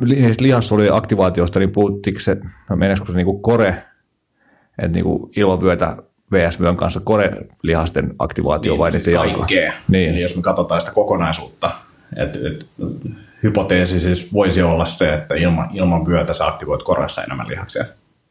li- 0.00 0.20
niistä 0.20 0.44
lihassolujen 0.44 0.94
aktivaatiosta, 0.94 1.58
niin 1.58 1.70
puhuttiinko 1.70 2.20
se, 2.20 2.36
no 2.70 2.76
meneekö 2.76 3.06
se 3.06 3.12
niinku 3.12 3.38
kore, 3.38 3.68
että 4.78 4.88
niinku 4.88 5.30
ilman 5.36 5.60
vyötä 5.60 5.96
VS-vyön 6.32 6.76
kanssa 6.76 7.00
kore-lihasten 7.00 8.14
aktivaatio 8.18 8.72
niin, 8.72 8.78
vai 8.78 8.92
siis 8.92 9.06
niiden 9.06 9.20
kaikkea. 9.20 9.72
Niin. 9.88 10.10
Eli 10.10 10.20
jos 10.20 10.36
me 10.36 10.42
katsotaan 10.42 10.80
sitä 10.80 10.92
kokonaisuutta, 10.92 11.70
että 12.16 12.38
et, 12.48 12.66
hypoteesi 13.42 14.00
siis 14.00 14.32
voisi 14.32 14.62
olla 14.62 14.84
se, 14.84 15.14
että 15.14 15.34
ilman, 15.34 15.68
ilman 15.72 16.06
vyötä 16.06 16.32
sä 16.32 16.46
aktivoit 16.46 16.82
koressa 16.82 17.24
enemmän 17.24 17.48
lihaksia. 17.48 17.84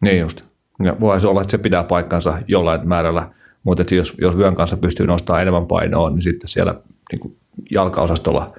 Niin 0.06 0.20
just. 0.20 0.42
Ja 0.84 0.96
voihan 1.00 1.22
se 1.22 1.28
olla, 1.28 1.42
että 1.42 1.52
se 1.52 1.58
pitää 1.58 1.84
paikkansa 1.84 2.38
jollain 2.48 2.88
määrällä, 2.88 3.30
mutta 3.64 3.82
että 3.82 3.96
jos, 3.96 4.14
jos 4.22 4.38
vyön 4.38 4.56
kanssa 4.56 4.78
pystyy 4.78 5.08
nostamaan 5.08 5.42
enemmän 5.42 5.66
painoa, 5.66 6.10
niin 6.10 6.22
sitten 6.22 6.48
siellä 6.48 6.76
niin 7.12 7.20
kuin 7.20 7.38
jalkaosastolla 7.72 8.54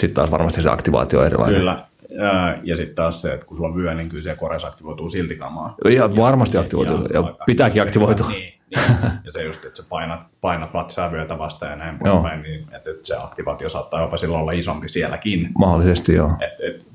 sitten 0.00 0.14
taas 0.14 0.30
varmasti 0.30 0.62
se 0.62 0.70
aktivaatio 0.70 1.20
on 1.20 1.26
erilainen. 1.26 1.58
Kyllä. 1.58 1.84
Ja, 2.10 2.58
ja 2.62 2.76
sitten 2.76 2.94
taas 2.94 3.22
se, 3.22 3.34
että 3.34 3.46
kun 3.46 3.56
sulla 3.56 3.68
on 3.68 3.76
vyö, 3.76 3.94
niin 3.94 4.08
kyllä 4.08 4.22
se 4.22 4.34
kores 4.34 4.64
aktivoituu 4.64 5.10
silti 5.10 5.36
kamaa. 5.36 5.74
Ihan 5.88 6.16
varmasti 6.16 6.58
aktivoituu, 6.58 6.96
ja, 6.96 7.20
ja 7.20 7.34
pitääkin 7.46 7.82
aktivoitua. 7.82 8.28
Niin, 8.28 8.40
niin. 8.40 8.82
Ja 9.24 9.30
se 9.30 9.44
just, 9.44 9.64
että 9.64 9.82
sä 9.82 9.88
painat, 9.88 10.20
painat 10.40 10.74
vatsaa 10.74 11.12
vyötä 11.12 11.38
vastaan 11.38 11.70
ja 11.70 11.76
näin 11.76 11.98
poispäin, 11.98 12.42
niin 12.42 12.60
että, 12.60 12.90
että 12.90 13.06
se 13.06 13.16
aktivaatio 13.16 13.68
saattaa 13.68 14.00
jopa 14.00 14.16
silloin 14.16 14.40
olla 14.40 14.52
isompi 14.52 14.88
sielläkin. 14.88 15.50
Mahdollisesti, 15.58 16.14
joo. 16.14 16.36
Et, 16.40 16.60
et, 16.60 16.86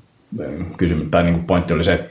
kysymys, 0.76 1.08
tai 1.10 1.22
niin 1.22 1.44
pointti 1.44 1.74
oli 1.74 1.84
se, 1.84 1.94
että 1.94 2.10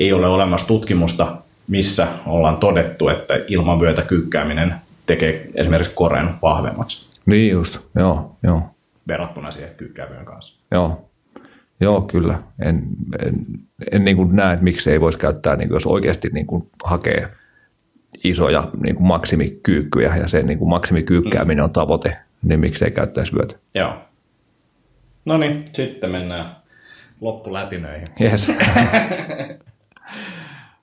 ei 0.00 0.12
ole 0.12 0.26
olemassa 0.26 0.66
tutkimusta, 0.66 1.36
missä 1.68 2.06
ollaan 2.26 2.56
todettu, 2.56 3.08
että 3.08 3.34
ilman 3.48 3.80
vyötä 3.80 4.02
kyykkääminen 4.02 4.74
tekee 5.06 5.50
esimerkiksi 5.54 5.92
koren 5.94 6.30
vahvemmaksi. 6.42 7.10
Niin 7.26 7.52
just, 7.52 7.78
joo, 7.94 8.36
joo. 8.42 8.62
Verrattuna 9.08 9.50
siihen 9.50 9.74
kyykkäävyön 9.76 10.24
kanssa. 10.24 10.64
Joo, 10.70 11.10
joo 11.80 12.02
kyllä. 12.02 12.38
En, 12.64 12.82
en, 13.26 13.34
en 13.92 14.04
niin 14.04 14.16
kuin 14.16 14.36
näe, 14.36 14.52
että 14.52 14.64
miksi 14.64 14.90
ei 14.90 15.00
voisi 15.00 15.18
käyttää, 15.18 15.56
niin 15.56 15.68
kuin 15.68 15.76
jos 15.76 15.86
oikeasti 15.86 16.28
niin 16.32 16.46
kuin 16.46 16.70
hakee 16.84 17.28
isoja 18.24 18.68
niin 18.82 18.96
kuin 18.96 19.06
maksimikyykkyjä 19.06 20.16
ja 20.16 20.28
se 20.28 20.42
niin 20.42 20.58
kuin 20.58 20.68
maksimikyykkääminen 20.68 21.64
on 21.64 21.70
tavoite, 21.70 22.16
niin 22.42 22.60
miksi 22.60 22.84
ei 22.84 22.90
käyttäisi 22.90 23.32
vyötä. 23.34 23.54
Joo. 23.74 23.94
No 25.24 25.38
niin, 25.38 25.64
sitten 25.72 26.10
mennään 26.10 26.56
loppulätinöihin. 27.20 28.08
Yes. 28.20 28.52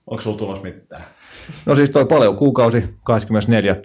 Onko 0.07 0.21
sulla 0.21 0.38
tulossa 0.38 0.63
mitään? 0.63 1.03
No 1.65 1.75
siis 1.75 1.89
toi 1.89 2.05
paljon 2.05 2.36
kuukausi 2.36 2.84
24. 3.03 3.75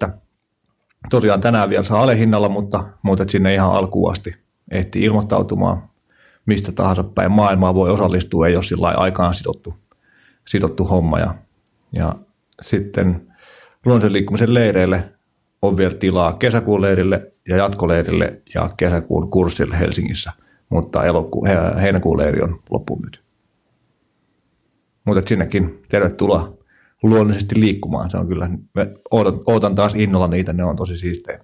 Tosiaan 1.11 1.41
tänään 1.41 1.71
vielä 1.71 1.85
saa 1.85 2.03
alehinnalla, 2.03 2.49
mutta, 2.49 2.85
mutta 3.03 3.25
sinne 3.29 3.55
ihan 3.55 3.73
alkuun 3.73 4.13
asti 4.13 4.35
ehti 4.71 5.03
ilmoittautumaan 5.03 5.83
mistä 6.47 6.73
tahansa 6.73 7.05
päin 7.05 7.33
maailmaa 7.33 7.75
voi 7.75 7.91
osallistua, 7.91 8.47
ei 8.47 8.57
ole 8.57 8.63
sillä 8.63 8.89
aikaan 8.89 9.35
sidottu, 9.35 9.75
sidottu 10.49 10.85
homma. 10.85 11.19
Ja, 11.19 11.35
ja 11.93 12.15
sitten 12.63 13.33
luonnollisen 13.85 14.13
liikkumisen 14.13 14.55
leireille 14.55 15.05
on 15.63 15.77
vielä 15.77 15.95
tilaa 15.95 16.33
kesäkuun 16.33 16.83
leirille 16.83 17.33
ja 17.49 17.57
jatkoleirille 17.57 18.43
ja 18.55 18.71
kesäkuun 18.77 19.31
kurssille 19.31 19.79
Helsingissä, 19.79 20.33
mutta 20.69 21.05
eloku, 21.05 21.47
heinäkuun 21.81 22.19
leiri 22.19 22.43
on 22.43 22.61
loppuun 22.71 23.01
myyty. 23.01 23.22
Mutta 25.05 25.29
sinnekin 25.29 25.83
tervetuloa 25.89 26.53
luonnollisesti 27.03 27.61
liikkumaan. 27.61 28.11
Se 28.11 28.17
on 28.17 28.29
kyllä, 28.29 28.51
me 28.75 28.89
ootan, 29.11 29.41
ootan 29.47 29.75
taas 29.75 29.95
innolla 29.95 30.29
niitä, 30.29 30.53
ne 30.53 30.65
on 30.65 30.77
tosi 30.77 30.97
siistejä. 30.97 31.41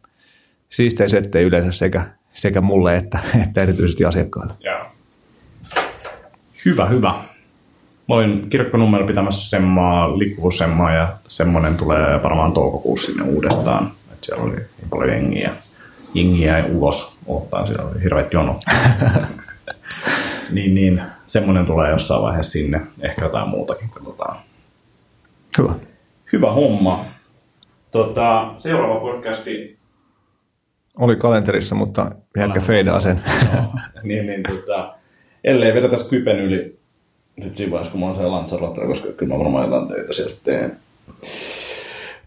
Siistejä 0.69 1.09
settejä 1.09 1.47
yleensä 1.47 1.79
sekä, 1.79 2.11
sekä 2.35 2.61
mulle 2.61 2.97
että, 2.97 3.19
että 3.43 3.63
erityisesti 3.63 4.05
asiakkaille. 4.05 4.53
Joo. 4.61 4.87
Hyvä, 6.65 6.87
hyvä. 6.87 7.09
Mä 8.09 8.15
olin 8.15 8.51
kirkkonummeella 8.51 9.07
pitämässä 9.07 9.51
semmaa, 9.51 10.19
liikkuvuussemmaa 10.19 10.93
ja 10.93 11.17
semmoinen 11.29 11.77
tulee 11.77 12.23
varmaan 12.23 12.53
toukokuussa 12.53 13.13
sinne 13.13 13.25
uudestaan. 13.25 13.93
Et 14.13 14.19
siellä 14.25 14.45
oli 14.45 14.55
niin 14.55 14.91
paljon 14.91 15.11
jengiä, 15.11 15.53
jengiä 16.15 16.59
ja 16.59 16.65
ulos 16.65 17.19
ottaa, 17.27 17.67
siellä 17.67 17.85
oli 17.85 18.03
hirveät 18.03 18.33
jonot. 18.33 18.63
niin, 20.51 20.75
niin, 20.75 21.03
semmoinen 21.29 21.67
tulee 21.67 21.91
jossain 21.91 22.23
vaiheessa 22.23 22.53
sinne. 22.53 22.81
Ehkä 23.01 23.25
jotain 23.25 23.49
muutakin, 23.49 23.89
katsotaan. 23.91 24.37
Hyvä. 25.59 25.73
Hyvä 26.33 26.53
homma. 26.53 27.05
Tota, 27.91 28.55
seuraava 28.59 29.01
podcasti. 29.01 29.79
Oli 30.99 31.17
kalenterissa, 31.17 31.75
mutta 31.75 32.11
ehkä 32.37 32.61
feidaa 32.61 33.01
sen. 33.01 33.21
No, 33.55 33.73
niin, 34.03 34.27
niin, 34.27 34.43
tota, 34.43 34.95
ellei 35.45 35.75
vedetä 35.75 35.97
Skypen 35.97 36.41
yli 36.41 36.79
sitten 37.35 37.57
siinä 37.57 37.71
vaiheessa, 37.71 37.93
kun 37.93 38.01
mä 38.01 38.07
oon 38.07 38.15
siellä 38.15 38.37
Lanzarote, 38.37 38.87
koska 38.87 39.13
kyllä 39.13 39.35
mä 39.35 39.39
varmaan 39.39 39.65
jotain 39.65 39.89
töitä 39.89 40.13
sieltä 40.13 40.35
teen. 40.45 40.77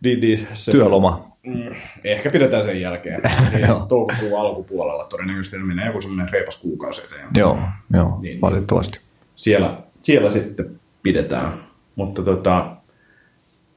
Niin, 0.03 0.21
niin, 0.21 0.47
se, 0.53 0.71
Työloma. 0.71 1.25
Mm, 1.43 1.75
ehkä 2.03 2.29
pidetään 2.29 2.63
sen 2.63 2.81
jälkeen. 2.81 3.21
Niin, 3.53 3.65
toukokuun 3.67 4.39
alkupuolella 4.39 5.03
todennäköisesti 5.03 5.57
menee 5.57 5.85
joku 5.85 6.01
semmoinen 6.01 6.33
reipas 6.33 6.57
kuukausi 6.61 7.01
eteen. 7.05 7.27
Joo, 7.37 7.57
joo 7.93 8.09
Niin, 8.09 8.21
niin. 8.21 8.41
valitettavasti. 8.41 8.99
Siellä, 9.35 9.77
siellä 10.01 10.29
sitten 10.29 10.79
pidetään. 11.03 11.51
Mutta 11.95 12.23
tota, 12.23 12.75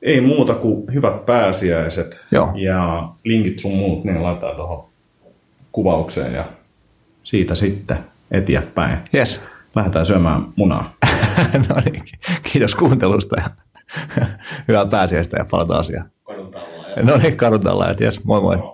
ei 0.02 0.20
muuta 0.20 0.54
kuin 0.54 0.94
hyvät 0.94 1.26
pääsiäiset 1.26 2.24
Joo. 2.30 2.52
ja 2.54 3.08
linkit 3.24 3.58
sun 3.58 3.74
muut, 3.74 4.04
niin 4.04 4.22
laitetaan 4.22 4.56
tuohon 4.56 4.84
kuvaukseen 5.72 6.34
ja 6.34 6.44
siitä 7.24 7.54
sitten 7.54 7.98
eteenpäin. 8.30 8.98
Yes. 9.14 9.40
Lähdetään 9.74 10.06
syömään 10.06 10.42
munaa. 10.56 10.92
no 11.68 11.76
niin, 11.84 12.04
kiitos 12.52 12.74
kuuntelusta 12.74 13.36
ja 13.40 13.50
hyvää 14.68 14.86
pääsiäistä 14.86 15.36
ja 15.36 15.44
palataan 15.50 15.80
asiaan. 15.80 16.10
Kadun 16.24 16.54
No 17.02 17.16
niin, 17.16 17.36
kadutaan, 17.36 17.90
että 17.90 18.04
jes, 18.04 18.24
moi 18.24 18.40
moi. 18.40 18.73